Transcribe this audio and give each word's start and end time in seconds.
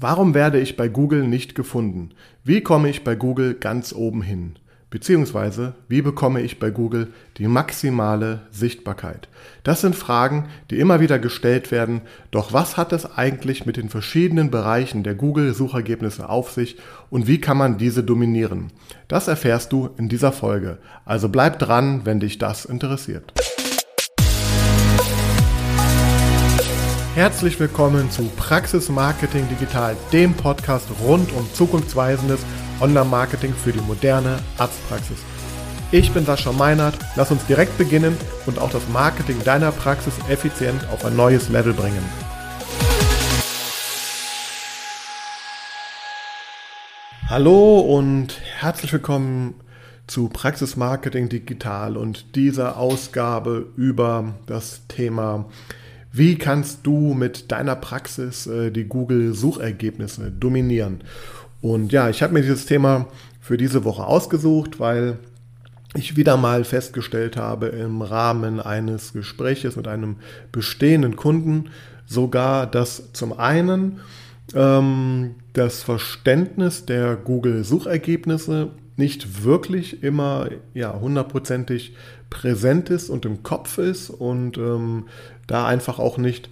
Warum 0.00 0.32
werde 0.32 0.60
ich 0.60 0.76
bei 0.76 0.86
Google 0.86 1.26
nicht 1.26 1.56
gefunden? 1.56 2.10
Wie 2.44 2.60
komme 2.60 2.88
ich 2.88 3.02
bei 3.02 3.16
Google 3.16 3.54
ganz 3.54 3.92
oben 3.92 4.22
hin? 4.22 4.54
Beziehungsweise, 4.90 5.74
wie 5.88 6.02
bekomme 6.02 6.40
ich 6.40 6.60
bei 6.60 6.70
Google 6.70 7.08
die 7.36 7.48
maximale 7.48 8.42
Sichtbarkeit? 8.52 9.28
Das 9.64 9.80
sind 9.80 9.96
Fragen, 9.96 10.46
die 10.70 10.78
immer 10.78 11.00
wieder 11.00 11.18
gestellt 11.18 11.72
werden. 11.72 12.02
Doch 12.30 12.52
was 12.52 12.76
hat 12.76 12.92
es 12.92 13.18
eigentlich 13.18 13.66
mit 13.66 13.76
den 13.76 13.88
verschiedenen 13.88 14.52
Bereichen 14.52 15.02
der 15.02 15.16
Google-Suchergebnisse 15.16 16.28
auf 16.28 16.52
sich 16.52 16.76
und 17.10 17.26
wie 17.26 17.40
kann 17.40 17.56
man 17.56 17.76
diese 17.76 18.04
dominieren? 18.04 18.68
Das 19.08 19.26
erfährst 19.26 19.72
du 19.72 19.90
in 19.98 20.08
dieser 20.08 20.30
Folge. 20.30 20.78
Also 21.04 21.28
bleib 21.28 21.58
dran, 21.58 22.02
wenn 22.04 22.20
dich 22.20 22.38
das 22.38 22.64
interessiert. 22.66 23.32
Herzlich 27.18 27.58
willkommen 27.58 28.12
zu 28.12 28.30
Praxis 28.36 28.88
Marketing 28.88 29.48
Digital, 29.48 29.96
dem 30.12 30.34
Podcast 30.34 30.86
rund 31.02 31.32
um 31.32 31.52
zukunftsweisendes 31.52 32.46
Online-Marketing 32.80 33.52
für 33.54 33.72
die 33.72 33.80
moderne 33.80 34.38
Arztpraxis. 34.56 35.18
Ich 35.90 36.12
bin 36.12 36.24
Sascha 36.24 36.52
Meinert, 36.52 36.96
lass 37.16 37.32
uns 37.32 37.44
direkt 37.46 37.76
beginnen 37.76 38.16
und 38.46 38.60
auch 38.60 38.70
das 38.70 38.88
Marketing 38.90 39.42
deiner 39.42 39.72
Praxis 39.72 40.14
effizient 40.28 40.86
auf 40.92 41.04
ein 41.04 41.16
neues 41.16 41.48
Level 41.48 41.72
bringen. 41.72 42.04
Hallo 47.26 47.80
und 47.80 48.40
herzlich 48.60 48.92
willkommen 48.92 49.54
zu 50.06 50.28
Praxis 50.28 50.76
Marketing 50.76 51.28
Digital 51.28 51.96
und 51.96 52.36
dieser 52.36 52.76
Ausgabe 52.76 53.66
über 53.76 54.34
das 54.46 54.86
Thema 54.86 55.46
wie 56.18 56.36
kannst 56.36 56.80
du 56.82 57.14
mit 57.14 57.50
deiner 57.50 57.76
Praxis 57.76 58.46
äh, 58.46 58.70
die 58.70 58.84
Google-Suchergebnisse 58.84 60.30
dominieren? 60.30 61.02
Und 61.60 61.92
ja, 61.92 62.08
ich 62.10 62.22
habe 62.22 62.34
mir 62.34 62.42
dieses 62.42 62.66
Thema 62.66 63.06
für 63.40 63.56
diese 63.56 63.84
Woche 63.84 64.04
ausgesucht, 64.04 64.78
weil 64.78 65.18
ich 65.94 66.16
wieder 66.16 66.36
mal 66.36 66.64
festgestellt 66.64 67.36
habe 67.36 67.68
im 67.68 68.02
Rahmen 68.02 68.60
eines 68.60 69.12
Gespräches 69.12 69.76
mit 69.76 69.88
einem 69.88 70.16
bestehenden 70.52 71.16
Kunden 71.16 71.70
sogar, 72.06 72.66
dass 72.66 73.12
zum 73.12 73.38
einen 73.38 74.00
ähm, 74.54 75.36
das 75.52 75.82
Verständnis 75.82 76.84
der 76.84 77.16
Google-Suchergebnisse 77.16 78.70
nicht 78.98 79.44
wirklich 79.44 80.02
immer 80.02 80.48
ja 80.74 80.98
hundertprozentig 81.00 81.94
präsent 82.30 82.90
ist 82.90 83.10
und 83.10 83.24
im 83.24 83.42
Kopf 83.42 83.78
ist 83.78 84.10
und 84.10 84.58
ähm, 84.58 85.06
da 85.46 85.66
einfach 85.66 85.98
auch 85.98 86.18
nicht 86.18 86.50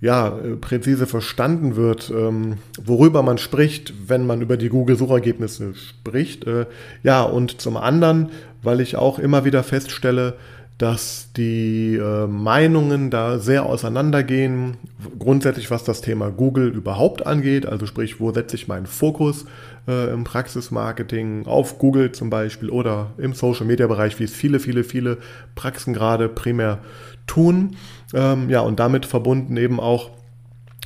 ja, 0.00 0.28
äh, 0.28 0.56
präzise 0.56 1.06
verstanden 1.06 1.76
wird, 1.76 2.10
ähm, 2.10 2.56
worüber 2.82 3.22
man 3.22 3.38
spricht, 3.38 3.92
wenn 4.08 4.26
man 4.26 4.40
über 4.40 4.56
die 4.56 4.70
Google-Suchergebnisse 4.70 5.74
spricht. 5.74 6.46
Äh, 6.46 6.66
ja, 7.02 7.22
und 7.22 7.60
zum 7.60 7.76
anderen, 7.76 8.30
weil 8.62 8.80
ich 8.80 8.96
auch 8.96 9.18
immer 9.18 9.44
wieder 9.44 9.62
feststelle, 9.62 10.36
dass 10.78 11.28
die 11.36 11.96
äh, 11.96 12.26
Meinungen 12.26 13.10
da 13.10 13.38
sehr 13.38 13.66
auseinandergehen, 13.66 14.78
grundsätzlich 15.18 15.70
was 15.70 15.84
das 15.84 16.00
Thema 16.00 16.30
Google 16.30 16.68
überhaupt 16.68 17.26
angeht, 17.26 17.66
also 17.66 17.84
sprich, 17.84 18.18
wo 18.18 18.32
setze 18.32 18.56
ich 18.56 18.66
meinen 18.68 18.86
Fokus 18.86 19.44
äh, 19.88 20.12
im 20.12 20.24
Praxismarketing 20.24 21.46
auf 21.46 21.78
Google 21.78 22.12
zum 22.12 22.30
Beispiel 22.30 22.70
oder 22.70 23.12
im 23.18 23.32
Social-Media-Bereich, 23.32 24.18
wie 24.18 24.24
es 24.24 24.32
viele, 24.32 24.60
viele, 24.60 24.84
viele 24.84 25.18
Praxen 25.54 25.94
gerade 25.94 26.28
primär 26.28 26.78
tun. 27.26 27.76
Ähm, 28.14 28.50
ja, 28.50 28.60
und 28.60 28.80
damit 28.80 29.06
verbunden 29.06 29.56
eben 29.56 29.80
auch 29.80 30.10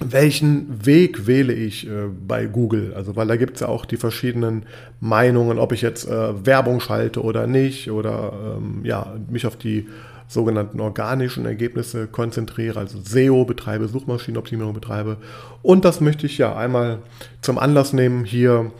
welchen 0.01 0.85
Weg 0.85 1.27
wähle 1.27 1.53
ich 1.53 1.87
äh, 1.87 2.09
bei 2.27 2.47
Google? 2.47 2.95
Also, 2.95 3.15
weil 3.15 3.29
da 3.29 3.37
gibt 3.37 3.55
es 3.55 3.61
ja 3.61 3.69
auch 3.69 3.85
die 3.85 3.97
verschiedenen 3.97 4.67
Meinungen, 5.01 5.59
ob 5.59 5.73
ich 5.73 5.83
jetzt 5.83 6.09
äh, 6.09 6.47
Werbung 6.47 6.81
schalte 6.81 7.23
oder 7.23 7.47
nicht, 7.47 7.91
oder 7.91 8.57
ähm, 8.57 8.81
ja, 8.85 9.15
mich 9.31 9.47
auf 9.47 9.57
die 9.57 9.87
sogenannten 10.35 10.81
organischen 10.81 11.47
Ergebnisse 11.47 12.07
konzentriere, 12.07 12.81
also 12.81 12.99
SEO 13.01 13.45
betreibe, 13.45 13.89
Suchmaschinenoptimierung 13.89 14.75
betreibe. 14.75 15.17
Und 15.63 15.85
das 15.87 16.01
möchte 16.01 16.27
ich 16.27 16.37
ja 16.37 16.55
einmal 16.55 16.99
zum 17.41 17.59
Anlass 17.59 17.93
nehmen, 17.95 18.25
hier 18.25 18.73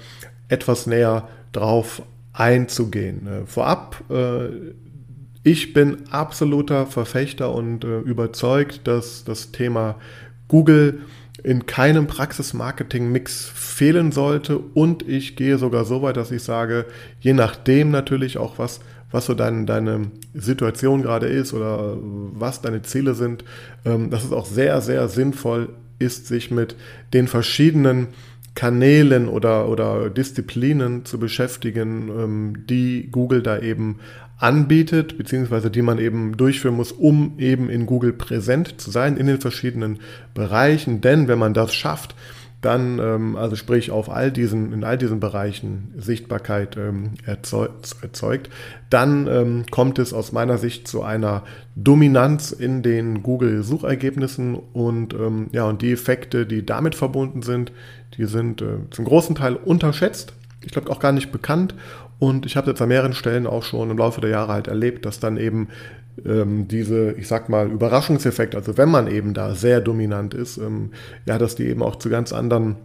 etwas 0.49 0.87
näher 0.87 1.29
drauf 1.53 2.03
einzugehen. 2.35 3.27
Äh, 3.27 3.47
vorab, 3.47 4.03
äh, 4.11 4.49
ich 5.43 5.73
bin 5.73 6.09
absoluter 6.11 6.87
Verfechter 6.87 7.55
und 7.55 7.85
äh, 7.85 8.01
überzeugt, 8.01 8.87
dass 8.87 9.25
das 9.25 9.53
Thema 9.53 9.97
Google 10.49 11.01
in 11.43 11.67
keinem 11.67 12.07
Praxismarketing-Mix 12.07 13.51
fehlen 13.55 14.11
sollte. 14.13 14.59
Und 14.59 15.07
ich 15.07 15.37
gehe 15.37 15.59
sogar 15.59 15.85
so 15.85 16.01
weit, 16.03 16.17
dass 16.17 16.31
ich 16.31 16.43
sage, 16.43 16.87
je 17.21 17.35
nachdem 17.35 17.91
natürlich 17.91 18.39
auch, 18.39 18.59
was, 18.59 18.81
was 19.15 19.27
so 19.27 19.35
dein, 19.35 19.65
deine 19.65 20.11
Situation 20.35 21.03
gerade 21.03 21.29
ist 21.29 21.55
oder 21.55 21.97
was 22.01 22.61
deine 22.61 22.83
Ziele 22.83 23.15
sind, 23.15 23.45
ähm, 23.85 24.11
dass 24.11 24.25
es 24.25 24.33
auch 24.33 24.45
sehr, 24.45 24.81
sehr 24.81 25.09
sinnvoll 25.09 25.69
ist, 26.01 26.27
sich 26.27 26.51
mit 26.51 26.75
den 27.13 27.29
verschiedenen 27.29 28.09
Kanälen 28.57 29.29
oder, 29.29 29.69
oder 29.69 30.11
Disziplinen 30.11 31.05
zu 31.05 31.21
beschäftigen, 31.21 32.09
ähm, 32.09 32.67
die 32.69 33.09
Google 33.11 33.43
da 33.43 33.61
eben 33.61 34.01
anbietet, 34.39 35.17
beziehungsweise 35.17 35.71
die 35.71 35.83
man 35.83 35.99
eben 35.99 36.37
durchführen 36.37 36.75
muss, 36.75 36.91
um 36.91 37.39
eben 37.39 37.71
in 37.71 37.87
Google 37.87 38.13
präsent 38.13 38.81
zu 38.81 38.91
sein 38.91 39.17
in 39.17 39.29
den 39.29 39.41
verschiedenen 39.41 40.01
Bereichen. 40.35 41.01
Denn 41.01 41.29
wenn 41.29 41.39
man 41.39 41.55
das 41.55 41.73
schafft, 41.73 42.17
dann, 42.65 42.99
ähm, 42.99 43.37
also 43.37 43.57
sprich 43.57 43.91
auf 43.91 44.09
all 44.09 44.31
diesen, 44.31 44.73
in 44.73 44.85
all 44.85 44.97
diesen 44.97 45.21
Bereichen 45.21 45.93
Sichtbarkeit 45.97 46.77
ähm, 46.77 47.11
erzeugt, 47.27 47.97
erzeugt, 48.03 48.51
dann 48.91 49.27
ähm, 49.27 49.65
kommt 49.71 49.99
es 49.99 50.13
aus 50.13 50.33
meiner 50.33 50.59
Sicht 50.59 50.89
zu 50.89 51.03
einer 51.03 51.43
Dominanz 51.77 52.53
in 52.53 52.83
den 52.83 53.23
Google-Suchergebnissen 53.23 54.55
und 54.55 55.15
ähm, 55.15 55.49
ja, 55.53 55.65
und 55.65 55.83
die 55.83 55.93
Effekte, 55.93 56.47
die 56.47 56.65
damit 56.65 56.95
verbunden 56.95 57.43
sind, 57.43 57.73
die 58.17 58.25
sind 58.25 58.63
äh, 58.63 58.79
zum 58.91 59.05
großen 59.05 59.35
Teil 59.35 59.57
unterschätzt. 59.57 60.33
Ich 60.63 60.73
glaube 60.73 60.91
auch 60.91 61.01
gar 61.01 61.13
nicht 61.13 61.31
bekannt 61.31 61.75
und 62.19 62.47
ich 62.47 62.57
habe 62.57 62.71
jetzt 62.71 62.81
an 62.81 62.89
mehreren 62.89 63.13
Stellen 63.13 63.47
auch 63.47 63.63
schon 63.63 63.91
im 63.91 63.99
Laufe 63.99 64.21
der 64.21 64.31
Jahre 64.31 64.53
halt 64.53 64.69
erlebt, 64.69 65.05
dass 65.05 65.21
dann 65.21 65.37
eben 65.37 65.69
ähm, 66.25 66.69
diese, 66.69 67.13
ich 67.13 67.29
sag 67.29 67.49
mal, 67.49 67.71
Überraschungseffekt, 67.71 68.55
also 68.55 68.77
wenn 68.77 68.91
man 68.91 69.07
eben 69.09 69.35
da 69.35 69.55
sehr 69.55 69.81
dominant 69.81 70.35
ist, 70.35 70.59
ähm, 70.59 70.91
ja, 71.27 71.39
dass 71.39 71.55
die 71.55 71.67
eben 71.67 71.83
auch 71.83 71.97
zu 71.97 72.11
ganz 72.11 72.33
anderen 72.33 72.77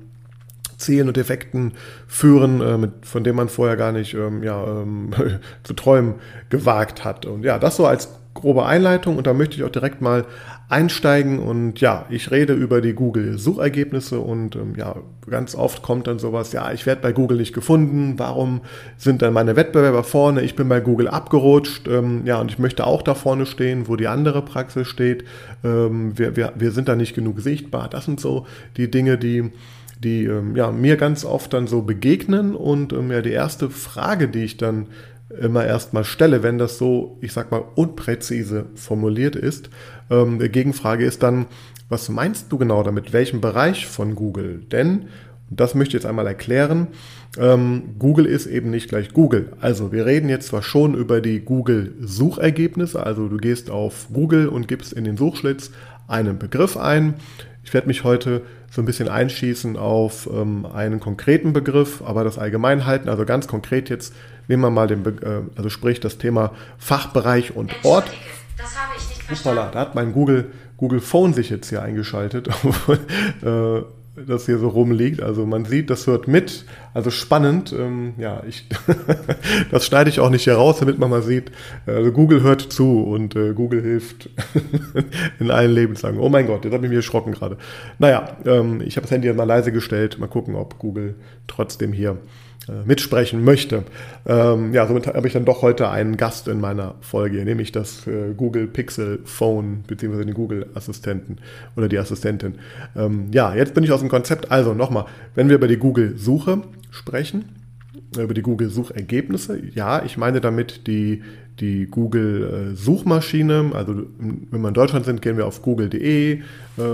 Zielen 0.78 1.08
und 1.10 1.18
Effekten 1.18 1.74
führen, 2.08 2.62
äh, 2.62 2.78
mit, 2.78 3.06
von 3.06 3.24
denen 3.24 3.36
man 3.36 3.50
vorher 3.50 3.76
gar 3.78 3.92
nicht 3.92 4.14
ähm, 4.14 4.44
ja, 4.44 4.64
ähm, 4.64 5.12
zu 5.64 5.74
träumen 5.74 6.16
gewagt 6.50 7.04
hat. 7.04 7.26
Und 7.26 7.44
ja, 7.44 7.60
das 7.60 7.76
so 7.76 7.86
als 7.86 8.10
grobe 8.34 8.66
Einleitung 8.66 9.18
und 9.18 9.28
da 9.28 9.34
möchte 9.34 9.56
ich 9.58 9.64
auch 9.64 9.70
direkt 9.70 10.02
mal 10.02 10.26
einsteigen 10.70 11.40
und 11.40 11.82
ja, 11.82 12.06
ich 12.10 12.30
rede 12.30 12.54
über 12.54 12.80
die 12.80 12.94
Google-Suchergebnisse 12.94 14.20
und 14.20 14.56
ähm, 14.56 14.76
ja, 14.78 14.98
ganz 15.28 15.56
oft 15.56 15.82
kommt 15.82 16.06
dann 16.06 16.20
sowas, 16.20 16.54
ja, 16.54 16.72
ich 16.72 16.86
werde 16.86 17.02
bei 17.02 17.12
Google 17.12 17.38
nicht 17.38 17.54
gefunden, 17.54 18.14
warum 18.18 18.62
sind 18.96 19.24
dann 19.24 19.34
meine 19.34 19.56
Wettbewerber 19.56 20.04
vorne, 20.04 20.44
ich 20.44 20.56
bin 20.56 20.70
bei 20.70 20.80
Google 20.80 21.08
abgerutscht, 21.08 21.88
ähm, 21.88 22.22
ja, 22.26 22.40
und 22.40 22.52
ich 22.52 22.60
möchte 22.60 22.86
auch 22.86 23.02
da 23.02 23.16
vorne 23.16 23.48
stehen, 23.48 23.88
wo 23.88 23.96
die 23.96 24.08
andere 24.08 24.44
Praxis 24.44 24.88
steht, 24.88 25.24
ähm, 25.64 26.18
wir, 26.18 26.36
wir, 26.36 26.54
wir 26.56 26.72
sind 26.72 26.88
da 26.88 26.96
nicht 26.96 27.16
genug 27.16 27.40
sichtbar, 27.40 27.90
das 27.90 28.06
sind 28.06 28.20
so 28.20 28.46
die 28.78 28.92
Dinge, 28.92 29.18
die 29.18 29.52
die 30.02 30.24
ähm, 30.24 30.56
ja, 30.56 30.72
mir 30.72 30.96
ganz 30.96 31.26
oft 31.26 31.52
dann 31.52 31.68
so 31.68 31.82
begegnen 31.82 32.56
und 32.56 32.94
ähm, 32.94 33.12
ja, 33.12 33.22
die 33.22 33.32
erste 33.32 33.70
Frage, 33.70 34.30
die 34.30 34.46
ich 34.46 34.56
dann 34.56 34.88
immer 35.30 35.66
erstmal 35.66 36.04
stelle, 36.04 36.44
wenn 36.44 36.58
das 36.58 36.78
so, 36.78 37.18
ich 37.22 37.34
sag 37.34 37.52
mal, 37.52 37.64
unpräzise 37.76 38.66
formuliert 38.76 39.36
ist. 39.36 39.70
Ähm, 40.10 40.40
die 40.40 40.50
Gegenfrage 40.50 41.06
ist 41.06 41.24
dann, 41.24 41.46
was 41.88 42.10
meinst 42.10 42.52
du 42.52 42.58
genau 42.58 42.84
damit? 42.84 43.14
Welchen 43.14 43.42
Bereich 43.42 43.88
von 43.88 44.16
Google? 44.16 44.62
Denn, 44.72 45.08
und 45.50 45.60
das 45.60 45.76
möchte 45.76 45.98
ich 45.98 46.04
jetzt 46.04 46.10
einmal 46.10 46.28
erklären, 46.28 46.88
ähm, 47.38 47.96
Google 48.00 48.26
ist 48.26 48.48
eben 48.48 48.70
nicht 48.70 48.90
gleich 48.90 49.14
Google. 49.14 49.54
Also 49.60 49.92
wir 49.92 50.06
reden 50.06 50.30
jetzt 50.30 50.48
zwar 50.48 50.64
schon 50.64 50.96
über 50.96 51.22
die 51.22 51.40
Google-Suchergebnisse, 51.40 53.04
also 53.04 53.28
du 53.28 53.38
gehst 53.38 53.70
auf 53.70 54.08
Google 54.12 54.48
und 54.48 54.68
gibst 54.68 54.94
in 54.94 55.04
den 55.04 55.18
Suchschlitz 55.18 55.72
einen 56.08 56.40
Begriff 56.40 56.76
ein. 56.76 57.16
Ich 57.64 57.74
werde 57.74 57.88
mich 57.88 58.04
heute 58.04 58.42
so 58.72 58.82
ein 58.82 58.86
bisschen 58.86 59.10
einschießen 59.10 59.78
auf 59.78 60.30
ähm, 60.32 60.66
einen 60.66 61.00
konkreten 61.00 61.54
Begriff, 61.54 62.02
aber 62.04 62.24
das 62.24 62.38
allgemein 62.38 62.86
halten. 62.86 63.10
Also 63.10 63.26
ganz 63.26 63.48
konkret 63.48 63.90
jetzt 63.90 64.14
nehmen 64.50 64.64
wir 64.64 64.70
mal 64.70 64.88
den, 64.88 65.04
Be 65.04 65.12
äh, 65.22 65.58
also 65.58 65.70
sprich 65.70 66.02
das 66.02 66.18
Thema 66.18 66.52
Fachbereich 66.78 67.56
und 67.56 67.74
Ort. 67.84 68.12
Das 68.58 68.78
habe 68.78 68.94
ich 68.98 69.08
nicht 69.08 69.24
verstanden. 69.24 69.60
Hoppala, 69.60 69.72
da 69.72 69.80
hat 69.80 69.96
mein 69.96 70.12
Google, 70.12 70.52
Google 70.76 71.00
Phone 71.00 71.34
sich 71.34 71.50
jetzt 71.50 71.70
hier 71.70 71.82
eingeschaltet. 71.82 72.50
äh, 73.42 73.82
das 74.28 74.46
hier 74.46 74.58
so 74.58 74.70
rumliegt. 74.70 75.22
Also 75.22 75.46
man 75.46 75.66
sieht, 75.66 75.90
das 75.90 76.08
hört 76.08 76.28
mit. 76.28 76.66
Also 76.94 77.10
spannend. 77.10 77.74
Ähm, 77.78 78.14
ja, 78.18 78.44
ich 78.48 78.68
das 79.72 79.86
schneide 79.86 80.10
ich 80.10 80.20
auch 80.20 80.30
nicht 80.30 80.44
hier 80.44 80.56
raus, 80.56 80.80
damit 80.80 81.00
man 81.00 81.10
mal 81.10 81.22
sieht. 81.22 81.52
Also 81.86 82.12
Google 82.12 82.42
hört 82.42 82.62
zu 82.62 83.04
und 83.04 83.36
äh, 83.36 83.54
Google 83.54 83.82
hilft 83.82 84.30
in 85.40 85.52
allen 85.52 85.72
Lebenslagen. 85.72 86.20
Oh 86.20 86.30
mein 86.30 86.48
Gott, 86.48 86.66
jetzt 86.66 86.74
habe 86.74 86.86
ich 86.86 86.90
mich 86.90 86.98
erschrocken 86.98 87.32
gerade. 87.32 87.58
Naja, 87.98 88.38
ähm, 88.46 88.82
ich 88.82 88.98
habe 88.98 89.06
das 89.06 89.12
Handy 89.12 89.32
mal 89.34 89.44
leise 89.44 89.72
gestellt. 89.72 90.20
Mal 90.20 90.28
gucken, 90.28 90.56
ob 90.56 90.80
Google 90.80 91.16
trotzdem 91.48 91.94
hier 91.94 92.18
mitsprechen 92.86 93.44
möchte. 93.44 93.84
Ähm, 94.26 94.74
ja, 94.74 94.88
somit 94.88 95.08
habe 95.08 95.28
ich 95.28 95.34
dann 95.34 95.46
doch 95.46 95.62
heute 95.62 95.90
einen 95.90 96.18
Gast 96.18 96.48
in 96.48 96.60
meiner 96.60 96.96
Folge, 97.02 97.44
nämlich 97.44 97.72
das 97.72 98.06
äh, 98.08 98.34
Google 98.36 98.68
Pixel 98.68 99.20
Phone 99.26 99.84
beziehungsweise 99.88 100.26
den 100.26 100.34
Google 100.34 100.68
Assistenten 100.76 101.38
oder 101.76 101.88
die 101.88 101.98
Assistentin. 101.98 102.56
Ähm, 102.96 103.28
ja, 103.32 103.54
jetzt 103.54 103.74
bin 103.74 103.84
ich 103.84 103.92
aus 103.92 104.02
dem 104.02 104.10
Konzept. 104.10 104.52
Also 104.52 104.74
nochmal, 104.74 105.06
wenn 105.36 105.50
wir 105.50 105.56
über 105.56 105.68
die 105.68 105.78
Google 105.78 106.18
Suche 106.18 106.62
sprechen, 106.92 107.46
äh, 108.18 108.24
über 108.24 108.34
die 108.34 108.42
Google 108.42 108.70
Suchergebnisse, 108.70 109.62
ja, 109.74 110.04
ich 110.04 110.18
meine 110.18 110.42
damit 110.42 110.88
die 110.88 111.24
die 111.60 111.88
Google 111.88 112.72
Suchmaschine. 112.74 113.72
Also 113.74 113.94
wenn 114.18 114.62
wir 114.62 114.70
in 114.70 114.74
Deutschland 114.74 115.04
sind, 115.04 115.22
gehen 115.22 115.36
wir 115.36 115.46
auf 115.46 115.62
google.de 115.62 116.40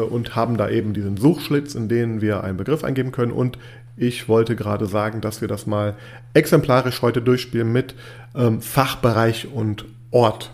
und 0.10 0.36
haben 0.36 0.58
da 0.58 0.68
eben 0.68 0.94
diesen 0.94 1.18
Suchschlitz, 1.18 1.76
in 1.76 1.88
den 1.88 2.20
wir 2.20 2.44
einen 2.44 2.58
Begriff 2.58 2.84
eingeben 2.84 3.12
können 3.12 3.32
und 3.32 3.60
ich 3.98 4.28
wollte 4.28 4.56
gerade 4.56 4.88
sagen, 4.88 5.22
dass 5.22 5.42
wir 5.42 5.48
das 5.48 5.66
mal 5.68 5.96
exemplarisch 6.34 7.02
heute 7.02 7.22
durchspielen 7.22 7.72
mit 7.72 7.96
ähm, 8.36 8.62
Fachbereich 8.62 9.48
und 9.54 9.86
Ort. 10.12 10.52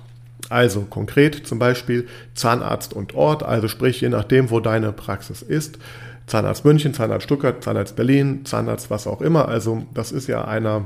Also 0.49 0.81
konkret 0.81 1.47
zum 1.47 1.59
Beispiel 1.59 2.07
Zahnarzt 2.33 2.93
und 2.93 3.15
Ort, 3.15 3.43
also 3.43 3.67
sprich 3.67 4.01
je 4.01 4.09
nachdem, 4.09 4.49
wo 4.49 4.59
deine 4.59 4.91
Praxis 4.91 5.41
ist. 5.41 5.79
Zahnarzt 6.27 6.65
München, 6.65 6.93
Zahnarzt 6.93 7.23
Stuttgart, 7.25 7.63
Zahnarzt 7.63 7.95
Berlin, 7.95 8.45
Zahnarzt 8.45 8.89
was 8.89 9.07
auch 9.07 9.21
immer. 9.21 9.47
Also 9.47 9.83
das 9.93 10.11
ist 10.11 10.27
ja 10.27 10.45
einer, 10.45 10.85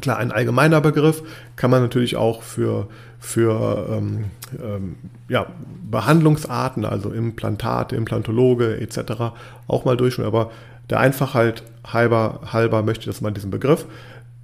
klar 0.00 0.18
ein 0.18 0.32
allgemeiner 0.32 0.80
Begriff, 0.80 1.22
kann 1.56 1.70
man 1.70 1.82
natürlich 1.82 2.16
auch 2.16 2.42
für, 2.42 2.88
für 3.18 3.88
ähm, 3.90 4.24
ähm, 4.62 4.96
ja, 5.28 5.46
Behandlungsarten, 5.90 6.84
also 6.84 7.10
Implantate, 7.10 7.96
Implantologe 7.96 8.80
etc. 8.80 9.32
auch 9.66 9.84
mal 9.84 9.96
durchführen. 9.96 10.28
Aber 10.28 10.50
der 10.90 11.00
Einfachheit 11.00 11.62
halber, 11.84 12.40
halber 12.52 12.82
möchte 12.82 13.00
ich 13.00 13.06
das 13.06 13.20
mal 13.20 13.30
diesen 13.30 13.50
Begriff 13.50 13.86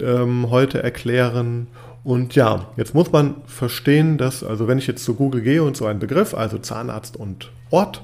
ähm, 0.03 0.51
heute 0.51 0.83
erklären. 0.83 1.69
Und 2.03 2.35
ja, 2.35 2.69
jetzt 2.77 2.95
muss 2.95 3.13
man 3.13 3.37
verstehen, 3.47 4.19
dass, 4.19 4.45
also 4.45 4.69
wenn 4.69 4.79
ich 4.79 4.87
jetzt 4.87 5.05
zu 5.05 5.15
Google 5.15 5.43
gehe 5.43 5.63
und 5.63 5.77
so 5.77 5.87
einen 5.87 6.01
Begriff, 6.01 6.35
also 6.35 6.59
Zahnarzt 6.59 7.17
und 7.17 7.51
Ort, 7.71 8.03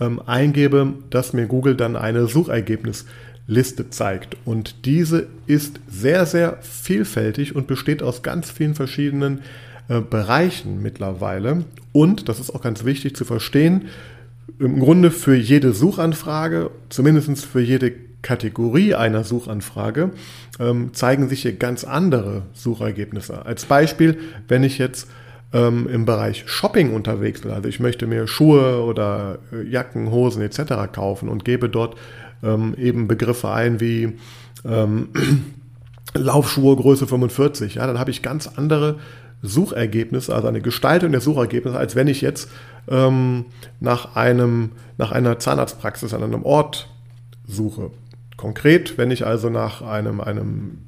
ähm, 0.00 0.20
eingebe, 0.24 0.94
dass 1.10 1.32
mir 1.32 1.46
Google 1.46 1.76
dann 1.76 1.96
eine 1.96 2.26
Suchergebnisliste 2.26 3.90
zeigt. 3.90 4.36
Und 4.44 4.84
diese 4.84 5.26
ist 5.46 5.80
sehr, 5.88 6.26
sehr 6.26 6.58
vielfältig 6.60 7.56
und 7.56 7.66
besteht 7.66 8.02
aus 8.02 8.22
ganz 8.22 8.50
vielen 8.50 8.74
verschiedenen 8.74 9.40
äh, 9.88 10.00
Bereichen 10.00 10.82
mittlerweile. 10.82 11.64
Und, 11.92 12.28
das 12.28 12.40
ist 12.40 12.54
auch 12.54 12.62
ganz 12.62 12.84
wichtig 12.84 13.16
zu 13.16 13.24
verstehen, 13.24 13.88
im 14.58 14.80
Grunde 14.80 15.10
für 15.10 15.34
jede 15.34 15.72
Suchanfrage, 15.72 16.70
zumindest 16.88 17.44
für 17.44 17.60
jede 17.60 17.92
Kategorie 18.22 18.94
einer 18.94 19.24
Suchanfrage, 19.24 20.10
ähm, 20.60 20.94
zeigen 20.94 21.28
sich 21.28 21.42
hier 21.42 21.54
ganz 21.54 21.84
andere 21.84 22.42
Suchergebnisse. 22.54 23.44
Als 23.44 23.64
Beispiel, 23.64 24.18
wenn 24.48 24.62
ich 24.62 24.78
jetzt 24.78 25.08
ähm, 25.52 25.88
im 25.92 26.04
Bereich 26.04 26.44
Shopping 26.46 26.94
unterwegs 26.94 27.40
bin, 27.42 27.50
also 27.50 27.68
ich 27.68 27.80
möchte 27.80 28.06
mir 28.06 28.26
Schuhe 28.26 28.82
oder 28.84 29.38
äh, 29.52 29.68
Jacken, 29.68 30.10
Hosen 30.10 30.42
etc. 30.42 30.92
kaufen 30.92 31.28
und 31.28 31.44
gebe 31.44 31.68
dort 31.68 31.96
ähm, 32.42 32.74
eben 32.78 33.08
Begriffe 33.08 33.50
ein 33.50 33.80
wie 33.80 34.14
ähm, 34.64 35.08
Laufschuhe 36.14 36.76
Größe 36.76 37.06
45, 37.06 37.76
ja, 37.76 37.86
dann 37.86 37.98
habe 37.98 38.10
ich 38.10 38.22
ganz 38.22 38.46
andere 38.56 38.96
Suchergebnisse, 39.42 40.34
also 40.34 40.48
eine 40.48 40.60
Gestaltung 40.60 41.12
der 41.12 41.20
Suchergebnisse, 41.20 41.76
als 41.76 41.96
wenn 41.96 42.06
ich 42.06 42.20
jetzt 42.20 42.48
ähm, 42.88 43.46
nach, 43.80 44.16
einem, 44.16 44.70
nach 44.98 45.12
einer 45.12 45.38
Zahnarztpraxis 45.38 46.14
an 46.14 46.22
einem 46.22 46.44
Ort 46.44 46.88
suche. 47.46 47.90
Konkret, 48.36 48.98
wenn 48.98 49.10
ich 49.10 49.26
also 49.26 49.50
nach 49.50 49.82
einem, 49.82 50.20
einem 50.20 50.78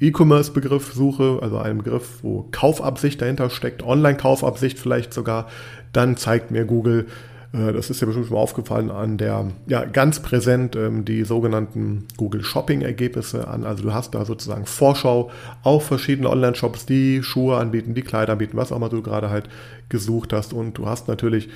E-Commerce-Begriff 0.00 0.92
suche, 0.94 1.40
also 1.42 1.58
einem 1.58 1.78
Begriff, 1.78 2.22
wo 2.22 2.48
Kaufabsicht 2.50 3.20
dahinter 3.20 3.50
steckt, 3.50 3.82
Online-Kaufabsicht 3.82 4.78
vielleicht 4.78 5.12
sogar, 5.12 5.48
dann 5.92 6.16
zeigt 6.16 6.50
mir 6.50 6.64
Google 6.64 7.06
das 7.52 7.90
ist 7.90 8.00
ja 8.00 8.06
bestimmt 8.06 8.26
schon 8.26 8.36
mal 8.36 8.40
aufgefallen 8.40 8.90
an 8.90 9.18
der, 9.18 9.46
ja, 9.66 9.84
ganz 9.84 10.20
präsent 10.20 10.76
ähm, 10.76 11.04
die 11.04 11.24
sogenannten 11.24 12.06
Google 12.16 12.44
Shopping 12.44 12.82
Ergebnisse 12.82 13.48
an. 13.48 13.64
Also 13.64 13.82
du 13.82 13.92
hast 13.92 14.14
da 14.14 14.24
sozusagen 14.24 14.66
Vorschau 14.66 15.30
auf 15.64 15.84
verschiedene 15.84 16.30
Online-Shops, 16.30 16.86
die 16.86 17.24
Schuhe 17.24 17.56
anbieten, 17.56 17.94
die 17.94 18.02
Kleider 18.02 18.34
anbieten, 18.34 18.56
was 18.56 18.70
auch 18.70 18.76
immer 18.76 18.88
du 18.88 19.02
gerade 19.02 19.30
halt 19.30 19.48
gesucht 19.88 20.32
hast. 20.32 20.52
Und 20.52 20.78
du 20.78 20.86
hast 20.86 21.08
natürlich 21.08 21.48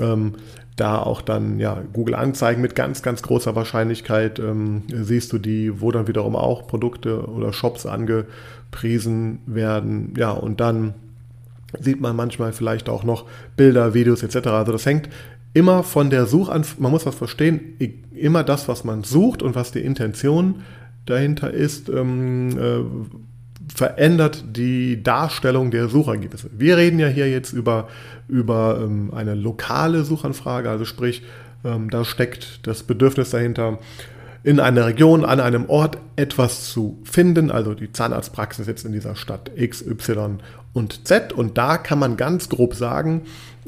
ähm, 0.00 0.34
da 0.74 0.98
auch 0.98 1.22
dann 1.22 1.60
ja 1.60 1.80
Google 1.92 2.16
Anzeigen 2.16 2.60
mit 2.60 2.74
ganz, 2.74 3.02
ganz 3.02 3.22
großer 3.22 3.54
Wahrscheinlichkeit 3.54 4.40
ähm, 4.40 4.82
siehst 4.88 5.32
du 5.32 5.38
die, 5.38 5.80
wo 5.80 5.92
dann 5.92 6.08
wiederum 6.08 6.34
auch 6.34 6.66
Produkte 6.66 7.24
oder 7.24 7.52
Shops 7.52 7.86
angepriesen 7.86 9.38
werden. 9.46 10.12
Ja, 10.16 10.32
und 10.32 10.60
dann 10.60 10.94
sieht 11.80 12.00
man 12.00 12.16
manchmal 12.16 12.52
vielleicht 12.52 12.88
auch 12.88 13.04
noch 13.04 13.26
Bilder, 13.56 13.94
Videos 13.94 14.22
etc. 14.22 14.48
Also 14.48 14.72
das 14.72 14.86
hängt 14.86 15.08
immer 15.56 15.82
von 15.82 16.10
der 16.10 16.26
Suchanfrage, 16.26 16.82
man 16.82 16.90
muss 16.92 17.04
das 17.04 17.14
verstehen, 17.14 17.78
immer 18.14 18.44
das, 18.44 18.68
was 18.68 18.84
man 18.84 19.04
sucht 19.04 19.42
und 19.42 19.54
was 19.54 19.72
die 19.72 19.80
Intention 19.80 20.56
dahinter 21.06 21.50
ist, 21.50 21.88
ähm, 21.88 22.58
äh, 22.58 23.74
verändert 23.74 24.44
die 24.54 25.02
Darstellung 25.02 25.70
der 25.70 25.88
Suchergebnisse. 25.88 26.50
Wir 26.52 26.76
reden 26.76 26.98
ja 26.98 27.08
hier 27.08 27.30
jetzt 27.30 27.54
über, 27.54 27.88
über 28.28 28.80
ähm, 28.82 29.14
eine 29.14 29.34
lokale 29.34 30.04
Suchanfrage, 30.04 30.68
also 30.68 30.84
sprich, 30.84 31.22
ähm, 31.64 31.88
da 31.88 32.04
steckt 32.04 32.66
das 32.66 32.82
Bedürfnis 32.82 33.30
dahinter, 33.30 33.78
in 34.46 34.60
einer 34.60 34.86
Region, 34.86 35.24
an 35.24 35.40
einem 35.40 35.68
Ort 35.68 35.98
etwas 36.14 36.70
zu 36.70 37.00
finden. 37.02 37.50
Also 37.50 37.74
die 37.74 37.90
Zahnarztpraxis 37.90 38.68
jetzt 38.68 38.84
in 38.84 38.92
dieser 38.92 39.16
Stadt 39.16 39.50
X, 39.56 39.84
Y 39.84 40.38
und 40.72 41.08
Z. 41.08 41.32
Und 41.32 41.58
da 41.58 41.78
kann 41.78 41.98
man 41.98 42.16
ganz 42.16 42.48
grob 42.48 42.76
sagen, 42.76 43.22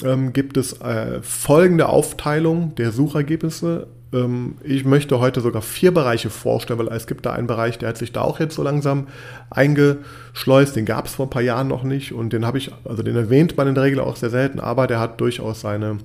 ähm, 0.04 0.32
gibt 0.32 0.56
es 0.56 0.80
äh, 0.80 1.20
folgende 1.20 1.88
Aufteilung 1.88 2.76
der 2.76 2.92
Suchergebnisse. 2.92 3.88
Ähm, 4.12 4.54
ich 4.62 4.84
möchte 4.84 5.19
heute 5.19 5.40
sogar 5.40 5.62
vier 5.62 5.92
Bereiche 5.92 6.30
vorstellen, 6.30 6.78
weil 6.78 6.88
es 6.88 7.08
gibt 7.08 7.26
da 7.26 7.32
einen 7.32 7.48
Bereich, 7.48 7.78
der 7.78 7.88
hat 7.88 7.98
sich 7.98 8.12
da 8.12 8.20
auch 8.20 8.38
jetzt 8.38 8.54
so 8.54 8.62
langsam 8.62 9.08
eingeschleust. 9.50 10.76
Den 10.76 10.84
gab 10.84 11.06
es 11.06 11.16
vor 11.16 11.26
ein 11.26 11.30
paar 11.30 11.42
Jahren 11.42 11.66
noch 11.66 11.82
nicht 11.82 12.12
und 12.12 12.32
den 12.32 12.46
habe 12.46 12.58
ich, 12.58 12.70
also 12.84 13.02
den 13.02 13.16
erwähnt 13.16 13.56
man 13.56 13.66
in 13.66 13.75
der 13.75 13.82
Regel 13.82 13.98
auch 13.98 14.14
sehr 14.14 14.30
selten, 14.30 14.60
aber 14.60 14.86
der 14.86 15.00
hat 15.00 15.20
durchaus 15.20 15.60
seine, 15.60 15.98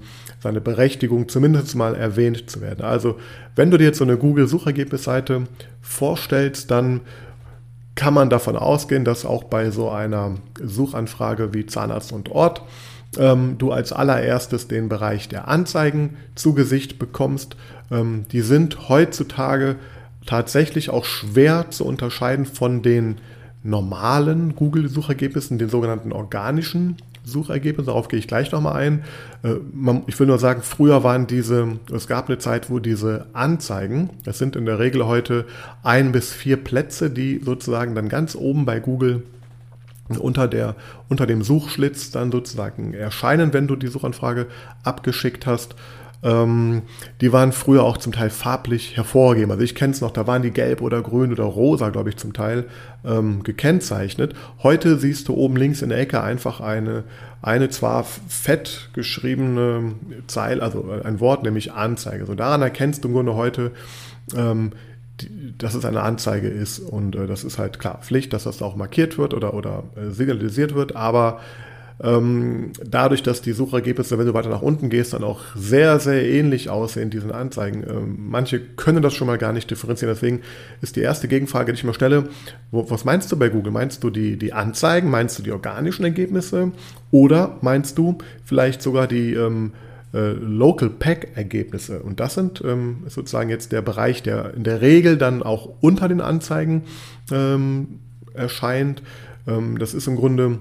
seine 0.43 0.61
Berechtigung, 0.61 1.27
zumindest 1.29 1.75
mal 1.75 1.95
erwähnt 1.95 2.49
zu 2.49 2.61
werden. 2.61 2.85
Also 2.85 3.17
wenn 3.55 3.71
du 3.71 3.77
dir 3.77 3.85
jetzt 3.85 3.97
so 3.97 4.03
eine 4.03 4.17
Google-Suchergebnisseite 4.17 5.43
vorstellst, 5.81 6.69
dann 6.69 7.01
kann 7.95 8.13
man 8.13 8.29
davon 8.29 8.55
ausgehen, 8.55 9.05
dass 9.05 9.25
auch 9.25 9.45
bei 9.45 9.71
so 9.71 9.89
einer 9.89 10.35
Suchanfrage 10.61 11.53
wie 11.53 11.65
Zahnarzt 11.65 12.11
und 12.11 12.29
Ort 12.29 12.61
ähm, 13.17 13.55
du 13.57 13.71
als 13.71 13.93
allererstes 13.93 14.67
den 14.67 14.89
Bereich 14.89 15.29
der 15.29 15.47
Anzeigen 15.47 16.17
zu 16.35 16.53
Gesicht 16.53 16.99
bekommst. 16.99 17.55
Ähm, 17.89 18.25
die 18.31 18.41
sind 18.41 18.89
heutzutage 18.89 19.77
tatsächlich 20.25 20.89
auch 20.89 21.05
schwer 21.05 21.67
zu 21.69 21.85
unterscheiden 21.85 22.45
von 22.45 22.81
den 22.81 23.17
normalen 23.63 24.55
Google-Suchergebnissen, 24.55 25.57
den 25.57 25.69
sogenannten 25.69 26.11
organischen 26.11 26.97
Suchergebnissen. 27.25 27.87
Darauf 27.87 28.07
gehe 28.07 28.19
ich 28.19 28.27
gleich 28.27 28.51
nochmal 28.51 28.73
ein. 28.75 29.03
Äh, 29.43 29.55
ich 30.07 30.19
will 30.19 30.27
nur 30.27 30.39
sagen, 30.39 30.61
früher 30.61 31.03
waren 31.03 31.27
diese, 31.27 31.79
es 31.93 32.07
gab 32.07 32.27
eine 32.27 32.37
Zeit, 32.37 32.69
wo 32.69 32.79
diese 32.79 33.27
Anzeigen, 33.33 34.09
das 34.23 34.37
sind 34.37 34.55
in 34.55 34.65
der 34.65 34.79
Regel 34.79 35.05
heute 35.05 35.45
ein 35.83 36.11
bis 36.11 36.31
vier 36.31 36.57
Plätze, 36.57 37.09
die 37.09 37.41
sozusagen 37.43 37.95
dann 37.95 38.09
ganz 38.09 38.35
oben 38.35 38.65
bei 38.65 38.79
Google 38.79 39.23
unter, 40.19 40.47
der, 40.47 40.75
unter 41.09 41.25
dem 41.25 41.43
Suchschlitz 41.43 42.11
dann 42.11 42.31
sozusagen 42.31 42.93
erscheinen, 42.93 43.53
wenn 43.53 43.67
du 43.67 43.75
die 43.75 43.87
Suchanfrage 43.87 44.47
abgeschickt 44.83 45.45
hast. 45.45 45.75
Ähm, 46.23 46.83
die 47.19 47.33
waren 47.33 47.51
früher 47.51 47.83
auch 47.83 47.97
zum 47.97 48.13
Teil 48.13 48.29
farblich 48.29 48.95
hervorgegeben. 48.95 49.51
Also 49.51 49.63
ich 49.63 49.75
kenne 49.75 49.91
es 49.91 50.01
noch, 50.01 50.11
da 50.11 50.25
waren 50.25 50.41
die 50.41 50.51
gelb 50.51 50.81
oder 50.81 51.01
grün 51.01 51.31
oder 51.31 51.43
rosa, 51.43 51.89
glaube 51.89 52.09
ich, 52.09 52.17
zum 52.17 52.33
Teil 52.33 52.65
ähm, 53.05 53.43
gekennzeichnet. 53.43 54.33
Heute 54.63 54.97
siehst 54.97 55.27
du 55.27 55.33
oben 55.33 55.57
links 55.57 55.81
in 55.81 55.89
der 55.89 55.99
Ecke 55.99 56.21
einfach 56.21 56.61
eine, 56.61 57.03
eine 57.41 57.69
zwar 57.69 58.05
fett 58.05 58.89
geschriebene 58.93 59.95
Zeile, 60.27 60.63
also 60.63 60.89
ein 61.03 61.19
Wort, 61.19 61.43
nämlich 61.43 61.73
Anzeige. 61.73 62.25
So 62.25 62.35
daran 62.35 62.61
erkennst 62.61 63.03
du 63.03 63.09
im 63.09 63.15
Grunde 63.15 63.35
heute, 63.35 63.71
ähm, 64.33 64.71
dass 65.57 65.75
es 65.75 65.83
eine 65.83 66.01
Anzeige 66.01 66.47
ist. 66.47 66.79
Und 66.79 67.15
äh, 67.15 67.27
das 67.27 67.43
ist 67.43 67.59
halt 67.59 67.79
klar 67.79 67.99
Pflicht, 68.01 68.31
dass 68.31 68.45
das 68.45 68.61
auch 68.61 68.77
markiert 68.77 69.17
wird 69.17 69.33
oder, 69.33 69.53
oder 69.53 69.83
äh, 69.95 70.09
signalisiert 70.11 70.73
wird. 70.73 70.95
Aber 70.95 71.41
ähm, 72.01 72.71
dadurch, 72.83 73.23
dass 73.23 73.41
die 73.41 73.51
Suchergebnisse, 73.51 74.17
wenn 74.17 74.25
du 74.25 74.33
weiter 74.33 74.49
nach 74.49 74.61
unten 74.61 74.89
gehst, 74.89 75.13
dann 75.13 75.23
auch 75.23 75.41
sehr, 75.55 75.99
sehr 75.99 76.27
ähnlich 76.27 76.69
aussehen, 76.69 77.09
diesen 77.09 77.31
Anzeigen. 77.31 77.83
Ähm, 77.87 78.15
manche 78.29 78.59
können 78.59 79.01
das 79.01 79.13
schon 79.13 79.27
mal 79.27 79.37
gar 79.37 79.53
nicht 79.53 79.69
differenzieren. 79.69 80.13
Deswegen 80.13 80.41
ist 80.81 80.95
die 80.95 81.01
erste 81.01 81.27
Gegenfrage, 81.27 81.71
die 81.71 81.77
ich 81.77 81.83
mir 81.83 81.93
stelle, 81.93 82.29
wo, 82.71 82.89
was 82.89 83.05
meinst 83.05 83.31
du 83.31 83.37
bei 83.37 83.49
Google? 83.49 83.71
Meinst 83.71 84.03
du 84.03 84.09
die, 84.09 84.37
die 84.37 84.53
Anzeigen? 84.53 85.09
Meinst 85.09 85.37
du 85.37 85.43
die 85.43 85.51
organischen 85.51 86.03
Ergebnisse? 86.03 86.71
Oder 87.11 87.57
meinst 87.61 87.97
du 87.97 88.17
vielleicht 88.43 88.81
sogar 88.81 89.07
die 89.07 89.33
ähm, 89.33 89.73
äh, 90.13 90.31
Local 90.31 90.89
Pack 90.89 91.29
Ergebnisse? 91.35 91.99
Und 91.99 92.19
das 92.19 92.33
sind 92.33 92.63
ähm, 92.65 93.03
sozusagen 93.07 93.49
jetzt 93.49 93.71
der 93.71 93.81
Bereich, 93.81 94.23
der 94.23 94.55
in 94.55 94.63
der 94.63 94.81
Regel 94.81 95.17
dann 95.17 95.43
auch 95.43 95.69
unter 95.79 96.07
den 96.07 96.21
Anzeigen 96.21 96.83
ähm, 97.31 97.99
erscheint. 98.33 99.03
Ähm, 99.47 99.77
das 99.77 99.93
ist 99.93 100.07
im 100.07 100.15
Grunde 100.15 100.57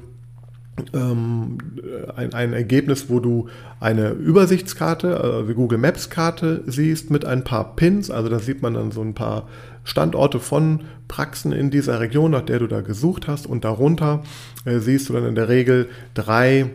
ein, 0.77 2.33
ein, 2.33 2.53
Ergebnis, 2.55 3.11
wo 3.11 3.21
du 3.21 3.49
eine 3.79 4.11
Übersichtskarte, 4.11 5.21
also 5.21 5.55
Google 5.55 5.79
Maps 5.79 6.09
Karte 6.09 6.65
siehst 6.67 7.11
mit 7.11 7.25
ein 7.25 7.45
paar 7.45 7.77
Pins. 7.77 8.11
Also 8.11 8.31
da 8.31 8.39
sieht 8.39 8.63
man 8.63 8.75
dann 8.75 8.91
so 8.91 9.03
ein 9.03 9.15
paar 9.15 9.49
Standorte 9.85 10.41
von 10.41 10.81
Praxen 11.09 11.53
in 11.53 11.71
dieser 11.71 12.01
Region, 12.01 12.31
nach 12.31 12.43
der 12.43 12.59
du 12.59 12.69
da 12.69 12.81
gesucht 12.81 13.29
hast. 13.29 13.47
Und 13.47 13.65
darunter 13.65 14.23
äh, 14.65 14.79
siehst 14.79 15.09
du 15.09 15.13
dann 15.13 15.27
in 15.27 15.35
der 15.35 15.51
Regel 15.51 15.89
drei 16.15 16.71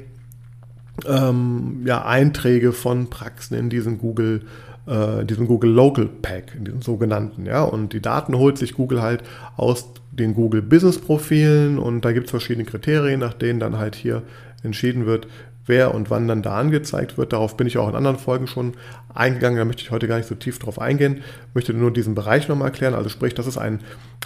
ähm, 1.08 1.82
ja, 1.86 2.06
Einträge 2.06 2.74
von 2.74 3.10
Praxen 3.10 3.58
in 3.58 3.70
diesen 3.70 3.98
Google 3.98 4.42
äh, 4.88 5.25
diesem 5.25 5.48
Google 5.48 5.72
Local 5.72 6.08
Pack, 6.08 6.56
in 6.56 6.66
diesem 6.66 6.82
sogenannten, 6.82 7.46
ja. 7.46 7.63
Und 7.63 7.94
die 7.94 8.01
Daten 8.01 8.36
holt 8.36 8.58
sich 8.58 8.74
Google 8.74 9.01
halt 9.01 9.24
aus 9.58 9.89
den 10.18 10.34
Google 10.34 10.62
Business 10.62 10.98
Profilen 10.98 11.78
und 11.80 12.02
da 12.02 12.12
gibt 12.12 12.26
es 12.26 12.32
verschiedene 12.32 12.66
Kriterien, 12.66 13.20
nach 13.20 13.34
denen 13.34 13.60
dann 13.60 13.78
halt 13.78 13.96
hier 13.96 14.24
entschieden 14.64 15.06
wird, 15.06 15.28
wer 15.68 15.94
und 15.94 16.10
wann 16.10 16.28
dann 16.28 16.42
da 16.42 16.58
angezeigt 16.58 17.18
wird. 17.18 17.34
Darauf 17.34 17.58
bin 17.58 17.68
ich 17.68 17.78
auch 17.78 17.90
in 17.90 17.96
anderen 17.96 18.18
Folgen 18.18 18.48
schon 18.48 18.74
eingegangen, 19.14 19.58
da 19.58 19.66
möchte 19.66 19.82
ich 19.82 19.92
heute 19.92 20.08
gar 20.08 20.18
nicht 20.18 20.28
so 20.28 20.36
tief 20.36 20.60
drauf 20.60 20.80
eingehen, 20.80 21.22
möchte 21.54 21.74
nur 21.74 21.92
diesen 21.92 22.16
Bereich 22.16 22.48
nochmal 22.48 22.70
erklären. 22.70 22.94
Also 22.94 23.10
sprich, 23.10 23.34
das 23.34 23.48
ist 23.48 23.58
ein, 23.58 23.82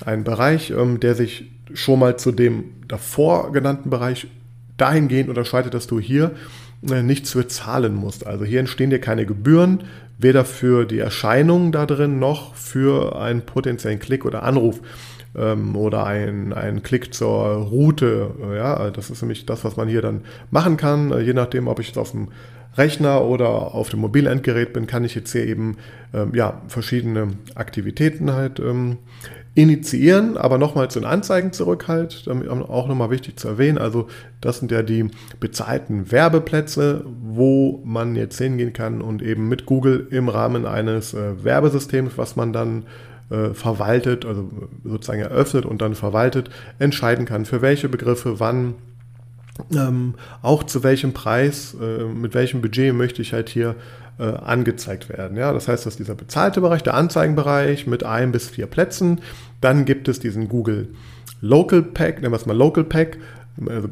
ein 0.06 0.24
Bereich, 0.24 0.72
ähm, 0.72 1.00
der 1.00 1.16
sich 1.16 1.52
schon 1.74 2.00
mal 2.00 2.18
zu 2.18 2.32
dem 2.32 2.66
davor 2.88 3.52
genannten 3.52 3.90
Bereich 3.90 4.28
dahingehend 4.78 5.30
unterscheidet, 5.30 5.74
dass 5.74 5.88
du 5.88 6.00
hier 6.00 6.32
äh, 6.90 7.02
nichts 7.02 7.32
für 7.32 7.48
zahlen 7.48 7.96
musst. 7.96 8.26
Also 8.26 8.46
hier 8.46 8.60
entstehen 8.60 8.90
dir 8.90 9.00
keine 9.00 9.26
Gebühren, 9.26 9.84
weder 10.18 10.46
für 10.46 10.86
die 10.86 11.00
Erscheinung 11.00 11.72
da 11.72 11.86
drin 11.86 12.20
noch 12.20 12.56
für 12.56 13.16
einen 13.20 13.42
potenziellen 13.42 14.00
Klick 14.00 14.26
oder 14.26 14.44
Anruf 14.44 14.80
ähm, 15.36 15.76
oder 15.76 16.06
ein, 16.06 16.54
ein 16.54 16.84
Klick 16.84 17.14
zur 17.14 17.36
Route. 17.56 18.32
Ja, 18.56 18.90
das 18.92 19.10
ist 19.10 19.22
nämlich 19.22 19.46
das, 19.46 19.64
was 19.64 19.78
man 19.78 19.88
hier 19.88 20.02
dann 20.02 20.22
machen 20.50 20.78
kann. 20.78 21.12
Je 21.24 21.34
nachdem, 21.34 21.68
ob 21.68 21.80
ich 21.80 21.88
jetzt 21.88 21.98
auf 21.98 22.12
dem 22.12 22.30
Rechner 22.78 23.24
oder 23.24 23.76
auf 23.76 23.90
dem 23.90 24.00
Mobilendgerät 24.00 24.74
bin, 24.74 24.88
kann 24.88 25.04
ich 25.04 25.16
jetzt 25.16 25.32
hier 25.32 25.46
eben 25.46 25.78
ähm, 26.14 26.34
ja, 26.34 26.62
verschiedene 26.68 27.34
Aktivitäten 27.56 28.32
halt 28.32 28.60
ähm, 28.60 28.98
initiieren, 29.54 30.38
aber 30.38 30.58
nochmal 30.58 30.90
zu 30.90 31.00
den 31.00 31.08
Anzeigen 31.08 31.52
zurück 31.52 31.90
halt, 31.90 32.26
auch 32.30 32.88
nochmal 32.88 33.10
wichtig 33.10 33.38
zu 33.38 33.50
erwähnen, 33.50 33.78
also 33.78 34.08
das 34.40 34.60
sind 34.60 34.72
ja 34.72 34.82
die 34.82 35.08
bezahlten 35.42 36.10
Werbeplätze, 36.10 37.04
wo 37.22 37.82
man 37.84 38.16
jetzt 38.16 38.38
hingehen 38.38 38.72
kann 38.72 39.02
und 39.02 39.22
eben 39.22 39.50
mit 39.50 39.66
Google 39.66 40.08
im 40.10 40.30
Rahmen 40.30 40.66
eines 40.66 41.14
äh, 41.14 41.44
Werbesystems, 41.44 42.18
was 42.18 42.38
man 42.38 42.54
dann 42.54 42.86
äh, 43.32 43.54
verwaltet, 43.54 44.26
also 44.26 44.50
sozusagen 44.84 45.22
eröffnet 45.22 45.66
und 45.66 45.82
dann 45.82 45.96
verwaltet, 45.96 46.50
entscheiden 46.80 47.26
kann, 47.26 47.46
für 47.46 47.62
welche 47.62 47.90
Begriffe 47.90 48.40
wann 48.40 48.76
ähm, 49.76 50.16
auch 50.42 50.64
zu 50.64 50.84
welchem 50.84 51.14
Preis, 51.14 51.76
äh, 51.80 52.04
mit 52.04 52.34
welchem 52.34 52.62
Budget 52.62 52.94
möchte 52.94 53.22
ich 53.22 53.34
halt 53.34 53.50
hier 53.50 53.76
äh, 54.20 54.24
angezeigt 54.24 55.10
werden. 55.10 55.38
Ja, 55.38 55.54
das 55.54 55.68
heißt, 55.68 55.86
dass 55.86 55.98
dieser 55.98 56.16
bezahlte 56.16 56.62
Bereich, 56.62 56.84
der 56.84 56.94
Anzeigenbereich 56.94 57.88
mit 57.88 58.04
ein 58.04 58.32
bis 58.32 58.50
vier 58.50 58.68
Plätzen. 58.68 59.22
Dann 59.60 59.86
gibt 59.86 60.08
es 60.08 60.20
diesen 60.20 60.50
Google 60.50 60.90
Local 61.42 61.82
Pack, 61.82 62.22
nennen 62.22 62.34
wir 62.34 62.38
es 62.38 62.46
mal 62.46 62.56
Local 62.56 62.84
Pack, 62.84 63.18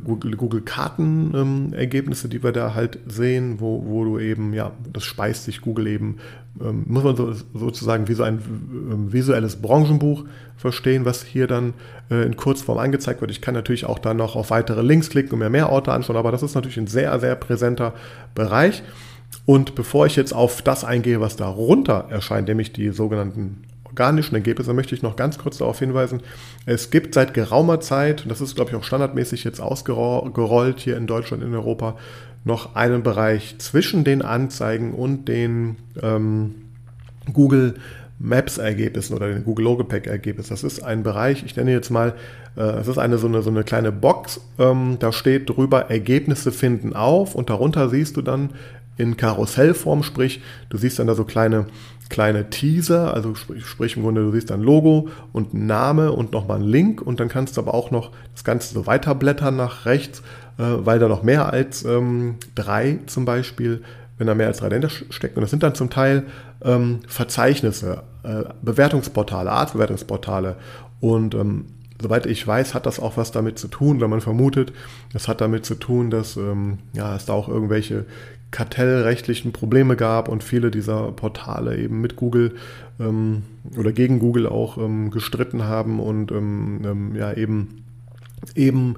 Google, 0.03 0.35
Google 0.35 0.61
Kartenergebnisse, 0.61 2.27
ähm, 2.27 2.31
die 2.31 2.43
wir 2.43 2.51
da 2.51 2.73
halt 2.73 2.99
sehen, 3.07 3.59
wo, 3.59 3.83
wo 3.85 4.03
du 4.03 4.19
eben, 4.19 4.53
ja, 4.53 4.71
das 4.91 5.03
speist 5.03 5.45
sich 5.45 5.61
Google 5.61 5.87
eben, 5.87 6.17
ähm, 6.61 6.85
muss 6.87 7.03
man 7.03 7.15
so, 7.15 7.33
sozusagen 7.53 8.07
wie 8.07 8.13
so 8.13 8.23
ein 8.23 8.39
ähm, 8.91 9.13
visuelles 9.13 9.57
Branchenbuch 9.57 10.25
verstehen, 10.57 11.05
was 11.05 11.23
hier 11.23 11.47
dann 11.47 11.73
äh, 12.09 12.25
in 12.25 12.35
Kurzform 12.35 12.77
angezeigt 12.77 13.21
wird. 13.21 13.31
Ich 13.31 13.41
kann 13.41 13.53
natürlich 13.53 13.85
auch 13.85 13.99
dann 13.99 14.17
noch 14.17 14.35
auf 14.35 14.49
weitere 14.49 14.81
Links 14.81 15.09
klicken 15.09 15.33
und 15.33 15.39
mir 15.39 15.49
mehr 15.49 15.71
Orte 15.71 15.91
anschauen, 15.91 16.17
aber 16.17 16.31
das 16.31 16.43
ist 16.43 16.55
natürlich 16.55 16.77
ein 16.77 16.87
sehr, 16.87 17.19
sehr 17.19 17.35
präsenter 17.35 17.93
Bereich. 18.35 18.83
Und 19.45 19.75
bevor 19.75 20.05
ich 20.05 20.15
jetzt 20.15 20.33
auf 20.33 20.61
das 20.61 20.83
eingehe, 20.83 21.21
was 21.21 21.35
darunter 21.35 22.07
erscheint, 22.09 22.47
nämlich 22.47 22.73
die 22.73 22.89
sogenannten 22.89 23.63
organischen 23.89 24.35
Ergebnisse, 24.35 24.73
möchte 24.73 24.95
ich 24.95 25.03
noch 25.03 25.15
ganz 25.15 25.37
kurz 25.37 25.57
darauf 25.57 25.79
hinweisen, 25.79 26.21
es 26.65 26.89
gibt 26.89 27.13
seit 27.13 27.33
geraumer 27.33 27.79
Zeit, 27.79 28.23
und 28.23 28.29
das 28.29 28.41
ist, 28.41 28.55
glaube 28.55 28.71
ich, 28.71 28.77
auch 28.77 28.83
standardmäßig 28.83 29.43
jetzt 29.43 29.59
ausgerollt 29.59 30.79
hier 30.79 30.97
in 30.97 31.07
Deutschland, 31.07 31.43
in 31.43 31.53
Europa, 31.53 31.97
noch 32.45 32.75
einen 32.75 33.03
Bereich 33.03 33.55
zwischen 33.59 34.03
den 34.03 34.21
Anzeigen 34.21 34.93
und 34.93 35.27
den 35.27 35.75
ähm, 36.01 36.55
Google 37.33 37.75
Maps-Ergebnissen 38.19 39.15
oder 39.15 39.29
den 39.29 39.45
Google 39.45 39.65
Logo 39.65 39.83
Pack-Ergebnissen. 39.83 40.49
Das 40.49 40.63
ist 40.63 40.81
ein 40.81 41.03
Bereich, 41.03 41.43
ich 41.45 41.55
nenne 41.55 41.71
jetzt 41.71 41.89
mal, 41.89 42.15
äh, 42.57 42.61
es 42.61 42.87
ist 42.87 42.97
eine 42.97 43.17
so, 43.17 43.27
eine 43.27 43.41
so 43.41 43.49
eine 43.49 43.63
kleine 43.63 43.91
Box, 43.91 44.41
ähm, 44.57 44.97
da 44.99 45.11
steht 45.11 45.49
drüber 45.49 45.89
Ergebnisse 45.89 46.51
finden 46.51 46.93
auf 46.93 47.35
und 47.35 47.49
darunter 47.49 47.89
siehst 47.89 48.17
du 48.17 48.21
dann 48.21 48.51
in 48.97 49.15
Karussellform, 49.15 50.03
sprich, 50.03 50.41
du 50.67 50.77
siehst 50.77 50.99
dann 50.99 51.07
da 51.07 51.15
so 51.15 51.23
kleine, 51.23 51.67
kleine 52.09 52.49
Teaser, 52.49 53.13
also 53.13 53.35
sprich, 53.35 53.95
im 53.95 54.03
Grunde, 54.03 54.21
du 54.21 54.31
siehst 54.31 54.51
ein 54.51 54.61
Logo 54.61 55.09
und 55.31 55.53
einen 55.53 55.67
Name 55.67 56.11
und 56.11 56.31
nochmal 56.31 56.57
einen 56.57 56.67
Link 56.67 57.01
und 57.01 57.19
dann 57.19 57.29
kannst 57.29 57.55
du 57.55 57.61
aber 57.61 57.73
auch 57.73 57.91
noch 57.91 58.11
das 58.33 58.43
Ganze 58.43 58.73
so 58.73 58.87
weiterblättern 58.87 59.55
nach 59.55 59.85
rechts, 59.85 60.21
äh, 60.57 60.63
weil 60.63 60.99
da 60.99 61.07
noch 61.07 61.23
mehr 61.23 61.53
als 61.53 61.85
ähm, 61.85 62.35
drei 62.55 62.99
zum 63.05 63.25
Beispiel, 63.25 63.83
wenn 64.17 64.27
da 64.27 64.35
mehr 64.35 64.47
als 64.47 64.57
drei 64.57 64.69
dahinter 64.69 64.89
steckt. 64.89 65.37
Und 65.37 65.41
das 65.41 65.51
sind 65.51 65.61
dann 65.61 65.75
zum 65.75 65.91
Teil 65.91 66.23
ähm, 66.63 67.01
Verzeichnisse, 67.07 68.03
äh, 68.23 68.43
Bewertungsportale, 68.63 69.51
Artbewertungsportale 69.51 70.55
und 70.99 71.35
ähm, 71.35 71.65
soweit 72.01 72.25
ich 72.25 72.45
weiß, 72.45 72.73
hat 72.73 72.85
das 72.85 72.99
auch 72.99 73.17
was 73.17 73.31
damit 73.31 73.59
zu 73.59 73.67
tun, 73.67 74.01
wenn 74.01 74.09
man 74.09 74.21
vermutet, 74.21 74.73
es 75.13 75.27
hat 75.27 75.41
damit 75.41 75.65
zu 75.65 75.75
tun, 75.75 76.09
dass 76.09 76.37
ähm, 76.37 76.79
ja, 76.93 77.15
es 77.15 77.25
da 77.25 77.33
auch 77.33 77.49
irgendwelche 77.49 78.05
kartellrechtlichen 78.51 79.51
Probleme 79.51 79.95
gab 79.95 80.27
und 80.27 80.43
viele 80.43 80.71
dieser 80.71 81.11
Portale 81.11 81.77
eben 81.77 82.01
mit 82.01 82.15
Google 82.15 82.55
ähm, 82.99 83.43
oder 83.77 83.91
gegen 83.91 84.19
Google 84.19 84.47
auch 84.47 84.77
ähm, 84.77 85.11
gestritten 85.11 85.63
haben 85.63 85.99
und 85.99 86.31
ähm, 86.31 86.81
ähm 86.83 87.15
ja 87.15 87.33
eben 87.33 87.83
eben 88.55 88.95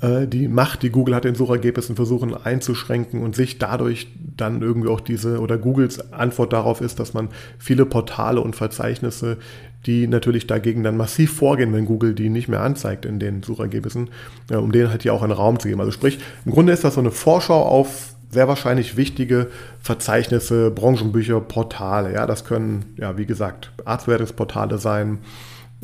äh, 0.00 0.26
die 0.26 0.48
Macht, 0.48 0.82
die 0.82 0.90
Google 0.90 1.14
hat 1.14 1.24
in 1.24 1.34
Suchergebnissen 1.34 1.96
versuchen 1.96 2.34
einzuschränken 2.34 3.22
und 3.22 3.34
sich 3.34 3.58
dadurch 3.58 4.08
dann 4.36 4.62
irgendwie 4.62 4.88
auch 4.88 5.00
diese 5.00 5.40
oder 5.40 5.58
Googles 5.58 6.12
Antwort 6.12 6.52
darauf 6.52 6.80
ist, 6.80 7.00
dass 7.00 7.14
man 7.14 7.28
viele 7.58 7.86
Portale 7.86 8.40
und 8.40 8.56
Verzeichnisse, 8.56 9.38
die 9.86 10.06
natürlich 10.06 10.46
dagegen 10.46 10.82
dann 10.82 10.96
massiv 10.96 11.32
vorgehen, 11.32 11.72
wenn 11.72 11.86
Google 11.86 12.14
die 12.14 12.28
nicht 12.28 12.48
mehr 12.48 12.60
anzeigt 12.60 13.04
in 13.04 13.18
den 13.18 13.42
Suchergebnissen, 13.42 14.08
ja, 14.50 14.58
um 14.58 14.72
denen 14.72 14.90
halt 14.90 15.02
hier 15.02 15.14
auch 15.14 15.22
einen 15.22 15.32
Raum 15.32 15.58
zu 15.60 15.68
geben. 15.68 15.80
Also 15.80 15.92
sprich, 15.92 16.18
im 16.44 16.52
Grunde 16.52 16.72
ist 16.72 16.84
das 16.84 16.94
so 16.94 17.00
eine 17.00 17.12
Vorschau 17.12 17.62
auf 17.62 18.15
sehr 18.30 18.48
wahrscheinlich 18.48 18.96
wichtige 18.96 19.48
Verzeichnisse, 19.80 20.70
Branchenbücher, 20.70 21.40
Portale. 21.40 22.12
Ja, 22.12 22.26
das 22.26 22.44
können, 22.44 22.94
ja, 22.96 23.16
wie 23.16 23.26
gesagt, 23.26 23.72
Arztwertungsportale 23.84 24.78
sein 24.78 25.18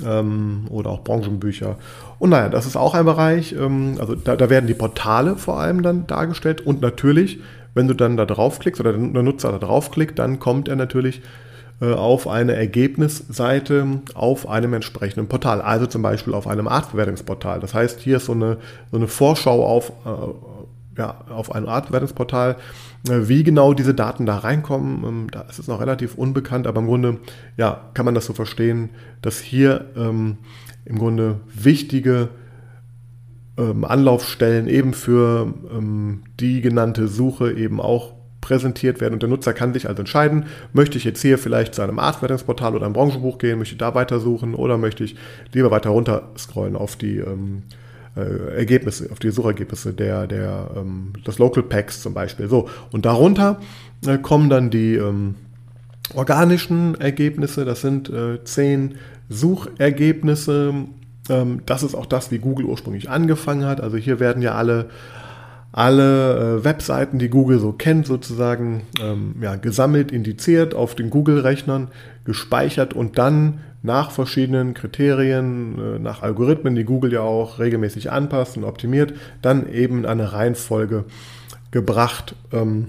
ähm, 0.05 0.67
oder 0.71 0.91
auch 0.91 1.05
Branchenbücher. 1.05 1.77
Und 2.19 2.31
naja, 2.31 2.49
das 2.49 2.67
ist 2.67 2.77
auch 2.77 2.95
ein 2.95 3.05
Bereich, 3.05 3.53
ähm, 3.53 3.97
also 3.99 4.15
da, 4.15 4.37
da, 4.37 4.51
werden 4.51 4.67
die 4.67 4.75
Portale 4.75 5.37
vor 5.37 5.61
allem 5.61 5.83
dann 5.83 6.07
dargestellt 6.07 6.61
und 6.61 6.81
natürlich, 6.81 7.41
wenn 7.75 7.89
du 7.89 7.95
dann 7.95 8.17
da 8.17 8.27
draufklickst 8.27 8.81
oder 8.81 8.93
der 8.93 9.23
Nutzer 9.23 9.53
da 9.53 9.59
draufklickt, 9.59 10.19
dann 10.19 10.39
kommt 10.39 10.69
er 10.69 10.77
natürlich 10.77 11.23
äh, 11.81 11.93
auf 11.93 12.29
eine 12.29 12.55
Ergebnisseite 12.55 14.01
auf 14.15 14.49
einem 14.49 14.75
entsprechenden 14.75 15.27
Portal, 15.27 15.61
also 15.61 15.87
zum 15.87 16.03
Beispiel 16.03 16.35
auf 16.35 16.47
einem 16.47 16.69
Artbewertungsportal. 16.69 17.61
Das 17.61 17.75
heißt, 17.75 18.01
hier 18.01 18.19
ist 18.19 18.27
so 18.27 18.33
eine, 18.33 18.59
so 18.91 18.99
eine 18.99 19.09
Vorschau 19.09 19.67
auf, 19.67 19.91
äh, 19.91 20.11
ja, 20.97 21.25
auf 21.29 21.55
ein 21.55 21.67
Artwertungsportal. 21.67 22.57
Äh, 23.09 23.29
wie 23.29 23.45
genau 23.45 23.75
diese 23.75 23.95
Daten 23.95 24.27
da 24.27 24.39
reinkommen, 24.39 25.05
ähm, 25.05 25.27
da 25.31 25.43
ist 25.43 25.59
es 25.59 25.69
noch 25.69 25.81
relativ 25.81 26.15
unbekannt, 26.15 26.67
aber 26.67 26.81
im 26.81 26.87
Grunde 26.87 27.19
ja, 27.57 27.91
kann 27.95 28.05
man 28.05 28.15
das 28.15 28.27
so 28.27 28.33
verstehen, 28.33 28.91
dass 29.23 29.41
hier 29.41 29.87
ähm, 29.97 30.39
im 30.85 30.99
Grunde 30.99 31.41
wichtige 31.55 32.29
ähm, 33.57 33.85
Anlaufstellen 33.85 34.69
eben 34.69 34.95
für 34.95 35.53
ähm, 35.73 36.23
die 36.41 36.61
genannte 36.61 37.09
Suche 37.09 37.53
eben 37.53 37.81
auch 37.81 38.15
präsentiert 38.41 39.01
werden 39.01 39.15
und 39.15 39.23
der 39.23 39.29
Nutzer 39.29 39.55
kann 39.55 39.73
sich 39.73 39.89
also 39.89 40.01
entscheiden, 40.01 40.47
möchte 40.73 40.99
ich 40.99 41.05
jetzt 41.05 41.23
hier 41.23 41.39
vielleicht 41.39 41.75
zu 41.75 41.83
einem 41.83 41.99
Artwertungsportal 41.99 42.75
oder 42.75 42.85
einem 42.85 42.95
Branchenbuch 42.95 43.39
gehen, 43.39 43.59
möchte 43.59 43.75
ich 43.75 43.79
da 43.79 43.95
weitersuchen 43.95 44.55
oder 44.55 44.79
möchte 44.79 45.05
ich 45.05 45.17
lieber 45.53 45.71
weiter 45.71 45.91
runter 45.91 46.31
scrollen 46.37 46.75
auf 46.75 46.97
die 46.97 47.19
ähm, 47.19 47.63
äh, 48.17 48.57
Ergebnisse, 48.59 49.11
auf 49.11 49.19
die 49.19 49.31
Suchergebnisse 49.31 49.93
der, 49.93 50.27
der, 50.27 50.71
ähm, 50.77 51.13
des 51.27 51.39
Local 51.39 51.63
Packs 51.63 52.03
zum 52.03 52.15
Beispiel. 52.15 52.49
So, 52.49 52.69
und 52.91 53.07
darunter 53.07 53.61
äh, 54.07 54.19
kommen 54.19 54.51
dann 54.51 54.71
die 54.71 54.95
ähm, 54.97 55.37
organischen 56.15 57.01
Ergebnisse, 57.01 57.65
das 57.65 57.81
sind 57.81 58.11
äh, 58.11 58.43
zehn 58.45 58.97
Suchergebnisse. 59.29 60.75
Ähm, 61.29 61.61
das 61.67 61.83
ist 61.83 61.95
auch 61.95 62.07
das, 62.07 62.31
wie 62.31 62.39
Google 62.39 62.67
ursprünglich 62.67 63.09
angefangen 63.09 63.65
hat. 63.65 63.81
Also 63.81 63.97
hier 63.97 64.21
werden 64.21 64.43
ja 64.43 64.55
alle 64.55 64.91
alle 65.73 66.59
äh, 66.59 66.65
Webseiten, 66.65 67.19
die 67.19 67.31
Google 67.31 67.59
so 67.59 67.73
kennt, 67.73 68.07
sozusagen 68.07 68.83
ähm, 69.01 69.37
ja, 69.41 69.57
gesammelt, 69.57 70.13
indiziert 70.13 70.75
auf 70.75 70.95
den 70.95 71.09
Google-Rechnern, 71.09 71.89
gespeichert 72.25 72.93
und 72.93 73.19
dann 73.19 73.61
nach 73.83 74.11
verschiedenen 74.11 74.75
Kriterien, 74.75 75.79
äh, 75.79 75.99
nach 75.99 76.23
Algorithmen, 76.23 76.75
die 76.75 76.85
Google 76.85 77.13
ja 77.13 77.23
auch 77.23 77.59
regelmäßig 77.59 78.13
anpasst 78.13 78.59
und 78.59 78.65
optimiert, 78.65 79.15
dann 79.41 79.69
eben 79.73 80.01
in 80.01 80.07
eine 80.07 80.33
Reihenfolge 80.33 81.05
gebracht. 81.71 82.37
Ähm, 82.53 82.89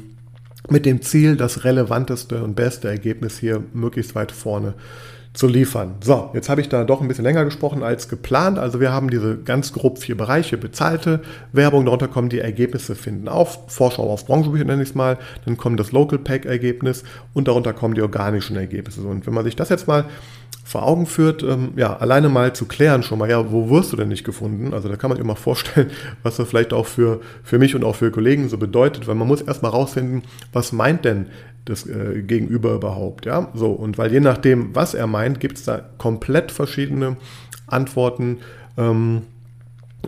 mit 0.70 0.86
dem 0.86 1.02
Ziel, 1.02 1.36
das 1.36 1.64
relevanteste 1.64 2.44
und 2.44 2.56
beste 2.56 2.88
Ergebnis 2.88 3.38
hier 3.38 3.64
möglichst 3.74 4.16
weit 4.16 4.32
vorne 4.32 4.76
zu 5.34 5.48
liefern. 5.48 5.96
So, 6.04 6.30
jetzt 6.34 6.48
habe 6.48 6.62
ich 6.62 6.70
da 6.70 6.84
doch 6.84 7.02
ein 7.02 7.08
bisschen 7.08 7.24
länger 7.24 7.44
gesprochen 7.44 7.82
als 7.82 8.08
geplant. 8.08 8.60
Also 8.60 8.80
wir 8.80 8.92
haben 8.92 9.10
diese 9.10 9.38
ganz 9.38 9.74
grob 9.74 9.98
vier 9.98 10.16
Bereiche, 10.16 10.58
bezahlte 10.58 11.22
Werbung, 11.52 11.86
darunter 11.86 12.08
kommen 12.08 12.30
die 12.30 12.40
Ergebnisse 12.40 12.94
finden 12.94 13.28
auf, 13.28 13.60
Vorschau 13.68 14.12
auf 14.12 14.26
Branchenbücher 14.26 14.66
nenne 14.66 14.84
ich 14.84 14.90
es 14.90 14.96
mal, 14.96 15.18
dann 15.46 15.58
kommt 15.58 15.80
das 15.80 15.92
Local 15.92 16.20
Pack 16.20 16.46
Ergebnis 16.46 17.04
und 17.34 17.48
darunter 17.48 17.74
kommen 17.74 17.96
die 17.96 18.02
organischen 18.04 18.56
Ergebnisse. 18.56 19.02
Und 19.02 19.26
wenn 19.26 19.34
man 19.34 19.44
sich 19.44 19.56
das 19.56 19.70
jetzt 19.70 19.88
mal 19.88 20.06
vor 20.64 20.84
Augen 20.84 21.06
führt, 21.06 21.44
ähm, 21.44 21.74
ja, 21.76 21.98
alleine 21.98 22.30
mal 22.30 22.54
zu 22.54 22.66
klären 22.66 23.04
schon 23.04 23.20
mal, 23.20 23.30
ja, 23.30 23.52
wo 23.52 23.70
wirst 23.70 23.92
du 23.92 23.98
denn 23.98 24.08
nicht 24.08 24.24
gefunden? 24.24 24.74
Also 24.74 24.88
da 24.88 24.96
kann 24.96 25.10
man 25.10 25.18
sich 25.18 25.26
mal 25.26 25.36
vorstellen, 25.36 25.92
was 26.24 26.38
das 26.38 26.50
vielleicht 26.50 26.74
auch 26.74 26.86
für, 26.86 27.20
für 27.44 27.60
mich 27.60 27.76
und 27.76 27.84
auch 27.84 27.96
für 27.96 28.12
Kollegen 28.12 28.48
so 28.48 28.58
bedeutet, 28.58 29.08
weil 29.08 29.16
man 29.16 29.28
muss 29.28 29.42
erstmal 29.42 29.72
rausfinden, 29.72 30.24
was 30.54 30.72
meint 30.72 31.04
denn 31.06 31.28
das 31.66 31.86
äh, 31.86 32.22
Gegenüber 32.22 32.74
überhaupt, 32.74 33.26
ja? 33.26 33.50
So, 33.54 33.72
und 33.72 33.98
weil 33.98 34.12
je 34.12 34.20
nachdem, 34.20 34.74
was 34.76 34.94
er 34.94 35.08
meint, 35.08 35.40
gibt 35.40 35.58
es 35.58 35.66
da 35.66 35.82
komplett 35.98 36.52
verschiedene 36.52 37.18
Antworten 37.68 38.40
ähm, 38.78 39.24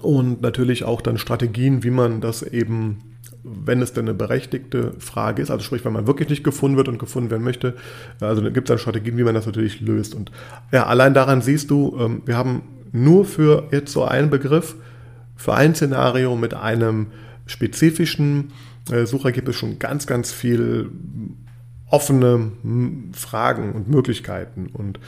und 0.02 0.42
natürlich 0.42 0.84
auch 0.84 1.02
dann 1.02 1.18
Strategien, 1.18 1.84
wie 1.84 1.92
man 1.92 2.22
das 2.22 2.44
eben 2.44 3.15
wenn 3.46 3.82
es 3.82 3.94
denn 3.94 4.06
eine 4.06 4.14
berechtigte 4.14 4.94
Frage 5.00 5.42
ist, 5.42 5.52
also 5.52 5.64
sprich, 5.64 5.86
wenn 5.86 5.94
man 5.94 6.08
wirklich 6.08 6.30
nicht 6.30 6.44
gefunden 6.44 6.78
wird 6.78 6.88
und 6.88 6.98
gefunden 6.98 7.30
werden 7.30 7.44
möchte, 7.44 7.76
also 8.20 8.42
gibt 8.42 8.68
es 8.68 8.70
dann 8.70 8.80
Strategien, 8.80 9.18
wie 9.18 9.24
man 9.24 9.36
das 9.36 9.46
natürlich 9.46 9.82
löst. 9.82 10.16
Und 10.16 10.32
ja, 10.72 10.86
allein 10.88 11.14
daran 11.14 11.42
siehst 11.42 11.70
du, 11.70 11.96
ähm, 12.00 12.22
wir 12.26 12.38
haben 12.38 12.64
nur 12.92 13.26
für 13.26 13.68
jetzt 13.72 13.92
so 13.92 14.04
einen 14.04 14.30
Begriff, 14.30 14.76
für 15.36 15.54
ein 15.54 15.76
Szenario 15.76 16.36
mit 16.36 16.54
einem 16.54 17.08
spezifischen 17.46 18.52
äh, 18.92 19.06
Suchergebnis 19.06 19.56
schon 19.56 19.80
ganz, 19.80 20.08
ganz 20.08 20.32
viel 20.32 20.90
offene 21.90 22.52
Fragen 23.14 23.74
und 23.74 23.90
Möglichkeiten. 23.90 24.68
Und 24.74 25.00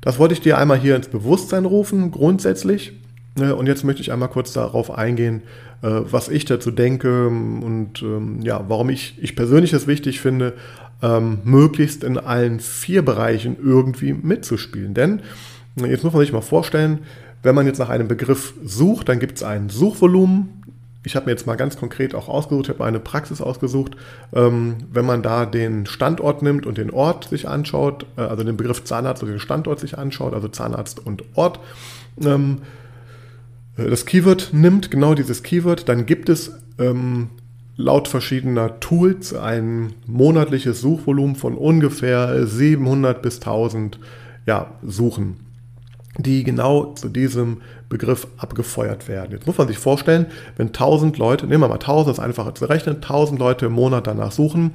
das 0.00 0.18
wollte 0.18 0.34
ich 0.34 0.40
dir 0.40 0.58
einmal 0.58 0.78
hier 0.78 0.96
ins 0.96 1.08
Bewusstsein 1.08 1.64
rufen, 1.64 2.10
grundsätzlich. 2.10 2.92
Und 3.36 3.66
jetzt 3.66 3.82
möchte 3.82 4.00
ich 4.00 4.12
einmal 4.12 4.28
kurz 4.28 4.52
darauf 4.52 4.96
eingehen, 4.96 5.42
äh, 5.82 5.88
was 5.88 6.28
ich 6.28 6.44
dazu 6.44 6.70
denke 6.70 7.26
und 7.26 8.00
ähm, 8.00 8.40
ja, 8.42 8.64
warum 8.68 8.90
ich, 8.90 9.18
ich 9.20 9.34
persönlich 9.34 9.72
es 9.72 9.88
wichtig 9.88 10.20
finde, 10.20 10.54
ähm, 11.02 11.38
möglichst 11.44 12.04
in 12.04 12.16
allen 12.16 12.60
vier 12.60 13.04
Bereichen 13.04 13.56
irgendwie 13.62 14.12
mitzuspielen. 14.12 14.94
Denn 14.94 15.20
jetzt 15.76 16.04
muss 16.04 16.12
man 16.12 16.22
sich 16.22 16.32
mal 16.32 16.42
vorstellen, 16.42 17.00
wenn 17.42 17.54
man 17.54 17.66
jetzt 17.66 17.78
nach 17.78 17.90
einem 17.90 18.08
Begriff 18.08 18.54
sucht, 18.64 19.08
dann 19.08 19.18
gibt 19.18 19.36
es 19.36 19.42
ein 19.42 19.68
Suchvolumen. 19.68 20.62
Ich 21.02 21.16
habe 21.16 21.26
mir 21.26 21.32
jetzt 21.32 21.46
mal 21.46 21.56
ganz 21.56 21.76
konkret 21.76 22.14
auch 22.14 22.28
ausgesucht, 22.28 22.68
ich 22.68 22.74
habe 22.74 22.84
eine 22.84 23.00
Praxis 23.00 23.42
ausgesucht. 23.42 23.96
Ähm, 24.32 24.76
wenn 24.90 25.04
man 25.04 25.22
da 25.22 25.44
den 25.44 25.84
Standort 25.84 26.40
nimmt 26.40 26.64
und 26.64 26.78
den 26.78 26.90
Ort 26.90 27.28
sich 27.28 27.46
anschaut, 27.48 28.06
äh, 28.16 28.22
also 28.22 28.44
den 28.44 28.56
Begriff 28.56 28.84
Zahnarzt 28.84 29.22
und 29.22 29.28
den 29.28 29.40
Standort 29.40 29.80
sich 29.80 29.98
anschaut, 29.98 30.32
also 30.32 30.48
Zahnarzt 30.48 31.04
und 31.04 31.24
Ort, 31.34 31.58
äh, 32.22 32.58
das 33.76 34.06
Keyword 34.06 34.50
nimmt, 34.52 34.90
genau 34.90 35.14
dieses 35.14 35.42
Keyword, 35.42 35.88
dann 35.88 36.06
gibt 36.06 36.28
es 36.28 36.52
ähm, 36.78 37.30
laut 37.76 38.08
verschiedener 38.08 38.78
Tools 38.80 39.34
ein 39.34 39.94
monatliches 40.06 40.80
Suchvolumen 40.80 41.34
von 41.34 41.56
ungefähr 41.56 42.46
700 42.46 43.20
bis 43.20 43.36
1000 43.36 43.98
ja, 44.46 44.72
Suchen, 44.82 45.38
die 46.18 46.44
genau 46.44 46.92
zu 46.94 47.08
diesem 47.08 47.62
Begriff 47.88 48.28
abgefeuert 48.36 49.08
werden. 49.08 49.32
Jetzt 49.32 49.46
muss 49.46 49.58
man 49.58 49.68
sich 49.68 49.78
vorstellen, 49.78 50.26
wenn 50.56 50.68
1000 50.68 51.18
Leute, 51.18 51.46
nehmen 51.46 51.62
wir 51.62 51.68
mal 51.68 51.74
1000, 51.74 52.08
das 52.08 52.18
ist 52.18 52.24
einfacher 52.24 52.54
zu 52.54 52.66
rechnen, 52.66 52.96
1000 52.96 53.38
Leute 53.38 53.66
im 53.66 53.72
Monat 53.72 54.06
danach 54.06 54.32
suchen. 54.32 54.72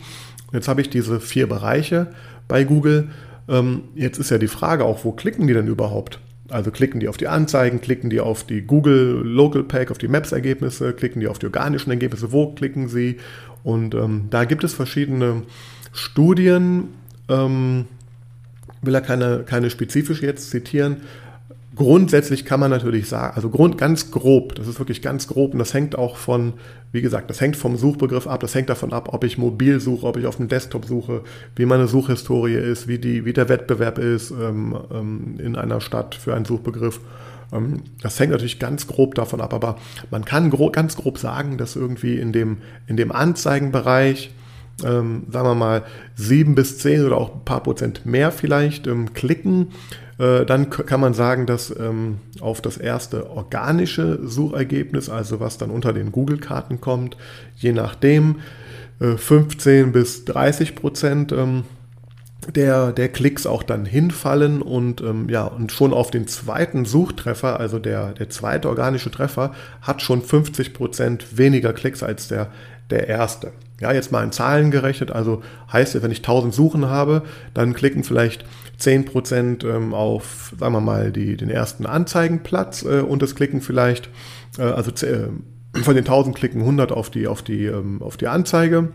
Jetzt 0.52 0.68
habe 0.68 0.82
ich 0.82 0.90
diese 0.90 1.20
vier 1.20 1.48
Bereiche 1.48 2.08
bei 2.48 2.64
Google. 2.64 3.10
Ähm, 3.48 3.84
jetzt 3.96 4.20
ist 4.20 4.32
ja 4.32 4.38
die 4.38 4.48
Frage 4.48 4.84
auch, 4.84 5.06
wo 5.06 5.12
klicken 5.12 5.48
die 5.48 5.54
denn 5.54 5.68
überhaupt? 5.68 6.20
Also 6.50 6.72
klicken 6.72 7.00
die 7.00 7.08
auf 7.08 7.18
die 7.18 7.28
Anzeigen, 7.28 7.82
klicken 7.82 8.10
die 8.10 8.20
auf 8.20 8.44
die 8.44 8.62
Google 8.62 9.22
Local 9.24 9.64
Pack, 9.64 9.92
auf 9.92 9.98
die 9.98 10.08
Maps-Ergebnisse, 10.08 10.94
klicken 10.94 11.20
die 11.20 11.28
auf 11.28 11.40
die 11.40 11.46
organischen 11.46 11.92
Ergebnisse, 11.92 12.32
wo 12.32 12.54
klicken 12.54 12.88
sie? 12.88 13.18
Und 13.64 13.94
ähm, 13.94 14.28
da 14.30 14.46
gibt 14.46 14.64
es 14.64 14.74
verschiedene 14.74 15.44
Studien, 15.94 16.90
ähm, 17.28 17.86
will 18.82 18.96
er 18.96 19.02
keine, 19.02 19.44
keine 19.46 19.70
spezifisch 19.70 20.22
jetzt 20.22 20.50
zitieren, 20.50 20.98
Grundsätzlich 21.80 22.44
kann 22.44 22.60
man 22.60 22.72
natürlich 22.72 23.08
sagen, 23.08 23.38
also 23.38 23.50
Grund, 23.50 23.78
ganz 23.78 24.12
grob, 24.12 24.54
das 24.56 24.68
ist 24.68 24.80
wirklich 24.80 25.02
ganz 25.02 25.28
grob 25.30 25.54
und 25.54 25.60
das 25.60 25.74
hängt 25.74 25.98
auch 25.98 26.18
von, 26.18 26.56
wie 26.92 27.02
gesagt, 27.02 27.30
das 27.30 27.40
hängt 27.40 27.56
vom 27.56 27.78
Suchbegriff 27.78 28.28
ab, 28.28 28.42
das 28.42 28.54
hängt 28.54 28.70
davon 28.70 28.92
ab, 28.92 29.14
ob 29.14 29.24
ich 29.24 29.38
mobil 29.38 29.80
suche, 29.80 30.06
ob 30.06 30.18
ich 30.18 30.26
auf 30.26 30.36
dem 30.36 30.50
Desktop 30.50 30.84
suche, 30.84 31.22
wie 31.56 31.66
meine 31.66 31.88
Suchhistorie 31.88 32.56
ist, 32.56 32.90
wie, 32.90 33.00
die, 33.00 33.24
wie 33.24 33.32
der 33.32 33.48
Wettbewerb 33.48 33.98
ist 33.98 34.32
ähm, 34.32 34.78
ähm, 34.94 35.36
in 35.40 35.56
einer 35.56 35.80
Stadt 35.80 36.16
für 36.16 36.36
einen 36.36 36.44
Suchbegriff. 36.44 37.00
Ähm, 37.54 37.84
das 38.02 38.20
hängt 38.20 38.34
natürlich 38.34 38.60
ganz 38.60 38.86
grob 38.86 39.16
davon 39.16 39.40
ab, 39.40 39.54
aber 39.54 39.78
man 40.12 40.26
kann 40.26 40.50
gro 40.50 40.72
ganz 40.72 40.98
grob 40.98 41.18
sagen, 41.18 41.58
dass 41.58 41.78
irgendwie 41.78 42.20
in 42.20 42.34
dem, 42.34 42.58
in 42.88 42.98
dem 42.98 43.14
Anzeigenbereich, 43.14 44.32
ähm, 44.84 45.28
sagen 45.32 45.48
wir 45.48 45.56
mal, 45.56 45.84
sieben 46.16 46.56
bis 46.56 46.78
zehn 46.78 47.06
oder 47.06 47.16
auch 47.16 47.36
ein 47.36 47.46
paar 47.46 47.64
Prozent 47.64 48.06
mehr 48.06 48.34
vielleicht 48.34 48.86
ähm, 48.86 49.14
klicken 49.14 49.68
dann 50.20 50.70
kann 50.70 51.00
man 51.00 51.14
sagen, 51.14 51.46
dass 51.46 51.74
ähm, 51.80 52.18
auf 52.42 52.60
das 52.62 52.78
erste 52.78 53.30
organische 53.30 54.20
Suchergebnis, 54.22 55.10
also 55.10 55.40
was 55.40 55.58
dann 55.58 55.70
unter 55.70 55.94
den 55.94 56.12
Google-Karten 56.12 56.82
kommt, 56.82 57.16
je 57.56 57.72
nachdem 57.72 58.36
15 59.00 59.88
äh, 59.88 59.92
bis 59.92 60.26
30 60.26 60.76
Prozent 60.76 61.32
ähm, 61.32 61.64
der, 62.54 62.92
der 62.92 63.10
Klicks 63.10 63.46
auch 63.46 63.64
dann 63.64 63.86
hinfallen 63.86 64.62
und 64.62 65.02
ähm, 65.02 65.30
ja, 65.30 65.46
und 65.46 65.72
schon 65.72 65.94
auf 65.94 66.12
den 66.12 66.28
zweiten 66.28 66.86
Suchtreffer, 66.86 67.60
also 67.60 67.80
der, 67.80 68.14
der 68.14 68.30
zweite 68.30 68.70
organische 68.70 69.12
Treffer, 69.12 69.54
hat 69.82 70.02
schon 70.02 70.22
50 70.22 70.74
Prozent 70.74 71.38
weniger 71.38 71.74
Klicks 71.74 72.04
als 72.04 72.28
der, 72.28 72.48
der 72.90 73.08
erste. 73.08 73.52
Ja, 73.80 73.94
jetzt 73.94 74.12
mal 74.12 74.24
in 74.24 74.32
Zahlen 74.32 74.72
gerechnet, 74.72 75.12
also 75.12 75.42
heißt 75.72 75.96
es, 75.96 76.04
wenn 76.04 76.12
ich 76.12 76.20
1000 76.20 76.54
Suchen 76.54 76.88
habe, 76.88 77.24
dann 77.54 77.74
klicken 77.74 78.04
vielleicht 78.04 78.46
10% 78.80 79.66
ähm, 79.66 79.94
auf, 79.94 80.54
sagen 80.60 80.74
wir 80.74 80.82
mal, 80.82 81.12
die, 81.12 81.38
den 81.38 81.50
ersten 81.50 81.86
Anzeigenplatz 81.86 82.84
äh, 82.84 83.02
und 83.02 83.24
es 83.24 83.36
klicken 83.36 83.62
vielleicht, 83.62 84.10
äh, 84.58 84.64
also 84.64 84.92
äh, 85.06 85.30
von 85.82 85.96
den 85.96 86.06
1000 86.06 86.36
klicken 86.36 86.62
100 86.62 86.92
auf 86.92 87.10
die, 87.10 87.28
auf 87.28 87.42
die, 87.42 87.66
ähm, 87.66 88.02
auf 88.02 88.18
die 88.18 88.28
Anzeige 88.28 88.90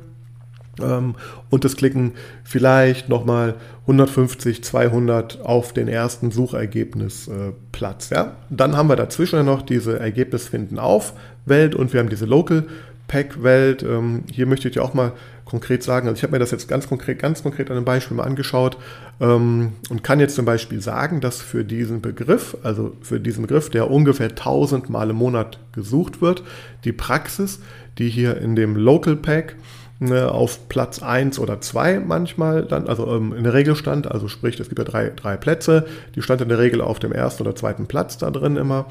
ähm, 0.82 1.14
und 1.50 1.64
es 1.64 1.76
klicken 1.76 2.12
vielleicht 2.42 3.08
nochmal 3.08 3.54
150, 3.82 4.64
200 4.64 5.40
auf 5.42 5.72
den 5.72 5.88
ersten 5.88 6.30
Suchergebnisplatz. 6.30 8.10
Ja? 8.10 8.36
Dann 8.50 8.76
haben 8.76 8.88
wir 8.88 8.96
dazwischen 8.96 9.44
noch 9.44 9.62
diese 9.62 9.98
Ergebnisfinden 9.98 10.78
auf 10.78 11.14
Welt 11.46 11.74
und 11.74 11.92
wir 11.92 12.00
haben 12.00 12.08
diese 12.08 12.26
Local 12.26 12.64
Pack-Welt. 13.08 13.82
Ähm, 13.82 14.24
hier 14.30 14.46
möchte 14.46 14.68
ich 14.68 14.74
dir 14.74 14.82
auch 14.82 14.94
mal 14.94 15.12
konkret 15.44 15.82
sagen, 15.82 16.08
also 16.08 16.16
ich 16.16 16.22
habe 16.22 16.32
mir 16.32 16.38
das 16.38 16.50
jetzt 16.50 16.68
ganz 16.68 16.88
konkret, 16.88 17.18
ganz 17.18 17.42
konkret 17.42 17.70
an 17.70 17.76
einem 17.76 17.84
Beispiel 17.84 18.16
mal 18.16 18.24
angeschaut 18.24 18.78
ähm, 19.20 19.72
und 19.90 20.02
kann 20.02 20.20
jetzt 20.20 20.34
zum 20.34 20.44
Beispiel 20.44 20.80
sagen, 20.80 21.20
dass 21.20 21.42
für 21.42 21.64
diesen 21.64 22.00
Begriff, 22.00 22.56
also 22.62 22.96
für 23.02 23.20
diesen 23.20 23.42
Begriff, 23.42 23.70
der 23.70 23.90
ungefähr 23.90 24.30
1000 24.30 24.88
Mal 24.90 25.10
im 25.10 25.16
Monat 25.16 25.58
gesucht 25.72 26.22
wird, 26.22 26.42
die 26.84 26.92
Praxis, 26.92 27.60
die 27.98 28.08
hier 28.08 28.38
in 28.38 28.56
dem 28.56 28.74
Local 28.74 29.16
Pack 29.16 29.56
ne, 30.00 30.30
auf 30.30 30.68
Platz 30.68 31.02
1 31.02 31.38
oder 31.38 31.60
2 31.60 32.00
manchmal 32.00 32.64
dann, 32.64 32.88
also 32.88 33.06
ähm, 33.14 33.34
in 33.34 33.44
der 33.44 33.54
Regel 33.54 33.76
stand, 33.76 34.10
also 34.10 34.28
sprich, 34.28 34.58
es 34.58 34.68
gibt 34.68 34.78
ja 34.78 34.84
drei, 34.84 35.10
drei 35.14 35.36
Plätze, 35.36 35.86
die 36.14 36.22
stand 36.22 36.40
in 36.40 36.48
der 36.48 36.58
Regel 36.58 36.80
auf 36.80 36.98
dem 36.98 37.12
ersten 37.12 37.42
oder 37.42 37.54
zweiten 37.54 37.86
Platz 37.86 38.18
da 38.18 38.30
drin 38.30 38.56
immer. 38.56 38.86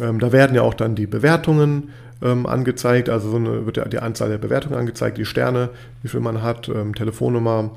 Ähm, 0.00 0.18
da 0.18 0.32
werden 0.32 0.54
ja 0.54 0.62
auch 0.62 0.74
dann 0.74 0.94
die 0.94 1.06
Bewertungen 1.06 1.90
ähm, 2.22 2.46
angezeigt, 2.46 3.08
also 3.08 3.30
so 3.30 3.36
eine, 3.36 3.66
wird 3.66 3.92
die 3.92 3.98
Anzahl 3.98 4.28
der 4.28 4.38
Bewertungen 4.38 4.76
angezeigt, 4.76 5.18
die 5.18 5.24
Sterne, 5.24 5.70
wie 6.02 6.08
viel 6.08 6.20
man 6.20 6.42
hat, 6.42 6.68
ähm, 6.68 6.94
Telefonnummer, 6.94 7.72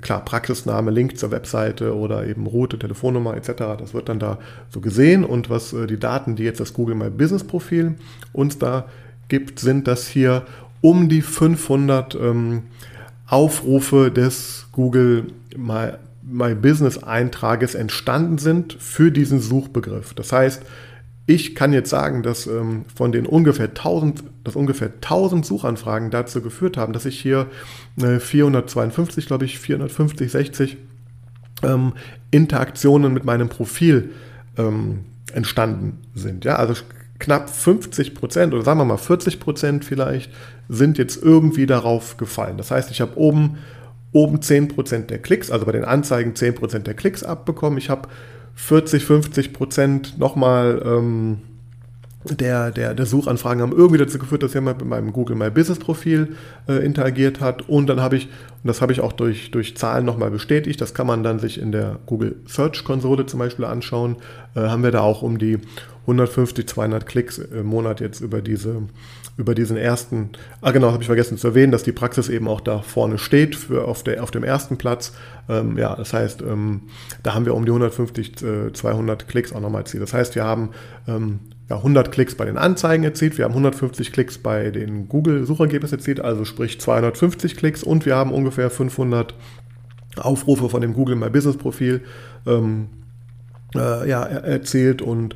klar, 0.00 0.24
Praxisname, 0.24 0.90
Link 0.90 1.18
zur 1.18 1.30
Webseite 1.30 1.96
oder 1.96 2.26
eben 2.26 2.46
Route, 2.46 2.78
Telefonnummer 2.78 3.36
etc. 3.36 3.52
Das 3.78 3.94
wird 3.94 4.08
dann 4.08 4.18
da 4.18 4.38
so 4.68 4.80
gesehen. 4.80 5.24
Und 5.24 5.50
was 5.50 5.72
äh, 5.72 5.86
die 5.86 5.98
Daten, 5.98 6.36
die 6.36 6.44
jetzt 6.44 6.60
das 6.60 6.74
Google 6.74 6.94
My 6.94 7.10
Business 7.10 7.44
Profil 7.44 7.94
uns 8.32 8.58
da 8.58 8.86
gibt, 9.28 9.58
sind 9.58 9.88
das 9.88 10.06
hier 10.06 10.44
um 10.80 11.08
die 11.08 11.22
500 11.22 12.14
ähm, 12.14 12.62
Aufrufe 13.26 14.10
des 14.10 14.66
Google 14.72 15.26
My, 15.56 15.92
My 16.22 16.54
Business 16.54 17.02
Eintrages 17.02 17.74
entstanden 17.74 18.38
sind 18.38 18.74
für 18.74 19.10
diesen 19.10 19.40
Suchbegriff. 19.40 20.14
Das 20.14 20.32
heißt, 20.32 20.62
ich 21.26 21.54
kann 21.54 21.72
jetzt 21.72 21.90
sagen, 21.90 22.22
dass 22.22 22.46
ähm, 22.46 22.84
von 22.94 23.12
den 23.12 23.26
ungefähr 23.26 23.68
1000, 23.68 24.24
dass 24.44 24.56
ungefähr 24.56 24.88
1000 24.88 25.46
Suchanfragen 25.46 26.10
dazu 26.10 26.42
geführt 26.42 26.76
haben, 26.76 26.92
dass 26.92 27.06
ich 27.06 27.20
hier 27.20 27.46
äh, 28.00 28.18
452, 28.18 29.26
glaube 29.26 29.44
ich, 29.44 29.58
450, 29.58 30.30
60 30.30 30.76
ähm, 31.62 31.92
Interaktionen 32.30 33.12
mit 33.12 33.24
meinem 33.24 33.48
Profil 33.48 34.10
ähm, 34.56 35.00
entstanden 35.32 35.98
sind. 36.14 36.44
Ja, 36.44 36.56
also 36.56 36.74
knapp 37.18 37.50
50 37.50 38.14
Prozent 38.14 38.54
oder 38.54 38.64
sagen 38.64 38.80
wir 38.80 38.84
mal 38.84 38.96
40 38.96 39.38
Prozent 39.38 39.84
vielleicht 39.84 40.32
sind 40.68 40.98
jetzt 40.98 41.22
irgendwie 41.22 41.66
darauf 41.66 42.16
gefallen. 42.16 42.56
Das 42.56 42.70
heißt, 42.70 42.90
ich 42.90 43.00
habe 43.00 43.16
oben, 43.16 43.58
oben 44.12 44.42
10 44.42 44.68
Prozent 44.68 45.10
der 45.10 45.18
Klicks, 45.18 45.50
also 45.50 45.66
bei 45.66 45.72
den 45.72 45.84
Anzeigen 45.84 46.34
10 46.34 46.54
Prozent 46.54 46.86
der 46.86 46.94
Klicks 46.94 47.22
abbekommen. 47.22 47.78
Ich 47.78 47.90
habe 47.90 48.08
40, 48.54 49.04
50 49.04 49.52
Prozent 49.52 50.18
nochmal 50.18 50.82
ähm, 50.84 51.38
der, 52.24 52.70
der, 52.70 52.94
der 52.94 53.06
Suchanfragen 53.06 53.62
haben 53.62 53.72
irgendwie 53.72 53.98
dazu 53.98 54.18
geführt, 54.18 54.42
dass 54.42 54.52
jemand 54.52 54.78
mit 54.78 54.88
meinem 54.88 55.12
Google 55.12 55.36
My 55.36 55.48
Business 55.48 55.78
Profil 55.78 56.36
äh, 56.68 56.84
interagiert 56.84 57.40
hat. 57.40 57.66
Und 57.68 57.86
dann 57.86 58.00
habe 58.00 58.16
ich, 58.16 58.26
und 58.26 58.68
das 58.68 58.82
habe 58.82 58.92
ich 58.92 59.00
auch 59.00 59.12
durch, 59.12 59.50
durch 59.50 59.76
Zahlen 59.76 60.04
nochmal 60.04 60.30
bestätigt, 60.30 60.80
das 60.82 60.92
kann 60.92 61.06
man 61.06 61.22
dann 61.22 61.38
sich 61.38 61.58
in 61.58 61.72
der 61.72 61.98
Google 62.04 62.36
Search 62.46 62.84
Konsole 62.84 63.24
zum 63.24 63.38
Beispiel 63.38 63.64
anschauen, 63.64 64.16
äh, 64.54 64.60
haben 64.60 64.82
wir 64.82 64.90
da 64.90 65.00
auch 65.00 65.22
um 65.22 65.38
die 65.38 65.60
150, 66.02 66.68
200 66.68 67.06
Klicks 67.06 67.38
im 67.38 67.66
Monat 67.66 68.00
jetzt 68.00 68.20
über 68.20 68.42
diese 68.42 68.82
über 69.40 69.54
diesen 69.54 69.78
ersten, 69.78 70.30
ah 70.60 70.70
genau, 70.70 70.92
habe 70.92 71.02
ich 71.02 71.06
vergessen 71.06 71.38
zu 71.38 71.48
erwähnen, 71.48 71.72
dass 71.72 71.82
die 71.82 71.92
Praxis 71.92 72.28
eben 72.28 72.46
auch 72.46 72.60
da 72.60 72.82
vorne 72.82 73.16
steht 73.16 73.56
für 73.56 73.88
auf, 73.88 74.02
der, 74.02 74.22
auf 74.22 74.30
dem 74.30 74.44
ersten 74.44 74.76
Platz. 74.76 75.14
Ähm, 75.48 75.78
ja, 75.78 75.96
das 75.96 76.12
heißt, 76.12 76.42
ähm, 76.42 76.82
da 77.22 77.34
haben 77.34 77.46
wir 77.46 77.54
um 77.54 77.64
die 77.64 77.70
150, 77.70 78.42
äh, 78.42 78.72
200 78.72 79.28
Klicks 79.28 79.52
auch 79.52 79.60
nochmal 79.60 79.80
erzielt. 79.80 80.02
Das 80.02 80.12
heißt, 80.12 80.34
wir 80.34 80.44
haben 80.44 80.70
ähm, 81.08 81.40
ja, 81.70 81.76
100 81.76 82.12
Klicks 82.12 82.34
bei 82.34 82.44
den 82.44 82.58
Anzeigen 82.58 83.02
erzielt, 83.02 83.38
wir 83.38 83.46
haben 83.46 83.52
150 83.52 84.12
Klicks 84.12 84.36
bei 84.36 84.70
den 84.70 85.08
Google-Suchergebnissen 85.08 85.98
erzielt, 85.98 86.20
also 86.20 86.44
sprich 86.44 86.78
250 86.78 87.56
Klicks 87.56 87.82
und 87.82 88.04
wir 88.04 88.16
haben 88.16 88.32
ungefähr 88.32 88.68
500 88.68 89.34
Aufrufe 90.16 90.68
von 90.68 90.82
dem 90.82 90.92
Google 90.92 91.16
My 91.16 91.30
Business 91.30 91.56
Profil 91.56 92.02
ähm, 92.46 92.88
äh, 93.74 94.06
ja, 94.08 94.22
erzählt 94.22 95.00
und 95.00 95.34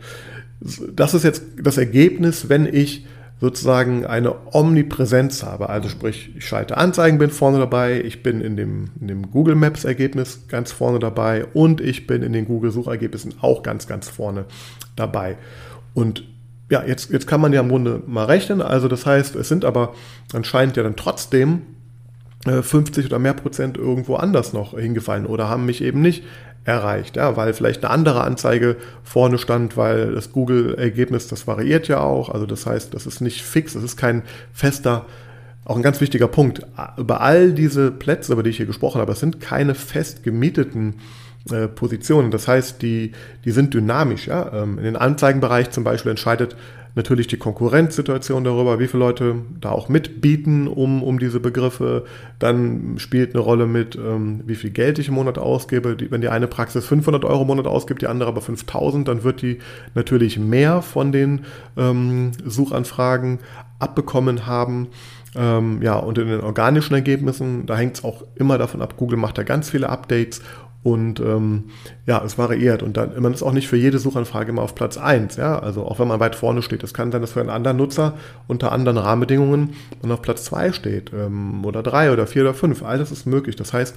das 0.93 1.15
ist 1.15 1.25
jetzt 1.25 1.43
das 1.63 1.79
Ergebnis, 1.79 2.49
wenn 2.49 2.67
ich 2.67 3.07
sozusagen 3.41 4.07
eine 4.07 4.35
Omnipräsenz 4.53 5.43
habe. 5.43 5.69
Also 5.69 5.89
sprich, 5.89 6.31
ich 6.37 6.47
schalte 6.47 6.77
Anzeigen, 6.77 7.19
bin 7.19 7.31
vorne 7.31 7.59
dabei, 7.59 8.01
ich 8.01 8.23
bin 8.23 8.41
in 8.41 8.57
dem, 8.57 8.91
in 9.01 9.09
dem 9.09 9.31
Google 9.31 9.55
Maps 9.55 9.85
Ergebnis 9.85 10.47
ganz 10.49 10.73
vorne 10.73 10.99
dabei 10.99 11.45
und 11.53 11.81
ich 11.81 12.07
bin 12.07 12.23
in 12.23 12.33
den 12.33 12.47
Google 12.47 12.71
Suchergebnissen 12.71 13.35
auch 13.41 13.63
ganz, 13.63 13.87
ganz 13.87 14.09
vorne 14.09 14.47
dabei. 14.97 15.37
Und 15.95 16.25
ja, 16.71 16.83
jetzt, 16.85 17.11
jetzt 17.11 17.27
kann 17.27 17.41
man 17.41 17.53
ja 17.53 17.61
im 17.61 17.69
Grunde 17.69 18.03
mal 18.07 18.25
rechnen. 18.25 18.63
Also 18.63 18.89
das 18.89 19.05
heißt, 19.05 19.37
es 19.37 19.49
sind 19.49 19.65
aber 19.65 19.95
anscheinend 20.33 20.77
ja 20.77 20.83
dann 20.83 20.97
trotzdem 20.97 21.63
50 22.45 23.05
äh, 23.05 23.07
oder 23.09 23.19
mehr 23.19 23.35
Prozent 23.35 23.77
irgendwo 23.77 24.17
anders 24.17 24.53
noch 24.53 24.79
hingefallen 24.79 25.27
oder 25.27 25.49
haben 25.49 25.67
mich 25.67 25.83
eben 25.83 26.01
nicht 26.01 26.25
erreicht, 26.65 27.17
ja, 27.17 27.37
weil 27.37 27.53
vielleicht 27.53 27.85
eine 27.85 27.93
andere 27.93 28.23
Anzeige 28.23 28.77
vorne 29.03 29.39
stand, 29.39 29.77
weil 29.77 30.13
das 30.13 30.33
Google-Ergebnis, 30.33 31.29
das 31.29 31.47
variiert 31.47 31.89
ja 31.89 32.01
auch, 32.01 32.31
also 32.31 32.47
das 32.47 32.67
heißt, 32.67 32.95
das 32.95 33.07
ist 33.07 33.21
nicht 33.21 33.43
fix, 33.43 33.75
das 33.75 33.83
ist 33.83 33.97
kein 33.97 34.23
fester, 34.53 35.05
auch 35.65 35.77
ein 35.77 35.83
ganz 35.83 36.01
wichtiger 36.01 36.29
Punkt, 36.29 36.63
über 36.97 37.21
all 37.21 37.53
diese 37.53 37.91
Plätze, 37.91 38.33
über 38.33 38.43
die 38.43 38.51
ich 38.51 38.57
hier 38.57 38.67
gesprochen 38.67 39.01
habe, 39.01 39.13
es 39.13 39.21
sind 39.21 39.41
keine 39.41 39.75
fest 39.75 40.23
gemieteten 40.23 40.95
äh, 41.51 41.69
Positionen, 41.69 42.31
das 42.31 42.49
heißt, 42.49 42.81
die, 42.81 43.13
die 43.45 43.51
sind 43.51 43.75
dynamisch, 43.75 44.27
ja, 44.27 44.63
ähm, 44.63 44.79
in 44.79 44.85
den 44.85 44.97
Anzeigenbereich 44.97 45.71
zum 45.71 45.85
Beispiel 45.85 46.11
entscheidet 46.11 46.57
natürlich 46.95 47.27
die 47.27 47.37
Konkurrenzsituation 47.37 48.45
darüber, 48.45 48.79
wie 48.79 48.87
viele 48.87 49.03
Leute 49.03 49.37
da 49.61 49.71
auch 49.71 49.89
mitbieten 49.89 50.69
um, 50.69 51.03
um 51.03 51.19
diese 51.19 51.41
Begriffe. 51.41 52.05
Dann 52.39 52.95
spielt 52.99 53.35
eine 53.35 53.43
Rolle 53.43 53.67
mit, 53.67 53.97
ähm, 53.97 54.43
wie 54.47 54.55
viel 54.55 54.71
Geld 54.71 54.99
ich 54.99 55.09
im 55.09 55.15
Monat 55.15 55.39
ausgebe. 55.39 55.97
Die, 55.97 56.11
wenn 56.11 56.21
die 56.21 56.29
eine 56.29 56.47
Praxis 56.47 56.87
500 56.87 57.25
Euro 57.25 57.43
im 57.43 57.49
Monat 57.49 57.67
ausgibt, 57.67 58.03
die 58.03 58.07
andere 58.07 58.29
aber 58.29 58.41
5000, 58.41 59.09
dann 59.09 59.25
wird 59.25 59.43
die 59.43 59.59
natürlich 59.95 60.39
mehr 60.39 60.83
von 60.83 61.11
den 61.11 61.41
ähm, 61.77 62.33
Suchanfragen 62.45 63.41
abbekommen 63.79 64.47
haben. 64.47 64.89
Ähm, 65.37 65.83
ja, 65.83 65.97
und 65.97 66.17
in 66.19 66.29
den 66.29 66.41
organischen 66.41 66.95
Ergebnissen, 66.95 67.67
da 67.67 67.77
hängt 67.77 67.97
es 67.97 68.05
auch 68.05 68.23
immer 68.37 68.57
davon 68.57 68.83
ab, 68.83 68.95
Google 68.97 69.19
macht 69.19 69.37
da 69.37 69.43
ganz 69.43 69.69
viele 69.69 69.89
Updates 69.89 70.41
und 70.85 71.19
ähm, 71.19 71.65
ja, 72.05 72.23
es 72.23 72.37
variiert. 72.37 72.83
Und 72.83 72.99
dann, 72.99 73.21
man 73.21 73.33
ist 73.33 73.43
auch 73.43 73.53
nicht 73.53 73.69
für 73.69 73.79
jede 73.79 73.99
Suchanfrage 73.99 74.51
immer 74.51 74.61
auf 74.61 74.75
Platz 74.75 74.99
1. 74.99 75.37
Ja? 75.37 75.59
Also 75.59 75.87
auch 75.87 75.99
wenn 75.99 76.07
man 76.07 76.21
weit 76.21 76.37
vorne 76.37 76.61
steht. 76.61 76.85
Es 76.85 76.93
kann 76.93 77.11
sein, 77.11 77.23
dass 77.23 77.33
für 77.33 77.41
einen 77.41 77.49
anderen 77.49 77.79
Nutzer 77.79 78.13
unter 78.49 78.71
anderen 78.71 78.99
Rahmenbedingungen 78.99 79.71
man 80.03 80.13
auf 80.13 80.21
Platz 80.21 80.45
2 80.45 80.73
steht. 80.73 81.11
Ähm, 81.15 81.65
oder 81.65 81.83
3 81.83 82.13
oder 82.13 82.27
4 82.27 82.43
oder 82.43 82.55
5. 82.55 82.83
All 82.83 82.99
das 82.99 83.11
ist 83.11 83.27
möglich. 83.27 83.57
Das 83.57 83.73
heißt, 83.73 83.97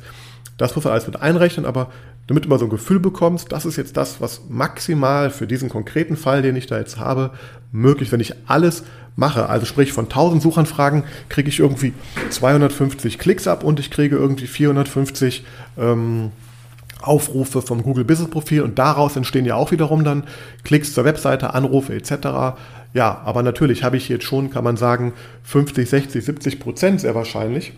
das 0.58 0.76
muss 0.76 0.86
man 0.86 0.94
alles 0.94 1.06
mit 1.06 1.22
einrechnen, 1.22 1.66
aber 1.66 1.92
damit 2.28 2.46
du 2.46 2.50
mal 2.50 2.58
so 2.58 2.66
ein 2.66 2.72
Gefühl 2.72 3.00
bekommst, 3.02 3.52
das 3.52 3.66
ist 3.66 3.76
jetzt 3.76 3.98
das, 3.98 4.22
was 4.22 4.44
maximal 4.50 5.30
für 5.30 5.46
diesen 5.46 5.68
konkreten 5.68 6.16
Fall, 6.16 6.42
den 6.42 6.56
ich 6.56 6.68
da 6.68 6.78
jetzt 6.78 6.98
habe, 7.00 7.32
möglich, 7.74 8.14
wenn 8.14 8.22
ich 8.22 8.34
alles 8.48 8.84
mache. 9.18 9.50
Also 9.50 9.66
sprich, 9.66 9.92
von 9.92 10.06
1000 10.06 10.42
Suchanfragen 10.42 11.04
kriege 11.28 11.50
ich 11.50 11.60
irgendwie 11.60 11.94
250 12.30 13.20
Klicks 13.20 13.46
ab 13.46 13.66
und 13.66 13.80
ich 13.82 13.92
kriege 13.92 14.16
irgendwie 14.16 14.48
450 14.48 15.46
ähm, 15.78 16.32
Aufrufe 17.02 17.62
vom 17.62 17.84
Google 17.84 18.06
Business 18.06 18.30
Profil 18.30 18.62
und 18.62 18.80
daraus 18.80 19.16
entstehen 19.16 19.46
ja 19.46 19.56
auch 19.56 19.72
wiederum 19.72 20.04
dann 20.04 20.24
Klicks 20.64 20.94
zur 20.94 21.06
Webseite, 21.06 21.54
Anrufe 21.54 21.94
etc. 21.94 22.58
Ja, 22.94 23.22
aber 23.24 23.44
natürlich 23.44 23.84
habe 23.84 23.98
ich 23.98 24.10
jetzt 24.10 24.26
schon, 24.26 24.50
kann 24.50 24.64
man 24.64 24.78
sagen, 24.78 25.14
50, 25.44 25.90
60, 25.90 26.26
70 26.26 26.60
Prozent 26.60 27.02
sehr 27.02 27.16
wahrscheinlich 27.16 27.74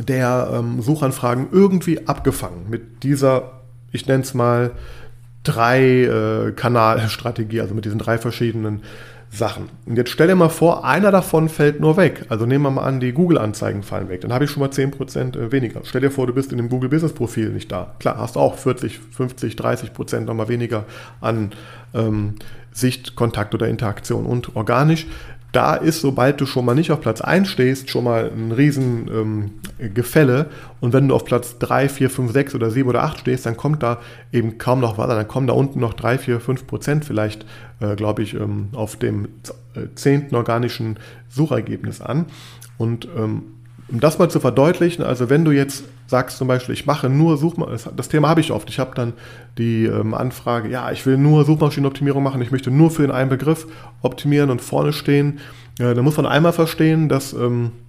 der 0.00 0.50
ähm, 0.52 0.80
Suchanfragen 0.80 1.48
irgendwie 1.50 2.06
abgefangen 2.06 2.66
mit 2.68 3.02
dieser, 3.02 3.60
ich 3.92 4.06
nenne 4.06 4.22
es 4.22 4.34
mal, 4.34 4.72
drei 5.44 6.04
äh, 6.04 6.52
Kanalstrategie, 6.52 7.60
also 7.60 7.74
mit 7.74 7.84
diesen 7.84 7.98
drei 7.98 8.18
verschiedenen 8.18 8.82
Sachen. 9.30 9.68
Und 9.84 9.96
jetzt 9.96 10.10
stell 10.10 10.26
dir 10.26 10.36
mal 10.36 10.48
vor, 10.48 10.84
einer 10.84 11.10
davon 11.10 11.48
fällt 11.48 11.80
nur 11.80 11.96
weg. 11.96 12.24
Also 12.28 12.46
nehmen 12.46 12.64
wir 12.64 12.70
mal 12.70 12.82
an, 12.82 12.98
die 12.98 13.12
Google-Anzeigen 13.12 13.82
fallen 13.82 14.08
weg. 14.08 14.22
Dann 14.22 14.32
habe 14.32 14.44
ich 14.44 14.50
schon 14.50 14.60
mal 14.60 14.70
10% 14.70 15.38
äh, 15.38 15.52
weniger. 15.52 15.80
Stell 15.84 16.00
dir 16.00 16.10
vor, 16.10 16.26
du 16.26 16.32
bist 16.32 16.50
in 16.50 16.58
dem 16.58 16.68
Google-Business-Profil 16.70 17.50
nicht 17.50 17.70
da. 17.70 17.94
Klar, 17.98 18.18
hast 18.18 18.36
auch 18.36 18.56
40, 18.56 18.98
50, 18.98 19.54
30% 19.54 20.20
nochmal 20.20 20.48
weniger 20.48 20.84
an 21.20 21.52
ähm, 21.94 22.36
Sicht, 22.72 23.16
Kontakt 23.16 23.54
oder 23.54 23.68
Interaktion. 23.68 24.24
Und 24.24 24.56
organisch 24.56 25.06
da 25.52 25.74
ist, 25.74 26.02
sobald 26.02 26.40
du 26.40 26.46
schon 26.46 26.64
mal 26.64 26.74
nicht 26.74 26.90
auf 26.90 27.00
Platz 27.00 27.20
1 27.20 27.48
stehst, 27.48 27.88
schon 27.90 28.04
mal 28.04 28.30
ein 28.30 28.52
riesen 28.52 29.08
ähm, 29.08 29.50
Gefälle. 29.94 30.50
Und 30.80 30.92
wenn 30.92 31.08
du 31.08 31.14
auf 31.14 31.24
Platz 31.24 31.58
3, 31.58 31.88
4, 31.88 32.10
5, 32.10 32.32
6 32.32 32.54
oder 32.54 32.70
7 32.70 32.88
oder 32.88 33.02
8 33.02 33.20
stehst, 33.20 33.46
dann 33.46 33.56
kommt 33.56 33.82
da 33.82 33.98
eben 34.30 34.58
kaum 34.58 34.80
noch 34.80 34.98
was. 34.98 35.08
Dann 35.08 35.26
kommen 35.26 35.46
da 35.46 35.54
unten 35.54 35.80
noch 35.80 35.94
3, 35.94 36.18
4, 36.18 36.40
5 36.40 36.66
Prozent 36.66 37.04
vielleicht, 37.04 37.46
äh, 37.80 37.96
glaube 37.96 38.22
ich, 38.22 38.34
ähm, 38.34 38.68
auf 38.72 38.96
dem 38.96 39.28
äh, 39.74 39.86
zehnten 39.94 40.34
organischen 40.34 40.98
Suchergebnis 41.30 42.02
an. 42.02 42.26
Und 42.76 43.08
ähm, 43.16 43.44
um 43.88 44.00
das 44.00 44.18
mal 44.18 44.28
zu 44.28 44.40
verdeutlichen, 44.40 45.02
also 45.02 45.30
wenn 45.30 45.44
du 45.44 45.50
jetzt 45.50 45.84
sagst 46.06 46.38
zum 46.38 46.48
Beispiel, 46.48 46.74
ich 46.74 46.86
mache 46.86 47.08
nur 47.08 47.36
Suchmaschinen, 47.36 47.96
das 47.96 48.08
Thema 48.08 48.28
habe 48.28 48.40
ich 48.40 48.52
oft, 48.52 48.68
ich 48.70 48.78
habe 48.78 48.94
dann 48.94 49.12
die 49.56 49.86
ähm, 49.86 50.14
Anfrage, 50.14 50.68
ja, 50.68 50.90
ich 50.90 51.04
will 51.06 51.16
nur 51.16 51.44
Suchmaschinenoptimierung 51.44 52.22
machen, 52.22 52.42
ich 52.42 52.50
möchte 52.50 52.70
nur 52.70 52.90
für 52.90 53.02
den 53.02 53.10
einen 53.10 53.30
Begriff 53.30 53.66
optimieren 54.02 54.50
und 54.50 54.60
vorne 54.60 54.92
stehen, 54.92 55.40
äh, 55.78 55.94
dann 55.94 56.04
muss 56.04 56.16
man 56.16 56.26
einmal 56.26 56.52
verstehen, 56.52 57.08
dass... 57.08 57.32
Ähm, 57.32 57.72
äh, 57.72 57.87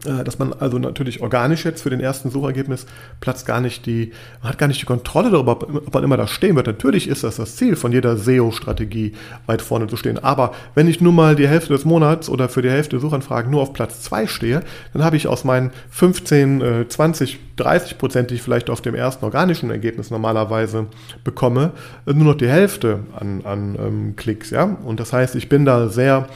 dass 0.00 0.38
man 0.38 0.54
also 0.54 0.78
natürlich 0.78 1.20
organisch 1.20 1.66
jetzt 1.66 1.82
für 1.82 1.90
den 1.90 2.00
ersten 2.00 2.30
Suchergebnisplatz 2.30 3.44
gar 3.44 3.60
nicht 3.60 3.84
die, 3.84 4.12
man 4.40 4.52
hat 4.52 4.58
gar 4.58 4.66
nicht 4.66 4.80
die 4.80 4.86
Kontrolle 4.86 5.30
darüber, 5.30 5.52
ob 5.52 5.92
man 5.92 6.02
immer 6.02 6.16
da 6.16 6.26
stehen 6.26 6.56
wird. 6.56 6.66
Natürlich 6.66 7.08
ist 7.08 7.24
das 7.24 7.36
das 7.36 7.56
Ziel 7.56 7.76
von 7.76 7.92
jeder 7.92 8.16
SEO-Strategie, 8.16 9.12
weit 9.44 9.60
vorne 9.60 9.88
zu 9.88 9.98
stehen. 9.98 10.18
Aber 10.18 10.54
wenn 10.74 10.88
ich 10.88 11.02
nun 11.02 11.14
mal 11.14 11.36
die 11.36 11.46
Hälfte 11.46 11.74
des 11.74 11.84
Monats 11.84 12.30
oder 12.30 12.48
für 12.48 12.62
die 12.62 12.70
Hälfte 12.70 12.92
der 12.92 13.00
Suchanfragen 13.00 13.50
nur 13.50 13.60
auf 13.60 13.74
Platz 13.74 14.00
2 14.00 14.26
stehe, 14.28 14.62
dann 14.94 15.04
habe 15.04 15.16
ich 15.16 15.26
aus 15.28 15.44
meinen 15.44 15.72
15, 15.90 16.86
20, 16.88 17.38
30 17.56 17.98
Prozent, 17.98 18.30
die 18.30 18.36
ich 18.36 18.42
vielleicht 18.42 18.70
auf 18.70 18.80
dem 18.80 18.94
ersten 18.94 19.26
organischen 19.26 19.70
Ergebnis 19.70 20.10
normalerweise 20.10 20.86
bekomme, 21.22 21.72
nur 22.06 22.24
noch 22.24 22.36
die 22.36 22.48
Hälfte 22.48 23.00
an, 23.14 23.42
an 23.44 23.76
ähm, 23.78 24.16
Klicks. 24.16 24.48
Ja? 24.48 24.64
Und 24.64 25.00
das 25.00 25.12
heißt, 25.12 25.34
ich 25.34 25.50
bin 25.50 25.66
da 25.66 25.88
sehr... 25.88 26.28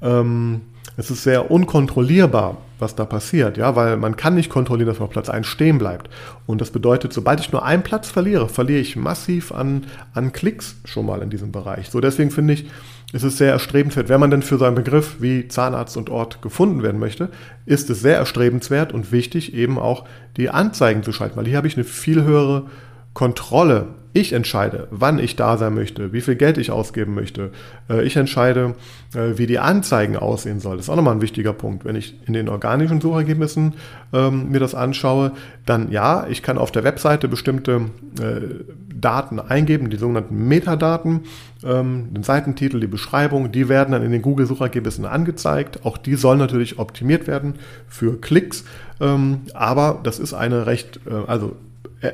Ähm, 0.00 0.62
es 0.96 1.10
ist 1.10 1.24
sehr 1.24 1.50
unkontrollierbar, 1.50 2.58
was 2.78 2.94
da 2.94 3.04
passiert, 3.04 3.56
ja, 3.56 3.74
weil 3.76 3.96
man 3.96 4.16
kann 4.16 4.34
nicht 4.34 4.50
kontrollieren, 4.50 4.88
dass 4.88 4.98
man 4.98 5.08
auf 5.08 5.12
Platz 5.12 5.28
1 5.28 5.46
stehen 5.46 5.78
bleibt. 5.78 6.08
Und 6.46 6.60
das 6.60 6.70
bedeutet, 6.70 7.12
sobald 7.12 7.40
ich 7.40 7.52
nur 7.52 7.64
einen 7.64 7.82
Platz 7.82 8.10
verliere, 8.10 8.48
verliere 8.48 8.80
ich 8.80 8.96
massiv 8.96 9.52
an, 9.52 9.86
an 10.12 10.32
Klicks 10.32 10.76
schon 10.84 11.06
mal 11.06 11.22
in 11.22 11.30
diesem 11.30 11.50
Bereich. 11.50 11.90
So, 11.90 12.00
deswegen 12.00 12.30
finde 12.30 12.54
ich, 12.54 12.66
ist 13.12 13.22
es 13.22 13.38
sehr 13.38 13.52
erstrebenswert, 13.52 14.08
wenn 14.08 14.20
man 14.20 14.30
denn 14.30 14.42
für 14.42 14.58
seinen 14.58 14.74
Begriff 14.74 15.16
wie 15.20 15.46
Zahnarzt 15.48 15.96
und 15.96 16.10
Ort 16.10 16.42
gefunden 16.42 16.82
werden 16.82 16.98
möchte, 16.98 17.28
ist 17.64 17.88
es 17.90 18.00
sehr 18.00 18.16
erstrebenswert 18.16 18.92
und 18.92 19.12
wichtig, 19.12 19.54
eben 19.54 19.78
auch 19.78 20.04
die 20.36 20.50
Anzeigen 20.50 21.02
zu 21.02 21.12
schalten, 21.12 21.36
weil 21.36 21.46
hier 21.46 21.56
habe 21.56 21.68
ich 21.68 21.76
eine 21.76 21.84
viel 21.84 22.22
höhere 22.22 22.66
Kontrolle. 23.14 23.86
Ich 24.16 24.32
entscheide, 24.32 24.86
wann 24.92 25.18
ich 25.18 25.34
da 25.34 25.56
sein 25.56 25.74
möchte, 25.74 26.12
wie 26.12 26.20
viel 26.20 26.36
Geld 26.36 26.56
ich 26.56 26.70
ausgeben 26.70 27.14
möchte. 27.14 27.50
Äh, 27.90 28.04
ich 28.04 28.16
entscheide, 28.16 28.76
äh, 29.12 29.38
wie 29.38 29.46
die 29.46 29.58
Anzeigen 29.58 30.16
aussehen 30.16 30.60
soll. 30.60 30.76
Das 30.76 30.86
ist 30.86 30.90
auch 30.90 30.94
nochmal 30.94 31.16
ein 31.16 31.20
wichtiger 31.20 31.52
Punkt. 31.52 31.84
Wenn 31.84 31.96
ich 31.96 32.14
in 32.26 32.32
den 32.32 32.48
organischen 32.48 33.00
Suchergebnissen 33.00 33.74
ähm, 34.12 34.50
mir 34.50 34.60
das 34.60 34.76
anschaue, 34.76 35.32
dann 35.66 35.90
ja, 35.90 36.28
ich 36.28 36.44
kann 36.44 36.58
auf 36.58 36.70
der 36.70 36.84
Webseite 36.84 37.26
bestimmte 37.26 37.86
äh, 38.20 38.64
Daten 38.94 39.40
eingeben, 39.40 39.90
die 39.90 39.96
sogenannten 39.96 40.46
Metadaten, 40.46 41.22
ähm, 41.64 42.14
den 42.14 42.22
Seitentitel, 42.22 42.78
die 42.78 42.86
Beschreibung, 42.86 43.50
die 43.50 43.68
werden 43.68 43.90
dann 43.90 44.04
in 44.04 44.12
den 44.12 44.22
Google-Suchergebnissen 44.22 45.06
angezeigt. 45.06 45.80
Auch 45.84 45.98
die 45.98 46.14
sollen 46.14 46.38
natürlich 46.38 46.78
optimiert 46.78 47.26
werden 47.26 47.54
für 47.88 48.20
Klicks. 48.20 48.64
Ähm, 49.00 49.42
aber 49.54 49.98
das 50.04 50.20
ist 50.20 50.34
eine 50.34 50.66
recht, 50.66 51.00
äh, 51.06 51.28
also 51.28 51.56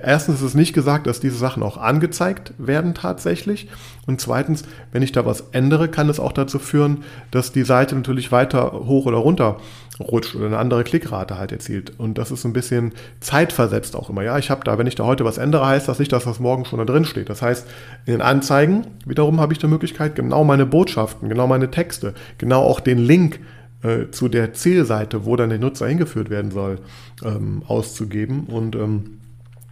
Erstens 0.02 0.36
ist 0.36 0.42
es 0.42 0.54
nicht 0.54 0.72
gesagt, 0.72 1.06
dass 1.06 1.20
diese 1.20 1.36
Sachen 1.36 1.62
auch 1.62 1.76
angezeigt 1.76 2.52
werden 2.58 2.94
tatsächlich. 2.94 3.68
Und 4.06 4.20
zweitens, 4.20 4.62
wenn 4.92 5.02
ich 5.02 5.12
da 5.12 5.26
was 5.26 5.44
ändere, 5.52 5.88
kann 5.88 6.08
es 6.08 6.20
auch 6.20 6.32
dazu 6.32 6.58
führen, 6.58 7.04
dass 7.30 7.52
die 7.52 7.64
Seite 7.64 7.96
natürlich 7.96 8.30
weiter 8.30 8.72
hoch 8.72 9.06
oder 9.06 9.18
runter 9.18 9.56
rutscht 10.00 10.34
oder 10.34 10.46
eine 10.46 10.58
andere 10.58 10.84
Klickrate 10.84 11.36
halt 11.36 11.52
erzielt. 11.52 11.98
Und 11.98 12.18
das 12.18 12.30
ist 12.30 12.44
ein 12.44 12.52
bisschen 12.52 12.92
zeitversetzt 13.20 13.94
auch 13.96 14.08
immer. 14.10 14.22
Ja, 14.22 14.38
ich 14.38 14.50
habe 14.50 14.64
da, 14.64 14.78
wenn 14.78 14.86
ich 14.86 14.94
da 14.94 15.04
heute 15.04 15.24
was 15.24 15.38
ändere, 15.38 15.66
heißt 15.66 15.88
das 15.88 15.98
nicht, 15.98 16.12
dass 16.12 16.24
das 16.24 16.40
morgen 16.40 16.64
schon 16.64 16.78
da 16.78 16.84
drin 16.84 17.04
steht. 17.04 17.28
Das 17.28 17.42
heißt, 17.42 17.66
in 18.06 18.14
den 18.14 18.22
Anzeigen 18.22 18.86
wiederum 19.04 19.40
habe 19.40 19.52
ich 19.52 19.58
die 19.58 19.66
Möglichkeit, 19.66 20.16
genau 20.16 20.44
meine 20.44 20.66
Botschaften, 20.66 21.28
genau 21.28 21.46
meine 21.46 21.70
Texte, 21.70 22.14
genau 22.38 22.62
auch 22.62 22.80
den 22.80 22.98
Link 22.98 23.40
äh, 23.82 24.10
zu 24.10 24.28
der 24.28 24.54
Zielseite, 24.54 25.24
wo 25.24 25.36
dann 25.36 25.50
der 25.50 25.58
Nutzer 25.58 25.86
hingeführt 25.86 26.30
werden 26.30 26.50
soll, 26.50 26.78
ähm, 27.24 27.62
auszugeben. 27.66 28.44
Und 28.44 28.76
ähm, 28.76 29.19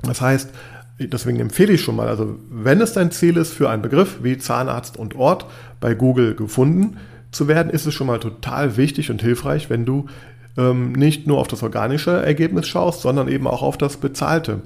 das 0.02 0.20
heißt, 0.20 0.50
deswegen 0.98 1.40
empfehle 1.40 1.72
ich 1.72 1.82
schon 1.82 1.96
mal, 1.96 2.08
also 2.08 2.38
wenn 2.50 2.80
es 2.80 2.92
dein 2.92 3.10
Ziel 3.10 3.36
ist, 3.36 3.52
für 3.52 3.70
einen 3.70 3.82
Begriff 3.82 4.18
wie 4.22 4.38
Zahnarzt 4.38 4.96
und 4.96 5.16
Ort 5.16 5.46
bei 5.80 5.94
Google 5.94 6.34
gefunden 6.34 6.96
zu 7.30 7.48
werden, 7.48 7.70
ist 7.70 7.86
es 7.86 7.94
schon 7.94 8.06
mal 8.06 8.20
total 8.20 8.76
wichtig 8.76 9.10
und 9.10 9.22
hilfreich, 9.22 9.70
wenn 9.70 9.84
du 9.84 10.06
ähm, 10.56 10.92
nicht 10.92 11.26
nur 11.26 11.38
auf 11.38 11.48
das 11.48 11.62
organische 11.62 12.10
Ergebnis 12.10 12.66
schaust, 12.66 13.02
sondern 13.02 13.28
eben 13.28 13.46
auch 13.46 13.62
auf 13.62 13.78
das 13.78 13.96
bezahlte 13.98 14.62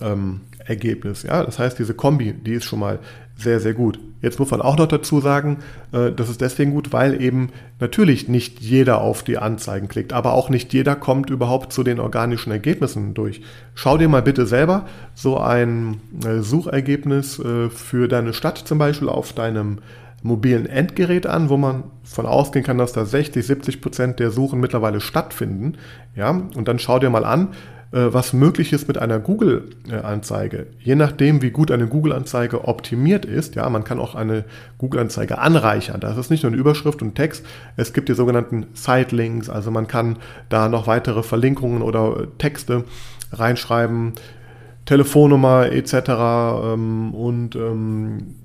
ähm, 0.00 0.40
Ergebnis. 0.64 1.22
Ja? 1.22 1.44
Das 1.44 1.58
heißt, 1.58 1.78
diese 1.78 1.94
Kombi, 1.94 2.32
die 2.32 2.54
ist 2.54 2.64
schon 2.64 2.80
mal 2.80 2.98
sehr, 3.36 3.60
sehr 3.60 3.74
gut. 3.74 3.98
Jetzt 4.22 4.38
muss 4.38 4.50
man 4.50 4.62
auch 4.62 4.78
noch 4.78 4.88
dazu 4.88 5.20
sagen, 5.20 5.58
äh, 5.92 6.10
das 6.10 6.30
ist 6.30 6.40
deswegen 6.40 6.72
gut, 6.72 6.92
weil 6.92 7.20
eben 7.20 7.50
natürlich 7.80 8.28
nicht 8.28 8.60
jeder 8.60 9.00
auf 9.02 9.22
die 9.22 9.36
Anzeigen 9.36 9.88
klickt, 9.88 10.12
aber 10.12 10.32
auch 10.32 10.48
nicht 10.48 10.72
jeder 10.72 10.96
kommt 10.96 11.28
überhaupt 11.28 11.72
zu 11.72 11.82
den 11.82 12.00
organischen 12.00 12.50
Ergebnissen 12.50 13.12
durch. 13.12 13.42
Schau 13.74 13.98
dir 13.98 14.08
mal 14.08 14.22
bitte 14.22 14.46
selber 14.46 14.86
so 15.14 15.38
ein 15.38 16.00
äh, 16.24 16.40
Suchergebnis 16.40 17.38
äh, 17.38 17.68
für 17.68 18.08
deine 18.08 18.32
Stadt 18.32 18.58
zum 18.58 18.78
Beispiel 18.78 19.08
auf 19.08 19.34
deinem 19.34 19.78
mobilen 20.22 20.66
Endgerät 20.66 21.26
an, 21.26 21.50
wo 21.50 21.56
man 21.56 21.84
von 22.02 22.26
ausgehen 22.26 22.64
kann, 22.64 22.78
dass 22.78 22.92
da 22.92 23.04
60, 23.04 23.46
70 23.46 23.80
Prozent 23.80 24.18
der 24.18 24.30
Suchen 24.30 24.60
mittlerweile 24.60 25.00
stattfinden. 25.00 25.74
Ja, 26.16 26.30
und 26.30 26.66
dann 26.68 26.78
schau 26.78 26.98
dir 26.98 27.10
mal 27.10 27.24
an, 27.24 27.48
was 27.92 28.32
möglich 28.32 28.72
ist 28.72 28.88
mit 28.88 28.98
einer 28.98 29.18
Google-Anzeige. 29.20 30.66
Je 30.80 30.96
nachdem, 30.96 31.40
wie 31.40 31.50
gut 31.50 31.70
eine 31.70 31.86
Google-Anzeige 31.86 32.66
optimiert 32.66 33.24
ist, 33.24 33.54
ja, 33.54 33.68
man 33.70 33.84
kann 33.84 34.00
auch 34.00 34.14
eine 34.14 34.44
Google-Anzeige 34.78 35.38
anreichern. 35.38 36.00
Das 36.00 36.18
ist 36.18 36.30
nicht 36.30 36.42
nur 36.42 36.52
eine 36.52 36.60
Überschrift 36.60 37.00
und 37.00 37.14
Text, 37.14 37.46
es 37.76 37.92
gibt 37.92 38.08
die 38.08 38.14
sogenannten 38.14 38.66
Sitelinks, 38.74 39.48
also 39.48 39.70
man 39.70 39.86
kann 39.86 40.18
da 40.48 40.68
noch 40.68 40.86
weitere 40.86 41.22
Verlinkungen 41.22 41.82
oder 41.82 42.26
Texte 42.38 42.84
reinschreiben, 43.32 44.14
Telefonnummer 44.84 45.70
etc. 45.70 45.94
Ähm, 46.74 47.14
und 47.14 47.56
ähm, 47.56 48.36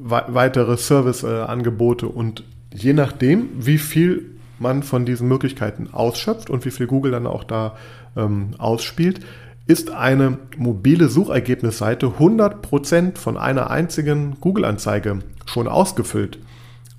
weitere 0.00 0.76
Serviceangebote 0.76 2.08
und 2.08 2.44
je 2.72 2.92
nachdem, 2.92 3.48
wie 3.54 3.78
viel 3.78 4.38
man 4.58 4.82
von 4.82 5.04
diesen 5.04 5.28
Möglichkeiten 5.28 5.88
ausschöpft 5.92 6.50
und 6.50 6.64
wie 6.64 6.70
viel 6.70 6.86
Google 6.86 7.12
dann 7.12 7.26
auch 7.26 7.44
da 7.44 7.76
ähm, 8.18 8.50
ausspielt, 8.58 9.20
ist 9.66 9.90
eine 9.90 10.38
mobile 10.56 11.08
Suchergebnisseite 11.08 12.06
100% 12.18 13.18
von 13.18 13.36
einer 13.36 13.70
einzigen 13.70 14.36
Google-Anzeige 14.40 15.20
schon 15.44 15.68
ausgefüllt. 15.68 16.38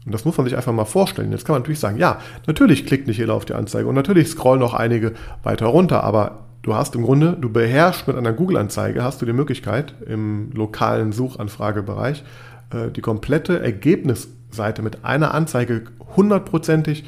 Und 0.06 0.14
das 0.14 0.24
muss 0.24 0.38
man 0.38 0.46
sich 0.46 0.56
einfach 0.56 0.72
mal 0.72 0.86
vorstellen. 0.86 1.32
Jetzt 1.32 1.46
kann 1.46 1.54
man 1.54 1.64
natürlich 1.64 1.80
sagen, 1.80 1.98
ja, 1.98 2.20
natürlich 2.48 2.86
klickt 2.86 3.08
nicht 3.08 3.18
jeder 3.18 3.34
auf 3.34 3.46
die 3.46 3.54
Anzeige 3.54 3.88
und 3.88 3.96
natürlich 3.96 4.30
scrollen 4.30 4.64
auch 4.64 4.74
einige 4.74 5.14
weiter 5.44 5.66
runter, 5.66 6.04
aber 6.04 6.46
du 6.62 6.76
hast 6.76 6.96
im 6.96 7.04
Grunde, 7.04 7.38
du 7.40 7.50
beherrschst 7.50 8.08
mit 8.08 8.16
einer 8.16 8.34
Google-Anzeige, 8.34 9.04
hast 9.04 9.22
du 9.22 9.26
die 9.26 9.34
Möglichkeit 9.34 9.96
im 10.06 10.52
lokalen 10.54 11.12
Suchanfragebereich 11.12 12.24
äh, 12.72 12.92
die 12.92 13.02
komplette 13.02 13.60
Ergebnisseite 13.60 14.82
mit 14.82 15.04
einer 15.04 15.34
Anzeige 15.34 15.84
hundertprozentig 16.16 17.06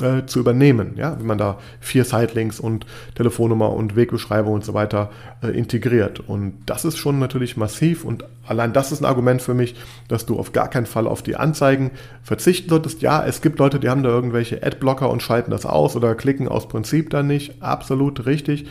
äh, 0.00 0.26
zu 0.26 0.38
übernehmen. 0.40 0.92
Ja, 0.96 1.18
wenn 1.18 1.26
man 1.26 1.38
da 1.38 1.58
vier 1.80 2.04
Sitelinks 2.04 2.60
und 2.60 2.86
Telefonnummer 3.14 3.72
und 3.72 3.96
Wegbeschreibung 3.96 4.54
und 4.54 4.64
so 4.64 4.74
weiter 4.74 5.10
äh, 5.42 5.48
integriert. 5.48 6.20
Und 6.20 6.54
das 6.66 6.84
ist 6.84 6.98
schon 6.98 7.18
natürlich 7.18 7.56
massiv 7.56 8.04
und 8.04 8.24
allein 8.46 8.72
das 8.72 8.92
ist 8.92 9.00
ein 9.00 9.06
Argument 9.06 9.42
für 9.42 9.54
mich, 9.54 9.74
dass 10.08 10.26
du 10.26 10.38
auf 10.38 10.52
gar 10.52 10.68
keinen 10.68 10.86
Fall 10.86 11.06
auf 11.06 11.22
die 11.22 11.36
Anzeigen 11.36 11.90
verzichten 12.22 12.68
solltest. 12.68 13.02
Ja, 13.02 13.24
es 13.24 13.42
gibt 13.42 13.58
Leute, 13.58 13.80
die 13.80 13.88
haben 13.88 14.02
da 14.02 14.10
irgendwelche 14.10 14.62
Adblocker 14.62 15.10
und 15.10 15.22
schalten 15.22 15.50
das 15.50 15.66
aus 15.66 15.96
oder 15.96 16.14
klicken 16.14 16.48
aus 16.48 16.68
Prinzip 16.68 17.10
dann 17.10 17.26
nicht. 17.26 17.62
Absolut 17.62 18.26
richtig. 18.26 18.66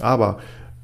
Aber 0.00 0.38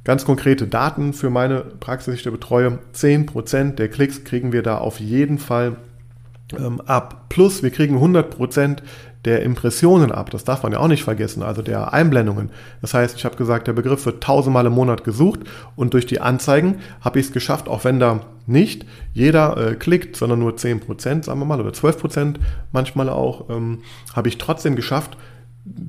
Ganz 0.09 0.25
konkrete 0.25 0.67
Daten 0.67 1.13
für 1.13 1.29
meine 1.29 1.61
Praxis, 1.61 2.23
die 2.23 2.29
ich 2.29 2.33
betreue. 2.33 2.79
10% 2.95 3.75
der 3.75 3.89
Klicks 3.89 4.25
kriegen 4.25 4.53
wir 4.53 4.63
da 4.63 4.79
auf 4.79 5.01
jeden 5.01 5.39
Fall 5.39 5.77
ähm, 6.57 6.81
ab. 6.81 7.27
Plus 7.29 7.63
wir 7.63 7.71
kriegen 7.71 7.99
100% 7.99 8.79
der 9.25 9.43
Impressionen 9.43 10.13
ab. 10.13 10.31
Das 10.31 10.45
darf 10.45 10.63
man 10.63 10.73
ja 10.73 10.79
auch 10.79 10.89
nicht 10.89 11.03
vergessen, 11.03 11.43
also 11.43 11.63
der 11.63 11.93
Einblendungen. 11.93 12.51
Das 12.81 12.95
heißt, 12.95 13.17
ich 13.17 13.25
habe 13.25 13.37
gesagt, 13.37 13.67
der 13.67 13.73
Begriff 13.73 14.07
wird 14.07 14.23
tausendmal 14.23 14.67
im 14.67 14.73
Monat 14.73 15.05
gesucht 15.05 15.41
und 15.77 15.95
durch 15.95 16.07
die 16.07 16.21
Anzeigen 16.21 16.77
habe 17.01 17.19
ich 17.19 17.27
es 17.27 17.33
geschafft, 17.33 17.69
auch 17.69 17.85
wenn 17.85 17.99
da 17.99 18.21
nicht 18.47 18.87
jeder 19.13 19.57
äh, 19.57 19.75
klickt, 19.75 20.17
sondern 20.17 20.39
nur 20.39 20.53
10%, 20.53 21.25
sagen 21.25 21.39
wir 21.41 21.45
mal, 21.45 21.61
oder 21.61 21.71
12% 21.71 22.37
manchmal 22.73 23.09
auch, 23.11 23.51
ähm, 23.51 23.81
habe 24.15 24.29
ich 24.29 24.39
trotzdem 24.39 24.77
geschafft, 24.77 25.17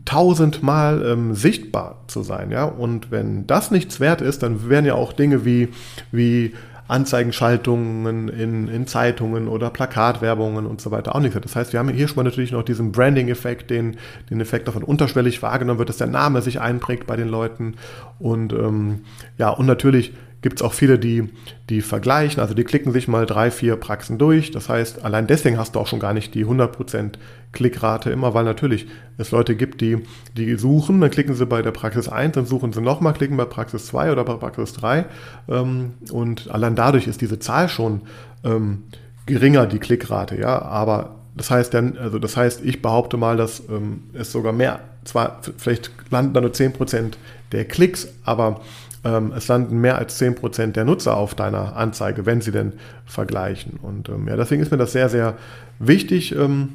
tausendmal 0.05 1.05
ähm, 1.05 1.35
sichtbar 1.35 2.03
zu 2.07 2.23
sein. 2.23 2.51
Ja? 2.51 2.65
Und 2.65 3.11
wenn 3.11 3.47
das 3.47 3.71
nichts 3.71 3.99
wert 3.99 4.21
ist, 4.21 4.43
dann 4.43 4.69
wären 4.69 4.85
ja 4.85 4.95
auch 4.95 5.13
Dinge 5.13 5.45
wie, 5.45 5.69
wie 6.11 6.53
Anzeigenschaltungen 6.89 8.29
in, 8.29 8.67
in 8.67 8.87
Zeitungen 8.87 9.47
oder 9.47 9.69
Plakatwerbungen 9.69 10.65
und 10.65 10.81
so 10.81 10.89
weiter 10.89 11.15
auch 11.15 11.19
nicht. 11.19 11.35
Das 11.35 11.55
heißt, 11.55 11.71
wir 11.71 11.79
haben 11.79 11.89
hier 11.89 12.07
schon 12.07 12.17
mal 12.17 12.23
natürlich 12.23 12.51
noch 12.51 12.63
diesen 12.63 12.91
Branding-Effekt, 12.91 13.69
den, 13.69 13.97
den 14.29 14.41
Effekt 14.41 14.67
davon 14.67 14.83
unterschwellig 14.83 15.41
wahrgenommen 15.43 15.77
wird, 15.77 15.89
dass 15.89 15.97
der 15.97 16.07
Name 16.07 16.41
sich 16.41 16.59
einprägt 16.59 17.05
bei 17.05 17.15
den 17.15 17.27
Leuten. 17.27 17.75
Und 18.17 18.53
ähm, 18.53 19.01
ja, 19.37 19.49
und 19.49 19.67
natürlich 19.67 20.13
gibt 20.41 20.59
es 20.59 20.61
auch 20.65 20.73
viele, 20.73 20.97
die, 20.97 21.29
die 21.69 21.81
vergleichen, 21.81 22.41
also 22.41 22.53
die 22.53 22.63
klicken 22.63 22.93
sich 22.93 23.07
mal 23.07 23.25
drei, 23.25 23.51
vier 23.51 23.75
Praxen 23.75 24.17
durch. 24.17 24.51
Das 24.51 24.69
heißt, 24.69 25.03
allein 25.03 25.27
deswegen 25.27 25.57
hast 25.57 25.75
du 25.75 25.79
auch 25.79 25.87
schon 25.87 25.99
gar 25.99 26.13
nicht 26.13 26.33
die 26.33 26.45
100% 26.45 27.13
Klickrate 27.51 28.09
immer, 28.09 28.33
weil 28.33 28.45
natürlich 28.45 28.87
es 29.17 29.31
Leute 29.31 29.55
gibt, 29.55 29.81
die, 29.81 29.97
die 30.37 30.55
suchen, 30.55 31.01
dann 31.01 31.11
klicken 31.11 31.35
sie 31.35 31.45
bei 31.45 31.61
der 31.61 31.71
Praxis 31.71 32.07
1, 32.07 32.35
dann 32.35 32.45
suchen 32.45 32.71
sie 32.71 32.81
nochmal, 32.81 33.13
klicken 33.13 33.35
bei 33.37 33.45
Praxis 33.45 33.87
2 33.87 34.11
oder 34.11 34.23
bei 34.23 34.35
Praxis 34.35 34.73
3 34.73 35.05
ähm, 35.49 35.93
und 36.11 36.49
allein 36.51 36.75
dadurch 36.75 37.07
ist 37.07 37.21
diese 37.21 37.39
Zahl 37.39 37.67
schon 37.67 38.01
ähm, 38.43 38.83
geringer, 39.25 39.65
die 39.65 39.79
Klickrate, 39.79 40.39
ja, 40.39 40.61
aber 40.61 41.15
das 41.35 41.51
heißt 41.51 41.73
dann, 41.73 41.97
also 41.97 42.19
das 42.19 42.37
heißt, 42.37 42.63
ich 42.63 42.81
behaupte 42.81 43.17
mal, 43.17 43.37
dass 43.37 43.63
ähm, 43.69 44.03
es 44.13 44.31
sogar 44.31 44.53
mehr, 44.53 44.81
zwar 45.05 45.41
vielleicht 45.57 45.91
landen 46.11 46.33
da 46.33 46.41
nur 46.41 46.51
10% 46.51 47.13
der 47.51 47.65
Klicks, 47.65 48.09
aber 48.23 48.61
ähm, 49.03 49.33
es 49.35 49.47
landen 49.47 49.79
mehr 49.79 49.97
als 49.97 50.19
10% 50.19 50.73
der 50.73 50.85
Nutzer 50.85 51.15
auf 51.15 51.35
deiner 51.35 51.75
Anzeige, 51.75 52.25
wenn 52.25 52.41
sie 52.41 52.51
denn 52.51 52.73
vergleichen. 53.05 53.79
Und 53.81 54.09
ähm, 54.09 54.27
ja, 54.27 54.35
deswegen 54.35 54.61
ist 54.61 54.71
mir 54.71 54.77
das 54.77 54.91
sehr, 54.91 55.09
sehr 55.09 55.35
wichtig, 55.79 56.35
ähm, 56.35 56.73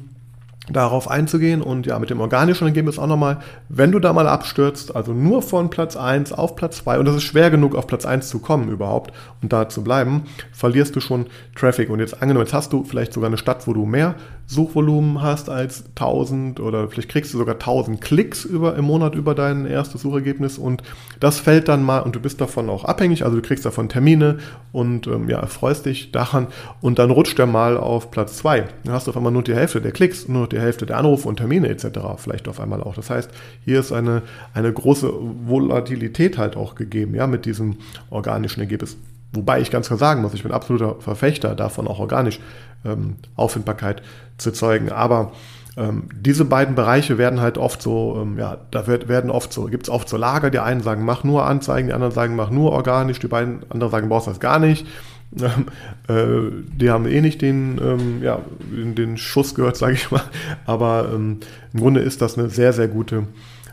darauf 0.69 1.09
einzugehen. 1.09 1.61
Und 1.61 1.85
ja, 1.85 1.99
mit 1.99 2.09
dem 2.09 2.19
organischen 2.19 2.67
Ergebnis 2.67 2.97
auch 2.97 3.07
nochmal, 3.07 3.37
wenn 3.69 3.91
du 3.91 3.99
da 3.99 4.13
mal 4.13 4.27
abstürzt, 4.27 4.95
also 4.95 5.13
nur 5.13 5.41
von 5.41 5.69
Platz 5.69 5.95
1 5.95 6.33
auf 6.33 6.55
Platz 6.55 6.77
2, 6.77 6.99
und 6.99 7.07
es 7.07 7.15
ist 7.15 7.23
schwer 7.23 7.51
genug, 7.51 7.75
auf 7.75 7.87
Platz 7.87 8.05
1 8.05 8.29
zu 8.29 8.39
kommen 8.39 8.69
überhaupt 8.69 9.13
und 9.41 9.53
da 9.53 9.69
zu 9.69 9.83
bleiben, 9.83 10.23
verlierst 10.51 10.95
du 10.95 10.99
schon 10.99 11.27
Traffic. 11.55 11.89
Und 11.89 11.99
jetzt 11.99 12.21
angenommen, 12.21 12.45
jetzt 12.45 12.53
hast 12.53 12.73
du 12.73 12.83
vielleicht 12.83 13.13
sogar 13.13 13.27
eine 13.27 13.37
Stadt, 13.37 13.67
wo 13.67 13.73
du 13.73 13.85
mehr 13.85 14.15
Suchvolumen 14.47 15.21
hast 15.21 15.49
als 15.49 15.85
1000 15.95 16.59
oder 16.59 16.87
vielleicht 16.87 17.09
kriegst 17.09 17.33
du 17.33 17.37
sogar 17.37 17.55
1000 17.55 17.99
Klicks 17.99 18.45
über, 18.45 18.75
im 18.75 18.85
Monat 18.85 19.15
über 19.15 19.33
dein 19.33 19.65
erstes 19.65 20.01
Suchergebnis 20.01 20.57
und 20.57 20.83
das 21.19 21.39
fällt 21.39 21.67
dann 21.67 21.83
mal 21.83 21.99
und 21.99 22.15
du 22.15 22.19
bist 22.19 22.39
davon 22.41 22.69
auch 22.69 22.85
abhängig, 22.85 23.25
also 23.25 23.37
du 23.37 23.41
kriegst 23.41 23.65
davon 23.65 23.89
Termine 23.89 24.37
und 24.71 25.07
ähm, 25.07 25.29
ja, 25.29 25.39
erfreust 25.39 25.85
dich 25.85 26.11
daran 26.11 26.47
und 26.81 26.99
dann 26.99 27.09
rutscht 27.09 27.39
der 27.39 27.47
mal 27.47 27.77
auf 27.77 28.11
Platz 28.11 28.37
2. 28.37 28.65
Dann 28.83 28.93
hast 28.93 29.07
du 29.07 29.11
auf 29.11 29.17
einmal 29.17 29.31
nur 29.31 29.43
die 29.43 29.55
Hälfte 29.55 29.81
der 29.81 29.91
Klicks, 29.91 30.27
nur 30.27 30.47
die 30.47 30.59
Hälfte 30.59 30.85
der 30.85 30.97
Anrufe 30.97 31.27
und 31.27 31.37
Termine 31.37 31.67
etc. 31.69 31.99
vielleicht 32.17 32.47
auf 32.47 32.59
einmal 32.59 32.83
auch. 32.83 32.95
Das 32.95 33.09
heißt, 33.09 33.29
hier 33.63 33.79
ist 33.79 33.91
eine, 33.91 34.21
eine 34.53 34.71
große 34.71 35.11
Volatilität 35.45 36.37
halt 36.37 36.55
auch 36.55 36.75
gegeben, 36.75 37.15
ja, 37.15 37.25
mit 37.25 37.45
diesem 37.45 37.77
organischen 38.09 38.59
Ergebnis. 38.59 38.97
Wobei 39.35 39.61
ich 39.61 39.71
ganz 39.71 39.87
klar 39.87 39.99
sagen 39.99 40.21
muss, 40.21 40.33
ich 40.33 40.43
bin 40.43 40.51
absoluter 40.51 40.95
Verfechter 40.99 41.55
davon, 41.55 41.87
auch 41.87 41.99
organisch 41.99 42.39
ähm, 42.85 43.15
Auffindbarkeit 43.35 44.01
zu 44.37 44.51
zeugen. 44.51 44.91
Aber 44.91 45.31
ähm, 45.77 46.03
diese 46.15 46.45
beiden 46.45 46.75
Bereiche 46.75 47.17
werden 47.17 47.41
halt 47.41 47.57
oft 47.57 47.81
so, 47.81 48.19
ähm, 48.21 48.37
ja, 48.39 48.57
da 48.71 48.87
wird, 48.87 49.09
werden 49.09 49.29
oft 49.29 49.51
so, 49.51 49.65
gibt 49.65 49.83
es 49.83 49.89
oft 49.89 50.07
so 50.07 50.15
Lager, 50.15 50.49
die 50.49 50.59
einen 50.59 50.81
sagen, 50.81 51.03
mach 51.03 51.23
nur 51.23 51.45
Anzeigen, 51.45 51.87
die 51.87 51.93
anderen 51.93 52.13
sagen, 52.13 52.35
mach 52.35 52.49
nur 52.49 52.71
organisch, 52.71 53.19
die 53.19 53.27
beiden 53.27 53.69
anderen 53.69 53.91
sagen, 53.91 54.09
brauchst 54.09 54.27
das 54.27 54.39
gar 54.39 54.59
nicht. 54.59 54.85
Ähm, 55.37 55.65
äh, 56.07 56.63
die 56.77 56.91
haben 56.91 57.05
eh 57.07 57.19
nicht 57.19 57.41
den, 57.41 57.77
ähm, 57.83 58.23
ja, 58.23 58.39
den 58.71 59.17
Schuss 59.17 59.53
gehört, 59.53 59.75
sage 59.75 59.93
ich 59.93 60.09
mal. 60.09 60.21
Aber 60.65 61.09
ähm, 61.13 61.39
im 61.73 61.79
Grunde 61.81 61.99
ist 61.99 62.21
das 62.21 62.37
eine 62.37 62.47
sehr, 62.47 62.71
sehr 62.71 62.87
gute 62.87 63.27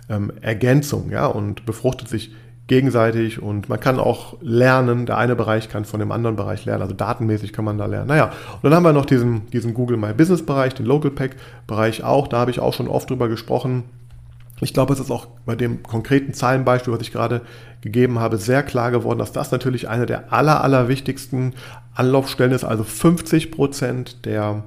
ähm, 0.09 0.33
Ergänzung, 0.41 1.11
ja, 1.11 1.27
und 1.27 1.65
befruchtet 1.65 2.09
sich 2.09 2.33
gegenseitig 2.69 3.43
und 3.43 3.69
man 3.69 3.81
kann 3.81 3.99
auch 3.99 4.37
lernen, 4.41 5.07
der 5.07 5.19
eine 5.19 5.37
Bereich 5.37 5.69
kann 5.69 5.85
von 5.85 6.01
dem 6.01 6.13
anderen 6.13 6.37
Bereich 6.37 6.65
lernen, 6.65 6.83
also 6.83 6.95
datenmäßig 6.95 7.53
kann 7.53 7.65
man 7.65 7.77
da 7.77 7.87
lernen. 7.87 8.09
Naja, 8.09 8.33
und 8.55 8.65
dann 8.65 8.75
haben 8.75 8.85
wir 8.85 8.93
noch 8.93 9.07
diesen, 9.07 9.51
diesen 9.51 9.75
Google 9.75 9.97
My 9.97 10.13
Business 10.13 10.45
Bereich, 10.45 10.75
den 10.75 10.87
Local 10.87 11.11
Pack 11.11 11.37
Bereich 11.67 12.05
auch, 12.05 12.29
da 12.29 12.39
habe 12.39 12.51
ich 12.51 12.61
auch 12.61 12.73
schon 12.73 12.89
oft 12.89 13.11
drüber 13.11 13.29
gesprochen. 13.29 13.85
Ich 14.61 14.73
glaube, 14.73 14.93
es 14.93 15.01
ist 15.01 15.11
auch 15.11 15.27
bei 15.45 15.57
dem 15.57 15.83
konkreten 15.83 16.35
Zahlenbeispiel, 16.35 16.93
was 16.93 17.03
ich 17.03 17.13
gerade 17.13 17.41
gegeben 17.81 18.21
habe, 18.21 18.37
sehr 18.37 18.63
klar 18.63 18.93
geworden, 18.93 19.19
dass 19.19 19.33
das 19.33 19.51
natürlich 19.51 19.89
eine 19.89 20.07
der 20.07 20.33
aller, 20.33 20.63
aller 20.63 20.87
wichtigsten 20.87 21.55
Anlaufstellen 21.95 22.53
ist. 22.53 22.63
Also 22.63 22.85
50 22.85 23.51
Prozent 23.51 24.25
der 24.25 24.63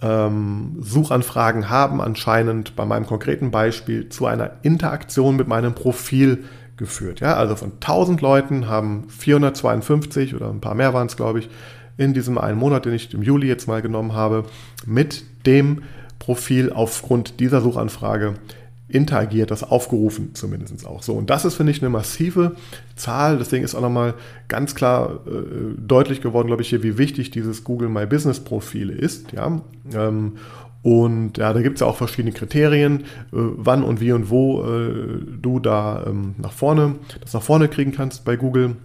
ähm, 0.00 0.76
Suchanfragen 0.80 1.70
haben 1.70 2.00
anscheinend 2.00 2.76
bei 2.76 2.84
meinem 2.84 3.04
konkreten 3.04 3.50
Beispiel 3.50 4.08
zu 4.08 4.26
einer 4.26 4.52
Interaktion 4.62 5.36
mit 5.36 5.48
meinem 5.48 5.74
Profil 5.74 6.44
geführt. 6.76 7.20
Ja, 7.20 7.34
also 7.34 7.56
von 7.56 7.72
1000 7.72 8.20
Leuten 8.20 8.68
haben 8.68 9.04
452 9.08 10.34
oder 10.34 10.50
ein 10.50 10.60
paar 10.60 10.74
mehr 10.74 10.94
waren 10.94 11.06
es, 11.06 11.16
glaube 11.16 11.40
ich, 11.40 11.48
in 11.96 12.12
diesem 12.12 12.38
einen 12.38 12.58
Monat, 12.58 12.84
den 12.84 12.92
ich 12.92 13.12
im 13.14 13.22
Juli 13.22 13.48
jetzt 13.48 13.66
mal 13.66 13.82
genommen 13.82 14.12
habe, 14.12 14.44
mit 14.84 15.24
dem 15.46 15.82
Profil 16.18 16.72
aufgrund 16.72 17.40
dieser 17.40 17.60
Suchanfrage 17.60 18.34
interagiert, 18.88 19.50
das 19.50 19.64
aufgerufen 19.64 20.30
zumindest 20.34 20.86
auch 20.86 21.02
so. 21.02 21.14
Und 21.14 21.28
das 21.28 21.44
ist, 21.44 21.54
finde 21.54 21.72
ich, 21.72 21.82
eine 21.82 21.90
massive 21.90 22.54
Zahl. 22.94 23.38
Deswegen 23.38 23.64
ist 23.64 23.74
auch 23.74 23.80
nochmal 23.80 24.14
ganz 24.46 24.74
klar 24.76 25.20
äh, 25.26 25.74
deutlich 25.76 26.20
geworden, 26.20 26.46
glaube 26.46 26.62
ich, 26.62 26.68
hier, 26.68 26.84
wie 26.84 26.96
wichtig 26.96 27.32
dieses 27.32 27.64
Google 27.64 27.88
My 27.88 28.06
Business 28.06 28.38
Profil 28.38 28.90
ist. 28.90 29.32
Ja? 29.32 29.60
Ähm, 29.92 30.34
und 30.82 31.38
ja, 31.38 31.52
da 31.52 31.62
gibt 31.62 31.76
es 31.76 31.80
ja 31.80 31.86
auch 31.86 31.96
verschiedene 31.96 32.32
Kriterien, 32.32 33.00
äh, 33.00 33.04
wann 33.32 33.82
und 33.82 34.00
wie 34.00 34.12
und 34.12 34.30
wo 34.30 34.62
äh, 34.62 35.20
du 35.40 35.58
da 35.58 36.04
ähm, 36.06 36.36
nach 36.38 36.52
vorne, 36.52 36.96
das 37.20 37.32
nach 37.32 37.42
vorne 37.42 37.68
kriegen 37.68 37.92
kannst 37.92 38.24
bei 38.24 38.36
Google. 38.36 38.76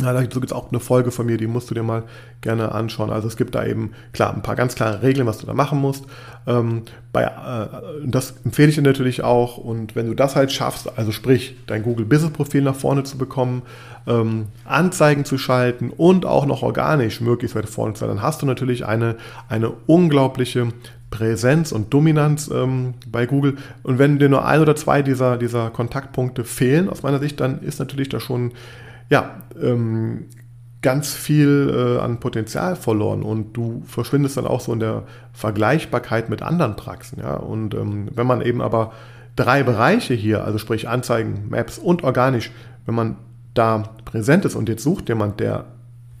Ja, 0.00 0.14
da 0.14 0.22
gibt 0.22 0.44
es 0.44 0.52
auch 0.52 0.70
eine 0.70 0.80
Folge 0.80 1.10
von 1.10 1.26
mir, 1.26 1.36
die 1.36 1.46
musst 1.46 1.70
du 1.70 1.74
dir 1.74 1.82
mal 1.82 2.04
gerne 2.40 2.72
anschauen. 2.72 3.10
Also 3.10 3.28
es 3.28 3.36
gibt 3.36 3.54
da 3.54 3.64
eben, 3.64 3.92
klar, 4.12 4.34
ein 4.34 4.42
paar 4.42 4.56
ganz 4.56 4.74
klare 4.74 5.02
Regeln, 5.02 5.26
was 5.26 5.36
du 5.36 5.46
da 5.46 5.52
machen 5.52 5.78
musst. 5.78 6.06
Ähm, 6.46 6.82
bei, 7.12 7.24
äh, 7.24 7.68
das 8.06 8.34
empfehle 8.44 8.70
ich 8.70 8.76
dir 8.76 8.82
natürlich 8.82 9.22
auch. 9.22 9.58
Und 9.58 9.94
wenn 9.94 10.06
du 10.06 10.14
das 10.14 10.34
halt 10.34 10.50
schaffst, 10.50 10.90
also 10.96 11.12
sprich, 11.12 11.56
dein 11.66 11.82
Google 11.82 12.06
Business 12.06 12.32
Profil 12.32 12.62
nach 12.62 12.74
vorne 12.74 13.04
zu 13.04 13.18
bekommen, 13.18 13.62
ähm, 14.06 14.46
Anzeigen 14.64 15.26
zu 15.26 15.36
schalten 15.36 15.90
und 15.90 16.24
auch 16.24 16.46
noch 16.46 16.62
organisch 16.62 17.20
möglichst 17.20 17.54
weit 17.54 17.68
vorne 17.68 17.92
zu 17.92 18.00
sein, 18.00 18.08
dann 18.08 18.22
hast 18.22 18.40
du 18.40 18.46
natürlich 18.46 18.86
eine, 18.86 19.16
eine 19.48 19.70
unglaubliche 19.86 20.68
Präsenz 21.12 21.70
und 21.70 21.94
Dominanz 21.94 22.50
ähm, 22.52 22.94
bei 23.06 23.26
Google. 23.26 23.58
Und 23.84 24.00
wenn 24.00 24.18
dir 24.18 24.28
nur 24.28 24.44
ein 24.44 24.60
oder 24.60 24.74
zwei 24.74 25.02
dieser, 25.02 25.36
dieser 25.36 25.70
Kontaktpunkte 25.70 26.42
fehlen, 26.42 26.88
aus 26.88 27.04
meiner 27.04 27.20
Sicht, 27.20 27.38
dann 27.38 27.60
ist 27.60 27.78
natürlich 27.78 28.08
da 28.08 28.18
schon 28.18 28.52
ja, 29.08 29.42
ähm, 29.62 30.24
ganz 30.80 31.12
viel 31.14 31.72
äh, 31.72 32.00
an 32.00 32.18
Potenzial 32.18 32.74
verloren 32.74 33.22
und 33.22 33.52
du 33.52 33.82
verschwindest 33.86 34.36
dann 34.36 34.46
auch 34.46 34.60
so 34.60 34.72
in 34.72 34.80
der 34.80 35.04
Vergleichbarkeit 35.32 36.28
mit 36.28 36.42
anderen 36.42 36.74
Praxen. 36.74 37.20
Ja? 37.20 37.36
Und 37.36 37.74
ähm, 37.74 38.08
wenn 38.14 38.26
man 38.26 38.42
eben 38.42 38.60
aber 38.60 38.92
drei 39.36 39.62
Bereiche 39.62 40.14
hier, 40.14 40.44
also 40.44 40.58
sprich 40.58 40.88
Anzeigen, 40.88 41.46
Maps 41.50 41.78
und 41.78 42.02
organisch, 42.02 42.50
wenn 42.86 42.94
man 42.94 43.16
da 43.54 43.84
präsent 44.04 44.44
ist 44.44 44.56
und 44.56 44.68
jetzt 44.68 44.82
sucht 44.82 45.08
jemand, 45.08 45.40
der 45.40 45.66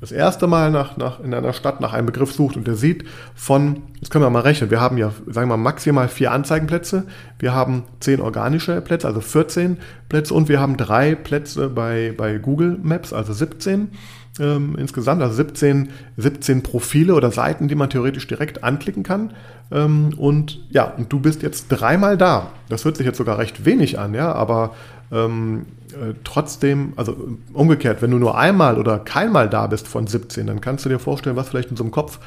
das 0.02 0.10
erste 0.10 0.48
Mal 0.48 0.72
nach, 0.72 0.96
nach, 0.96 1.20
in 1.20 1.32
einer 1.32 1.52
Stadt 1.52 1.80
nach 1.80 1.92
einem 1.92 2.06
Begriff 2.06 2.32
sucht 2.32 2.56
und 2.56 2.66
der 2.66 2.74
sieht 2.74 3.04
von, 3.36 3.84
jetzt 4.00 4.10
können 4.10 4.24
wir 4.24 4.30
mal 4.30 4.40
rechnen, 4.40 4.68
wir 4.68 4.80
haben 4.80 4.98
ja, 4.98 5.12
sagen 5.26 5.48
wir 5.48 5.56
mal, 5.56 5.62
maximal 5.62 6.08
vier 6.08 6.32
Anzeigenplätze, 6.32 7.04
wir 7.38 7.54
haben 7.54 7.84
zehn 8.00 8.20
organische 8.20 8.80
Plätze, 8.80 9.06
also 9.06 9.20
14 9.20 9.76
Plätze 10.08 10.34
und 10.34 10.48
wir 10.48 10.58
haben 10.58 10.76
drei 10.76 11.14
Plätze 11.14 11.68
bei, 11.68 12.12
bei 12.16 12.38
Google 12.38 12.80
Maps, 12.82 13.12
also 13.12 13.32
17 13.32 13.92
ähm, 14.40 14.76
insgesamt, 14.78 15.22
also 15.22 15.34
17, 15.34 15.90
17 16.16 16.62
Profile 16.62 17.14
oder 17.14 17.30
Seiten, 17.30 17.68
die 17.68 17.74
man 17.74 17.90
theoretisch 17.90 18.26
direkt 18.26 18.64
anklicken 18.64 19.02
kann. 19.02 19.34
Ähm, 19.70 20.14
und 20.16 20.60
ja, 20.70 20.84
und 20.84 21.12
du 21.12 21.20
bist 21.20 21.42
jetzt 21.42 21.68
dreimal 21.68 22.16
da. 22.16 22.50
Das 22.68 22.84
hört 22.84 22.96
sich 22.96 23.06
jetzt 23.06 23.18
sogar 23.18 23.38
recht 23.38 23.64
wenig 23.64 23.98
an, 23.98 24.14
ja, 24.14 24.32
aber 24.32 24.74
ähm, 25.10 25.66
äh, 25.92 26.14
trotzdem, 26.24 26.94
also 26.96 27.16
umgekehrt, 27.52 28.00
wenn 28.00 28.10
du 28.10 28.18
nur 28.18 28.38
einmal 28.38 28.78
oder 28.78 28.98
keinmal 28.98 29.48
da 29.48 29.66
bist 29.66 29.86
von 29.86 30.06
17, 30.06 30.46
dann 30.46 30.60
kannst 30.60 30.84
du 30.84 30.88
dir 30.88 30.98
vorstellen, 30.98 31.36
was 31.36 31.50
vielleicht 31.50 31.70
in 31.70 31.76
so 31.76 31.84
einem 31.84 31.90
Kopf 31.90 32.18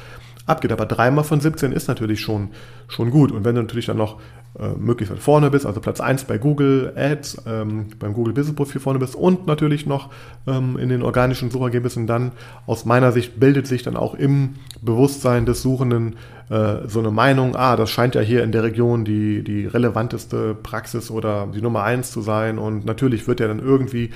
abgeht. 0.46 0.72
Aber 0.72 0.86
dreimal 0.86 1.24
von 1.24 1.40
17 1.40 1.72
ist 1.72 1.88
natürlich 1.88 2.20
schon, 2.20 2.50
schon 2.88 3.10
gut. 3.10 3.32
Und 3.32 3.44
wenn 3.44 3.56
du 3.56 3.62
natürlich 3.62 3.86
dann 3.86 3.96
noch 3.96 4.20
äh, 4.58 4.68
möglichst 4.78 5.12
weit 5.12 5.22
vorne 5.22 5.50
bist, 5.50 5.66
also 5.66 5.80
Platz 5.80 6.00
1 6.00 6.24
bei 6.24 6.38
Google 6.38 6.92
Ads, 6.96 7.42
ähm, 7.46 7.86
beim 7.98 8.14
Google 8.14 8.32
Business 8.32 8.56
Profil 8.56 8.80
vorne 8.80 8.98
bist 8.98 9.14
und 9.14 9.46
natürlich 9.46 9.86
noch 9.86 10.10
ähm, 10.46 10.78
in 10.78 10.88
den 10.88 11.02
organischen 11.02 11.50
Suchergebnissen, 11.50 12.06
dann 12.06 12.32
aus 12.66 12.84
meiner 12.84 13.12
Sicht 13.12 13.38
bildet 13.38 13.66
sich 13.66 13.82
dann 13.82 13.96
auch 13.96 14.14
im 14.14 14.54
Bewusstsein 14.80 15.46
des 15.46 15.62
Suchenden 15.62 16.16
äh, 16.48 16.86
so 16.86 17.00
eine 17.00 17.10
Meinung, 17.10 17.56
ah, 17.56 17.76
das 17.76 17.90
scheint 17.90 18.14
ja 18.14 18.20
hier 18.20 18.44
in 18.44 18.52
der 18.52 18.62
Region 18.62 19.04
die, 19.04 19.42
die 19.42 19.66
relevanteste 19.66 20.54
Praxis 20.54 21.10
oder 21.10 21.48
die 21.52 21.60
Nummer 21.60 21.82
1 21.82 22.10
zu 22.10 22.20
sein. 22.20 22.58
Und 22.58 22.84
natürlich 22.86 23.26
wird 23.26 23.40
er 23.40 23.48
dann 23.48 23.58
irgendwie 23.58 24.10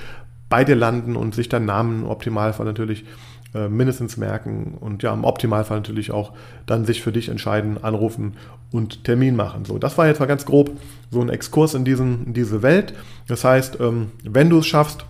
bei 0.49 0.63
dir 0.63 0.75
landen 0.75 1.15
und 1.15 1.35
sich 1.35 1.49
deinen 1.49 1.65
Namen 1.65 2.03
im 2.03 2.09
Optimalfall 2.09 2.65
natürlich 2.65 3.05
äh, 3.53 3.67
mindestens 3.67 4.17
merken 4.17 4.77
und 4.79 5.03
ja, 5.03 5.13
im 5.13 5.23
Optimalfall 5.23 5.77
natürlich 5.77 6.11
auch 6.11 6.33
dann 6.65 6.85
sich 6.85 7.01
für 7.01 7.11
dich 7.11 7.29
entscheiden, 7.29 7.83
anrufen 7.83 8.33
und 8.71 9.03
Termin 9.03 9.35
machen. 9.35 9.65
So, 9.65 9.77
das 9.77 9.97
war 9.97 10.07
jetzt 10.07 10.19
mal 10.19 10.25
ganz 10.25 10.45
grob 10.45 10.71
so 11.09 11.21
ein 11.21 11.29
Exkurs 11.29 11.73
in, 11.73 11.83
diesen, 11.83 12.27
in 12.27 12.33
diese 12.33 12.61
Welt. 12.61 12.93
Das 13.27 13.43
heißt, 13.43 13.79
ähm, 13.79 14.11
wenn 14.23 14.49
du 14.49 14.59
es 14.59 14.67
schaffst, 14.67 15.05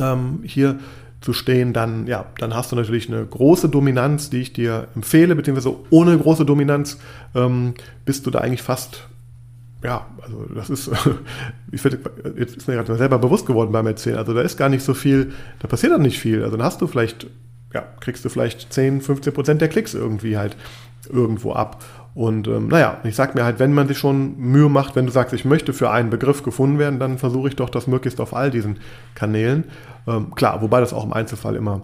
ähm, 0.00 0.40
hier 0.44 0.78
zu 1.20 1.32
stehen, 1.32 1.72
dann, 1.72 2.06
ja, 2.06 2.26
dann 2.38 2.54
hast 2.54 2.72
du 2.72 2.76
natürlich 2.76 3.08
eine 3.08 3.24
große 3.24 3.68
Dominanz, 3.68 4.30
die 4.30 4.38
ich 4.38 4.52
dir 4.52 4.88
empfehle, 4.94 5.34
beziehungsweise 5.34 5.76
ohne 5.90 6.16
große 6.16 6.44
Dominanz 6.44 6.98
ähm, 7.34 7.74
bist 8.04 8.26
du 8.26 8.30
da 8.30 8.40
eigentlich 8.40 8.62
fast 8.62 9.08
ja, 9.86 10.04
also 10.20 10.44
das 10.52 10.68
ist, 10.68 10.90
ich 11.70 11.80
finde, 11.80 12.00
jetzt 12.36 12.56
ist 12.56 12.66
mir 12.66 12.74
gerade 12.74 12.96
selber 12.96 13.18
bewusst 13.18 13.46
geworden 13.46 13.70
beim 13.70 13.86
Erzählen. 13.86 14.18
Also 14.18 14.34
da 14.34 14.42
ist 14.42 14.56
gar 14.56 14.68
nicht 14.68 14.82
so 14.82 14.94
viel, 14.94 15.32
da 15.60 15.68
passiert 15.68 15.92
dann 15.92 16.02
nicht 16.02 16.18
viel. 16.18 16.42
Also 16.42 16.56
dann 16.56 16.66
hast 16.66 16.80
du 16.80 16.88
vielleicht, 16.88 17.28
ja, 17.72 17.84
kriegst 18.00 18.24
du 18.24 18.28
vielleicht 18.28 18.72
10, 18.72 19.00
15 19.00 19.32
Prozent 19.32 19.60
der 19.60 19.68
Klicks 19.68 19.94
irgendwie 19.94 20.36
halt 20.36 20.56
irgendwo 21.08 21.52
ab. 21.52 21.84
Und 22.14 22.48
ähm, 22.48 22.66
naja, 22.66 22.98
ich 23.04 23.14
sag 23.14 23.36
mir 23.36 23.44
halt, 23.44 23.60
wenn 23.60 23.74
man 23.74 23.86
sich 23.86 23.98
schon 23.98 24.36
Mühe 24.38 24.68
macht, 24.68 24.96
wenn 24.96 25.06
du 25.06 25.12
sagst, 25.12 25.32
ich 25.34 25.44
möchte 25.44 25.72
für 25.72 25.90
einen 25.90 26.10
Begriff 26.10 26.42
gefunden 26.42 26.80
werden, 26.80 26.98
dann 26.98 27.18
versuche 27.18 27.48
ich 27.48 27.56
doch 27.56 27.70
das 27.70 27.86
möglichst 27.86 28.20
auf 28.20 28.34
all 28.34 28.50
diesen 28.50 28.78
Kanälen. 29.14 29.64
Ähm, 30.08 30.34
klar, 30.34 30.62
wobei 30.62 30.80
das 30.80 30.92
auch 30.92 31.04
im 31.04 31.12
Einzelfall 31.12 31.54
immer 31.54 31.82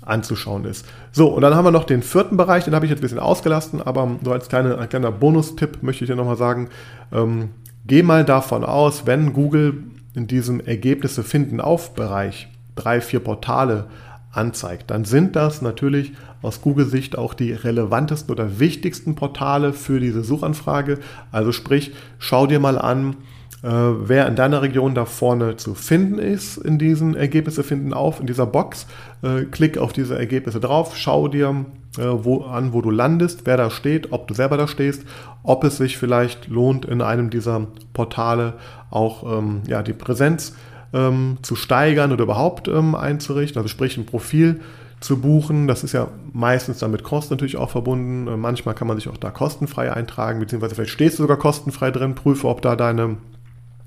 anzuschauen 0.00 0.64
ist. 0.64 0.86
So, 1.12 1.28
und 1.28 1.42
dann 1.42 1.54
haben 1.54 1.64
wir 1.64 1.70
noch 1.70 1.84
den 1.84 2.02
vierten 2.02 2.36
Bereich, 2.36 2.64
den 2.64 2.74
habe 2.74 2.86
ich 2.86 2.90
jetzt 2.90 3.00
ein 3.00 3.02
bisschen 3.02 3.18
ausgelassen, 3.18 3.82
aber 3.82 4.16
so 4.24 4.32
als 4.32 4.48
kleine, 4.48 4.78
ein 4.78 4.88
kleiner 4.88 5.12
Bonustipp 5.12 5.82
möchte 5.82 6.04
ich 6.04 6.10
dir 6.10 6.16
nochmal 6.16 6.36
sagen, 6.36 6.68
ähm, 7.12 7.50
geh 7.86 8.02
mal 8.02 8.24
davon 8.24 8.64
aus, 8.64 9.06
wenn 9.06 9.32
Google 9.32 9.84
in 10.14 10.26
diesem 10.26 10.60
Ergebnisse 10.60 11.22
finden 11.22 11.60
auf 11.60 11.94
Bereich 11.94 12.48
drei, 12.74 13.00
vier 13.00 13.20
Portale 13.20 13.86
anzeigt, 14.32 14.90
dann 14.90 15.04
sind 15.04 15.36
das 15.36 15.62
natürlich 15.62 16.12
aus 16.40 16.60
Google-Sicht 16.60 17.16
auch 17.16 17.34
die 17.34 17.52
relevantesten 17.52 18.32
oder 18.32 18.58
wichtigsten 18.58 19.14
Portale 19.14 19.72
für 19.72 20.00
diese 20.00 20.24
Suchanfrage. 20.24 20.98
Also 21.30 21.52
sprich, 21.52 21.92
schau 22.18 22.46
dir 22.46 22.58
mal 22.58 22.78
an, 22.78 23.16
äh, 23.62 23.68
wer 23.68 24.26
in 24.26 24.36
deiner 24.36 24.62
Region 24.62 24.94
da 24.94 25.04
vorne 25.04 25.56
zu 25.56 25.74
finden 25.74 26.18
ist 26.18 26.56
in 26.56 26.78
diesen 26.78 27.14
Ergebnisse 27.14 27.62
finden 27.62 27.92
auf, 27.92 28.20
in 28.20 28.26
dieser 28.26 28.46
Box. 28.46 28.86
Äh, 29.22 29.44
klick 29.44 29.78
auf 29.78 29.92
diese 29.92 30.18
Ergebnisse 30.18 30.60
drauf, 30.60 30.96
schau 30.96 31.28
dir 31.28 31.64
äh, 31.98 32.02
wo, 32.02 32.42
an, 32.42 32.72
wo 32.72 32.80
du 32.80 32.90
landest, 32.90 33.42
wer 33.44 33.56
da 33.56 33.70
steht, 33.70 34.12
ob 34.12 34.26
du 34.26 34.34
selber 34.34 34.56
da 34.56 34.66
stehst, 34.66 35.04
ob 35.42 35.64
es 35.64 35.76
sich 35.76 35.96
vielleicht 35.96 36.48
lohnt, 36.48 36.84
in 36.84 37.02
einem 37.02 37.30
dieser 37.30 37.66
Portale 37.92 38.54
auch 38.90 39.38
ähm, 39.38 39.62
ja, 39.66 39.82
die 39.82 39.92
Präsenz 39.92 40.54
ähm, 40.92 41.38
zu 41.42 41.54
steigern 41.54 42.12
oder 42.12 42.24
überhaupt 42.24 42.68
ähm, 42.68 42.94
einzurichten, 42.94 43.58
also 43.58 43.68
sprich 43.68 43.96
ein 43.96 44.06
Profil 44.06 44.60
zu 45.00 45.20
buchen. 45.20 45.68
Das 45.68 45.84
ist 45.84 45.92
ja 45.92 46.08
meistens 46.32 46.78
dann 46.78 46.90
mit 46.90 47.02
Kosten 47.02 47.34
natürlich 47.34 47.56
auch 47.56 47.70
verbunden. 47.70 48.26
Äh, 48.26 48.36
manchmal 48.36 48.74
kann 48.74 48.88
man 48.88 48.96
sich 48.96 49.08
auch 49.08 49.16
da 49.16 49.30
kostenfrei 49.30 49.92
eintragen, 49.92 50.40
beziehungsweise 50.40 50.74
vielleicht 50.74 50.92
stehst 50.92 51.18
du 51.18 51.22
sogar 51.24 51.36
kostenfrei 51.36 51.90
drin, 51.90 52.14
prüfe, 52.14 52.48
ob 52.48 52.62
da 52.62 52.76
deine 52.76 53.18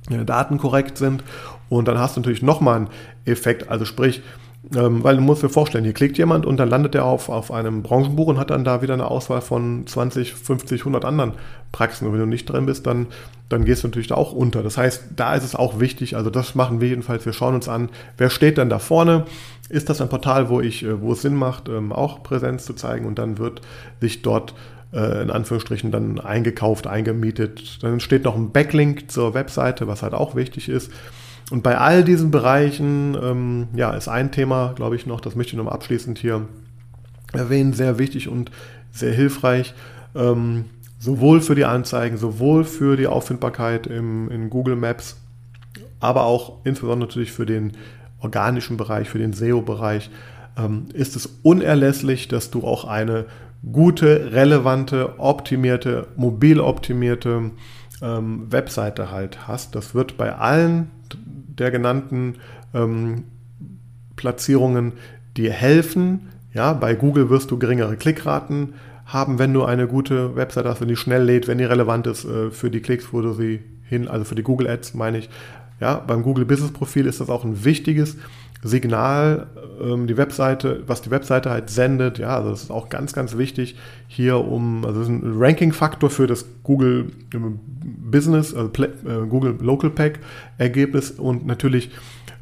Daten 0.10 0.58
korrekt 0.58 0.98
sind. 0.98 1.24
Und 1.70 1.88
dann 1.88 1.98
hast 1.98 2.16
du 2.16 2.22
natürlich 2.22 2.42
nochmal 2.42 2.78
einen 2.78 2.90
Effekt, 3.26 3.70
also 3.70 3.86
sprich, 3.86 4.22
ähm, 4.76 5.04
weil 5.04 5.18
du 5.18 5.22
musst 5.22 5.44
dir 5.44 5.50
vorstellen, 5.50 5.84
hier 5.84 5.94
klickt 5.94 6.18
jemand 6.18 6.46
und 6.46 6.58
dann 6.58 6.70
landet 6.70 6.96
er 6.96 7.06
auf, 7.06 7.30
auf 7.30 7.52
einem 7.52 7.84
Branchenbuch 7.84 8.28
und 8.28 8.40
hat 8.40 8.50
dann 8.50 8.64
da 8.64 8.82
wieder 8.82 8.94
eine 8.94 9.06
Auswahl 9.06 9.42
von 9.42 9.86
20, 9.86 10.34
50, 10.34 10.82
100 10.82 11.06
anderen 11.06 11.34
Praxen. 11.72 12.08
Und 12.08 12.14
wenn 12.14 12.20
du 12.22 12.26
nicht 12.26 12.46
drin 12.46 12.66
bist, 12.66 12.88
dann, 12.88 13.08
dann 13.50 13.66
gehst 13.66 13.84
du 13.84 13.88
natürlich 13.88 14.08
da 14.08 14.16
auch 14.16 14.32
unter. 14.32 14.64
Das 14.64 14.78
heißt, 14.78 15.10
da 15.16 15.36
ist 15.36 15.44
es 15.44 15.56
auch 15.56 15.80
wichtig, 15.80 16.16
also 16.16 16.30
das 16.30 16.56
machen 16.56 16.82
wir 16.82 16.88
jedenfalls, 16.88 17.26
wir 17.26 17.34
schauen 17.34 17.56
uns 17.56 17.70
an, 17.70 17.90
wer 18.18 18.30
steht 18.30 18.58
dann 18.58 18.70
da 18.70 18.80
vorne. 18.80 19.26
Ist 19.70 19.90
das 19.90 20.02
ein 20.02 20.10
Portal, 20.10 20.50
wo, 20.50 20.62
ich, 20.62 20.84
äh, 20.84 21.02
wo 21.02 21.14
es 21.14 21.22
Sinn 21.22 21.36
macht, 21.36 21.70
ähm, 21.70 21.92
auch 21.92 22.24
Präsenz 22.24 22.66
zu 22.66 22.74
zeigen 22.74 23.06
und 23.06 23.20
dann 23.20 23.38
wird 23.38 23.62
sich 24.00 24.22
dort 24.22 24.54
äh, 24.94 25.22
in 25.22 25.32
Anführungsstrichen 25.32 25.92
dann 25.92 26.20
eingekauft, 26.20 26.88
eingemietet. 26.88 27.84
Dann 27.84 28.00
steht 28.00 28.24
noch 28.24 28.36
ein 28.36 28.52
Backlink 28.52 29.12
zur 29.12 29.34
Webseite, 29.34 29.88
was 29.88 30.04
halt 30.04 30.14
auch 30.14 30.36
wichtig 30.36 30.70
ist. 30.70 30.92
Und 31.52 31.62
bei 31.62 31.78
all 31.78 32.04
diesen 32.04 32.32
Bereichen, 32.32 33.16
ähm, 33.22 33.68
ja, 33.76 33.92
ist 33.94 34.08
ein 34.08 34.32
Thema, 34.32 34.74
glaube 34.76 34.96
ich, 34.96 35.06
noch, 35.06 35.22
das 35.22 35.36
möchte 35.36 35.56
ich 35.56 35.62
noch 35.62 35.72
abschließend 35.72 36.18
hier 36.18 36.48
erwähnen, 37.34 37.74
sehr 37.74 38.00
wichtig 38.00 38.28
und 38.28 38.52
sehr 38.92 39.14
hilfreich. 39.14 39.74
Ähm, 40.16 40.66
sowohl 40.98 41.42
für 41.42 41.56
die 41.56 41.66
Anzeigen, 41.66 42.18
sowohl 42.18 42.64
für 42.64 42.98
die 42.98 43.08
Auffindbarkeit 43.08 43.86
im, 43.86 44.30
in 44.32 44.50
Google 44.50 44.76
Maps, 44.76 45.18
aber 46.00 46.24
auch 46.24 46.66
insbesondere 46.66 47.10
natürlich 47.10 47.32
für 47.32 47.46
den 47.46 47.74
organischen 48.20 48.78
Bereich, 48.78 49.10
für 49.10 49.20
den 49.20 49.34
SEO-Bereich, 49.34 50.10
ähm, 50.58 50.86
ist 50.94 51.16
es 51.16 51.40
unerlässlich, 51.44 52.28
dass 52.28 52.50
du 52.50 52.64
auch 52.64 52.86
eine 52.86 53.26
gute, 53.72 54.32
relevante, 54.32 55.20
optimierte, 55.20 56.08
mobil 56.16 56.60
optimierte 56.60 57.52
ähm, 58.02 58.52
Webseite 58.52 59.12
halt 59.12 59.48
hast. 59.48 59.76
Das 59.76 59.96
wird 59.96 60.18
bei 60.18 60.36
allen 60.36 60.92
der 61.58 61.72
genannten 61.72 62.36
ähm, 62.74 63.24
Platzierungen 64.16 64.94
dir 65.38 65.52
helfen. 65.52 66.30
Ja, 66.54 66.74
bei 66.74 66.96
Google 66.96 67.30
wirst 67.30 67.52
du 67.52 67.58
geringere 67.58 67.98
Klickraten 67.98 68.74
haben, 69.06 69.40
wenn 69.40 69.54
du 69.54 69.64
eine 69.64 69.88
gute 69.88 70.36
Webseite 70.36 70.70
hast, 70.70 70.82
wenn 70.82 70.88
die 70.88 70.96
schnell 70.96 71.24
lädt, 71.24 71.48
wenn 71.48 71.58
die 71.58 71.64
relevant 71.64 72.08
ist 72.08 72.26
äh, 72.26 72.50
für 72.52 72.72
die 72.72 72.82
Klicks, 72.82 73.12
wo 73.12 73.22
du 73.22 73.34
sie 73.34 73.62
hin, 73.88 74.08
also 74.08 74.26
für 74.26 74.36
die 74.36 74.44
Google 74.44 74.68
Ads 74.68 74.94
meine 74.94 75.20
ich. 75.20 75.30
Ja, 75.80 75.96
beim 75.96 76.24
Google 76.24 76.46
Business 76.46 76.72
Profil 76.72 77.06
ist 77.06 77.20
das 77.20 77.30
auch 77.30 77.44
ein 77.44 77.66
wichtiges 77.66 78.18
Signal, 78.66 79.46
ähm, 79.80 80.08
die 80.08 80.18
Webseite, 80.18 80.82
was 80.88 81.02
die 81.02 81.12
Webseite 81.12 81.52
halt 81.52 81.70
sendet. 81.70 82.18
Ja, 82.18 82.38
also 82.38 82.50
das 82.50 82.64
ist 82.64 82.72
auch 82.72 82.90
ganz, 82.90 83.14
ganz 83.14 83.38
wichtig 83.38 83.76
hier 84.08 84.38
um, 84.40 84.84
also 84.84 85.00
das 85.00 85.08
ist 85.08 85.14
ein 85.14 85.34
Ranking-Faktor 85.38 86.10
für 86.10 86.26
das 86.26 86.46
Google 86.64 87.12
ähm, 87.34 87.60
Business, 88.12 88.54
also 88.56 88.72
äh, 88.82 89.28
Google 89.30 89.58
Local 89.62 89.92
Pack 89.92 90.20
Ergebnis 90.58 91.12
und 91.12 91.46
natürlich 91.46 91.92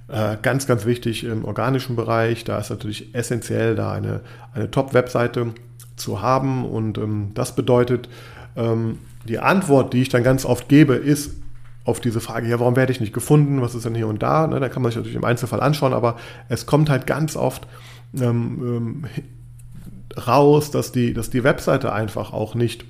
äh, 0.08 0.38
ganz, 0.42 0.66
ganz 0.66 0.86
wichtig 0.86 1.26
im 1.26 1.44
organischen 1.44 1.98
Bereich. 1.98 2.46
Da 2.46 2.58
ist 2.58 2.70
natürlich 2.70 3.14
essentiell, 3.14 3.76
da 3.76 3.92
eine, 3.92 4.22
eine 4.54 4.72
Top-Webseite 4.72 5.54
zu 5.98 6.22
haben 6.22 6.66
und 6.66 6.98
ähm, 6.98 7.32
das 7.34 7.54
bedeutet, 7.56 8.08
ähm, 8.56 9.00
die 9.28 9.40
Antwort, 9.40 9.94
die 9.94 10.02
ich 10.02 10.10
dann 10.10 10.24
ganz 10.24 10.46
oft 10.46 10.70
gebe, 10.70 10.96
ist 10.96 11.43
auf 11.86 12.00
diese 12.00 12.22
Frage, 12.22 12.48
ja, 12.48 12.60
warum 12.60 12.76
werde 12.76 12.92
ich 12.92 13.02
nicht 13.02 13.14
gefunden, 13.14 13.62
was 13.62 13.76
ist 13.76 13.86
denn 13.86 13.96
hier 13.96 14.08
und 14.08 14.24
da? 14.24 14.48
Ne, 14.48 14.60
da 14.60 14.70
kann 14.70 14.82
man 14.82 14.92
sich 14.92 14.98
natürlich 14.98 15.18
im 15.18 15.26
Einzelfall 15.26 15.62
anschauen, 15.62 15.94
aber 15.94 16.16
es 16.50 16.66
kommt 16.66 16.90
halt 16.90 17.08
ganz 17.08 17.36
oft 17.36 17.68
ähm, 18.16 19.06
ähm, 19.06 19.06
raus, 20.28 20.72
dass 20.72 20.92
die, 20.92 21.14
dass 21.14 21.30
die 21.30 21.44
Webseite 21.44 21.92
einfach 21.92 22.34
auch 22.34 22.56
nicht 22.56 22.86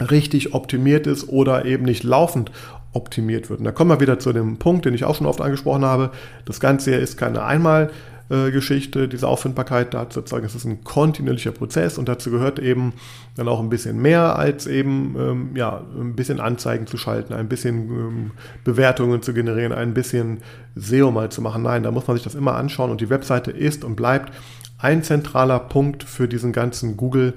richtig 0.00 0.54
optimiert 0.54 1.06
ist 1.06 1.28
oder 1.28 1.64
eben 1.64 1.84
nicht 1.84 2.04
laufend 2.04 2.50
optimiert 2.92 3.50
wird. 3.50 3.60
Und 3.60 3.64
da 3.64 3.72
kommen 3.72 3.90
wir 3.90 4.00
wieder 4.00 4.18
zu 4.18 4.32
dem 4.32 4.58
Punkt, 4.58 4.84
den 4.84 4.94
ich 4.94 5.04
auch 5.04 5.14
schon 5.14 5.26
oft 5.26 5.40
angesprochen 5.40 5.84
habe. 5.84 6.10
Das 6.44 6.60
Ganze 6.60 6.94
ist 6.94 7.16
keine 7.16 7.44
einmal 7.44 7.90
äh, 8.28 8.50
Geschichte, 8.50 9.08
diese 9.08 9.28
Auffindbarkeit 9.28 9.94
dazu 9.94 10.20
zu 10.20 10.26
zeigen, 10.26 10.46
es 10.46 10.54
ist 10.54 10.64
ein 10.64 10.82
kontinuierlicher 10.82 11.52
Prozess 11.52 11.96
und 11.96 12.08
dazu 12.08 12.30
gehört 12.30 12.58
eben 12.58 12.92
dann 13.36 13.46
auch 13.48 13.60
ein 13.60 13.68
bisschen 13.68 14.00
mehr 14.00 14.36
als 14.36 14.66
eben 14.66 15.14
ähm, 15.18 15.50
ja, 15.54 15.82
ein 15.98 16.16
bisschen 16.16 16.40
Anzeigen 16.40 16.86
zu 16.86 16.96
schalten, 16.96 17.34
ein 17.34 17.48
bisschen 17.48 17.88
ähm, 17.88 18.30
Bewertungen 18.64 19.22
zu 19.22 19.32
generieren, 19.32 19.72
ein 19.72 19.94
bisschen 19.94 20.38
SEO 20.74 21.10
mal 21.10 21.30
zu 21.30 21.40
machen. 21.40 21.62
Nein, 21.62 21.82
da 21.82 21.90
muss 21.90 22.06
man 22.06 22.16
sich 22.16 22.24
das 22.24 22.34
immer 22.34 22.56
anschauen 22.56 22.90
und 22.90 23.00
die 23.00 23.10
Webseite 23.10 23.50
ist 23.50 23.84
und 23.84 23.94
bleibt 23.94 24.32
ein 24.78 25.02
zentraler 25.02 25.58
Punkt 25.58 26.02
für 26.02 26.28
diesen 26.28 26.52
ganzen 26.52 26.96
Google 26.96 27.34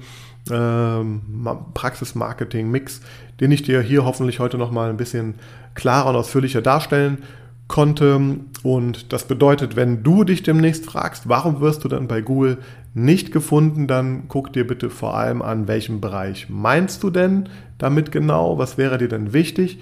ähm, 0.49 1.21
Praxis-Marketing-Mix, 1.73 3.01
den 3.39 3.51
ich 3.51 3.61
dir 3.61 3.81
hier 3.81 4.05
hoffentlich 4.05 4.39
heute 4.39 4.57
nochmal 4.57 4.89
ein 4.89 4.97
bisschen 4.97 5.35
klarer 5.75 6.09
und 6.09 6.15
ausführlicher 6.15 6.61
darstellen 6.61 7.19
konnte. 7.69 8.19
Und 8.63 9.13
das 9.13 9.25
bedeutet, 9.25 9.77
wenn 9.77 10.03
du 10.03 10.25
dich 10.25 10.43
demnächst 10.43 10.85
fragst, 10.85 11.29
warum 11.29 11.61
wirst 11.61 11.85
du 11.85 11.87
dann 11.87 12.09
bei 12.09 12.19
Google 12.19 12.57
nicht 12.93 13.31
gefunden, 13.31 13.87
dann 13.87 14.23
guck 14.27 14.51
dir 14.51 14.67
bitte 14.67 14.89
vor 14.89 15.15
allem 15.15 15.41
an, 15.41 15.69
welchen 15.69 16.01
Bereich 16.01 16.49
meinst 16.49 17.01
du 17.03 17.09
denn 17.09 17.47
damit 17.77 18.11
genau? 18.11 18.57
Was 18.57 18.77
wäre 18.77 18.97
dir 18.97 19.07
denn 19.07 19.31
wichtig? 19.31 19.79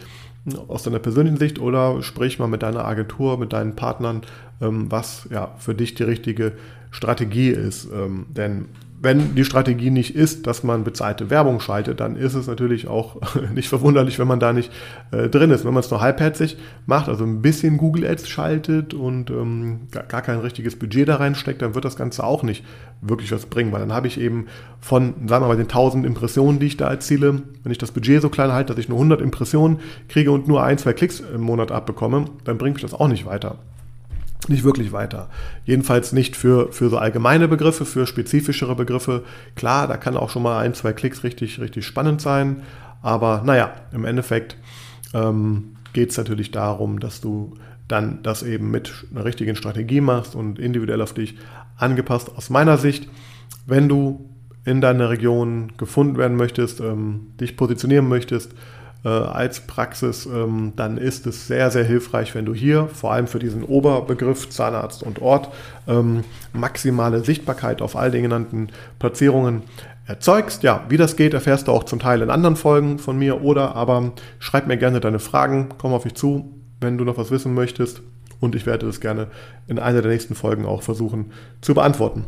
aus 0.68 0.84
deiner 0.84 1.00
persönlichen 1.00 1.38
Sicht 1.38 1.60
oder 1.60 2.02
sprich 2.04 2.40
mal 2.40 2.48
mit 2.48 2.64
deiner 2.64 2.86
Agentur, 2.86 3.38
mit 3.38 3.54
deinen 3.54 3.76
Partnern, 3.76 4.22
ähm, 4.62 4.90
was 4.90 5.28
ja 5.32 5.52
für 5.58 5.76
dich 5.76 5.96
die 5.96 6.04
richtige 6.04 6.54
Strategie 6.92 7.50
ist. 7.50 7.90
Ähm, 7.94 8.28
denn 8.30 8.66
wenn 9.00 9.36
die 9.36 9.46
Strategie 9.46 9.92
nicht 9.92 10.16
ist, 10.16 10.48
dass 10.48 10.64
man 10.64 10.84
bezahlte 10.84 11.30
Werbung 11.30 11.60
schaltet, 11.60 12.00
dann 12.00 12.16
ist 12.16 12.34
es 12.34 12.48
natürlich 12.48 12.88
auch 12.88 13.18
nicht 13.54 13.70
verwunderlich, 13.70 14.18
wenn 14.18 14.28
man 14.28 14.40
da 14.40 14.54
nicht 14.54 14.72
äh, 15.12 15.30
drin 15.30 15.52
ist. 15.52 15.66
Wenn 15.66 15.74
man 15.74 15.82
es 15.82 15.92
nur 15.92 16.02
halbherzig 16.02 16.58
macht, 16.88 17.08
also 17.08 17.24
ein 17.24 17.42
bisschen 17.42 17.78
Google 17.78 18.08
Ads 18.08 18.28
schaltet 18.28 18.94
und 18.96 19.30
ähm, 19.30 19.82
gar, 19.92 20.22
kein 20.22 20.40
richtiges 20.40 20.78
Budget 20.78 21.08
da 21.08 21.18
reinsteckt, 21.18 21.62
dann 21.62 21.76
wird 21.76 21.86
das 21.86 21.96
Ganze 21.96 22.24
auch 22.24 22.42
nicht 22.42 22.64
wirklich 23.02 23.32
was 23.32 23.46
bringen, 23.46 23.72
weil 23.72 23.82
dann 23.82 23.94
habe 23.94 24.08
ich 24.08 24.20
eben 24.20 24.48
von, 24.80 25.14
sagen 25.28 25.44
wir 25.44 25.50
mal, 25.50 25.58
den 25.58 25.68
1000 25.68 26.06
Impressionen, 26.06 26.60
die 26.60 26.66
ich 26.66 26.78
da 26.78 26.90
erziele, 26.90 27.44
wenn 27.64 27.72
ich 27.72 27.78
das 27.78 27.92
Budget 27.92 28.22
so 28.22 28.30
klein 28.30 28.52
halte, 28.52 28.74
dass 28.74 28.80
ich 28.80 28.90
nur 28.90 28.98
100 28.98 29.22
Impressionen 29.22 29.80
kriege 30.10 30.32
und 30.32 30.48
nur 30.48 30.64
ein, 30.64 30.80
zwei 30.80 30.94
Klicks 30.94 31.20
im 31.20 31.42
Monat 31.42 31.72
abbekomme, 31.72 32.26
dann 32.46 32.58
bringt 32.58 32.76
mich 32.76 32.84
das 32.84 32.96
auch 32.96 33.08
nicht 33.08 33.26
weiter 33.28 33.58
nicht 34.50 34.64
wirklich 34.64 34.92
weiter. 34.92 35.30
Jedenfalls 35.66 36.14
nicht 36.14 36.36
für, 36.36 36.72
für 36.72 36.90
so 36.90 36.98
allgemeine 36.98 37.48
Begriffe, 37.48 37.86
für 37.86 38.08
spezifischere 38.08 38.76
Begriffe. 38.76 39.24
Klar, 39.56 39.88
da 39.88 39.98
kann 39.98 40.18
auch 40.18 40.30
schon 40.30 40.44
mal 40.44 40.60
ein, 40.60 40.74
zwei 40.74 40.94
Klicks 40.94 41.24
richtig, 41.24 41.60
richtig 41.60 41.86
spannend 41.86 42.22
sein. 42.22 42.64
Aber 43.02 43.44
naja, 43.46 43.74
im 43.94 44.06
Endeffekt 44.06 44.58
ähm, 45.14 45.76
geht 45.94 46.12
es 46.12 46.18
natürlich 46.18 46.52
darum, 46.52 47.00
dass 47.00 47.22
du 47.22 47.54
dann 47.88 48.22
das 48.24 48.44
eben 48.44 48.70
mit 48.70 49.06
einer 49.12 49.26
richtigen 49.26 49.56
Strategie 49.56 50.02
machst 50.02 50.36
und 50.36 50.60
individuell 50.60 51.02
auf 51.02 51.14
dich 51.14 51.36
angepasst. 51.78 52.32
Aus 52.36 52.50
meiner 52.50 52.78
Sicht, 52.78 53.08
wenn 53.66 53.88
du 53.88 54.30
in 54.66 54.82
deiner 54.82 55.10
Region 55.10 55.74
gefunden 55.78 56.18
werden 56.18 56.36
möchtest, 56.36 56.82
ähm, 56.82 57.28
dich 57.40 57.56
positionieren 57.56 58.10
möchtest, 58.10 58.54
äh, 59.04 59.10
als 59.10 59.62
Praxis, 59.62 60.26
ähm, 60.26 60.74
dann 60.76 60.98
ist 60.98 61.28
es 61.28 61.48
sehr, 61.48 61.72
sehr 61.72 61.84
hilfreich, 61.84 62.36
wenn 62.36 62.46
du 62.46 62.54
hier 62.54 62.88
vor 62.88 63.14
allem 63.14 63.28
für 63.28 63.40
diesen 63.40 63.64
Oberbegriff 63.64 64.50
Zahnarzt 64.50 65.04
und 65.04 65.22
Ort 65.22 65.50
ähm, 65.88 66.24
maximale 66.54 67.24
Sichtbarkeit 67.24 67.82
auf 67.82 67.96
all 67.96 68.12
den 68.12 68.24
genannten 68.24 68.70
Platzierungen 69.00 69.64
erzeugst. 70.06 70.64
Ja, 70.64 70.86
wie 70.90 70.98
das 70.98 71.16
geht, 71.16 71.34
erfährst 71.34 71.68
du 71.68 71.72
auch 71.72 71.84
zum 71.84 72.00
Teil 72.00 72.22
in 72.22 72.30
anderen 72.30 72.56
Folgen 72.56 73.00
von 73.00 73.18
mir 73.18 73.42
oder 73.42 73.76
aber 73.76 74.14
schreib 74.40 74.68
mir 74.68 74.78
gerne 74.78 75.00
deine 75.00 75.20
Fragen, 75.20 75.70
komm 75.78 75.94
auf 75.94 76.06
mich 76.06 76.16
zu, 76.16 76.54
wenn 76.82 76.98
du 76.98 77.04
noch 77.04 77.18
was 77.18 77.32
wissen 77.32 77.54
möchtest 77.54 78.02
und 78.40 78.56
ich 78.56 78.66
werde 78.66 78.86
das 78.86 79.02
gerne 79.02 79.28
in 79.68 79.80
einer 79.80 80.02
der 80.02 80.12
nächsten 80.12 80.36
Folgen 80.36 80.66
auch 80.66 80.82
versuchen 80.82 81.32
zu 81.62 81.74
beantworten. 81.74 82.26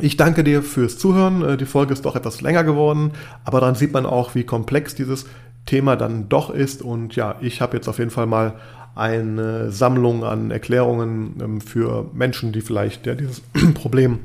Ich 0.00 0.16
danke 0.16 0.44
dir 0.44 0.62
fürs 0.62 0.98
Zuhören. 0.98 1.42
Äh, 1.42 1.56
die 1.56 1.66
Folge 1.66 1.92
ist 1.92 2.04
doch 2.04 2.16
etwas 2.16 2.40
länger 2.40 2.64
geworden, 2.64 3.12
aber 3.44 3.60
dann 3.60 3.74
sieht 3.74 3.92
man 3.92 4.06
auch, 4.06 4.34
wie 4.34 4.44
komplex 4.44 4.94
dieses 4.94 5.26
Thema 5.66 5.96
dann 5.96 6.28
doch 6.28 6.50
ist. 6.50 6.82
Und 6.82 7.16
ja, 7.16 7.36
ich 7.40 7.60
habe 7.60 7.76
jetzt 7.76 7.88
auf 7.88 7.98
jeden 7.98 8.10
Fall 8.10 8.26
mal 8.26 8.54
eine 8.94 9.70
Sammlung 9.70 10.24
an 10.24 10.50
Erklärungen 10.50 11.34
ähm, 11.40 11.60
für 11.60 12.10
Menschen, 12.12 12.52
die 12.52 12.60
vielleicht 12.60 13.06
ja, 13.06 13.14
dieses 13.14 13.40
Problem 13.74 14.18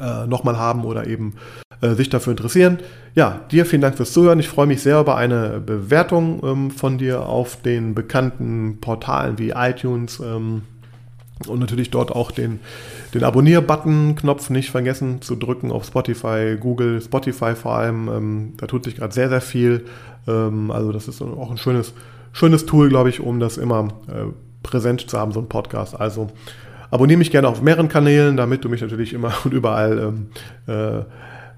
äh, 0.00 0.26
nochmal 0.26 0.58
haben 0.58 0.84
oder 0.84 1.06
eben 1.06 1.34
äh, 1.80 1.94
sich 1.94 2.08
dafür 2.08 2.32
interessieren. 2.32 2.78
Ja, 3.14 3.40
dir 3.50 3.66
vielen 3.66 3.82
Dank 3.82 3.96
fürs 3.96 4.12
Zuhören. 4.12 4.40
Ich 4.40 4.48
freue 4.48 4.66
mich 4.66 4.82
sehr 4.82 5.00
über 5.00 5.16
eine 5.16 5.60
Bewertung 5.60 6.40
ähm, 6.44 6.70
von 6.70 6.98
dir 6.98 7.26
auf 7.26 7.62
den 7.62 7.94
bekannten 7.94 8.78
Portalen 8.80 9.38
wie 9.38 9.50
iTunes 9.50 10.20
ähm, 10.20 10.62
und 11.46 11.60
natürlich 11.60 11.90
dort 11.90 12.10
auch 12.10 12.30
den, 12.30 12.60
den 13.14 13.22
Abonnier-Button-Knopf 13.22 14.50
nicht 14.50 14.70
vergessen 14.70 15.22
zu 15.22 15.36
drücken 15.36 15.70
auf 15.70 15.84
Spotify, 15.84 16.56
Google, 16.58 17.00
Spotify 17.00 17.54
vor 17.54 17.74
allem. 17.74 18.08
Ähm, 18.08 18.52
da 18.56 18.66
tut 18.66 18.84
sich 18.84 18.96
gerade 18.96 19.14
sehr, 19.14 19.28
sehr 19.28 19.40
viel. 19.40 19.84
Ähm, 20.26 20.70
also 20.70 20.90
das 20.90 21.06
ist 21.06 21.22
auch 21.22 21.50
ein 21.50 21.58
schönes, 21.58 21.94
schönes 22.32 22.66
Tool, 22.66 22.88
glaube 22.88 23.10
ich, 23.10 23.20
um 23.20 23.38
das 23.38 23.56
immer 23.56 23.88
äh, 24.08 24.32
präsent 24.62 25.08
zu 25.08 25.18
haben, 25.18 25.32
so 25.32 25.40
ein 25.40 25.48
Podcast. 25.48 25.98
Also 25.98 26.28
abonniere 26.90 27.18
mich 27.18 27.30
gerne 27.30 27.48
auf 27.48 27.62
mehreren 27.62 27.88
Kanälen, 27.88 28.36
damit 28.36 28.64
du 28.64 28.68
mich 28.68 28.80
natürlich 28.80 29.12
immer 29.12 29.32
und 29.44 29.54
überall 29.54 29.98
ähm, 29.98 30.26
äh, 30.66 31.04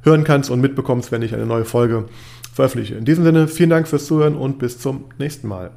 hören 0.02 0.24
kannst 0.24 0.50
und 0.50 0.60
mitbekommst, 0.60 1.12
wenn 1.12 1.22
ich 1.22 1.34
eine 1.34 1.46
neue 1.46 1.64
Folge 1.64 2.06
veröffentliche. 2.52 2.96
In 2.96 3.04
diesem 3.04 3.24
Sinne, 3.24 3.48
vielen 3.48 3.70
Dank 3.70 3.88
fürs 3.88 4.06
Zuhören 4.06 4.34
und 4.34 4.58
bis 4.58 4.78
zum 4.78 5.04
nächsten 5.18 5.48
Mal. 5.48 5.70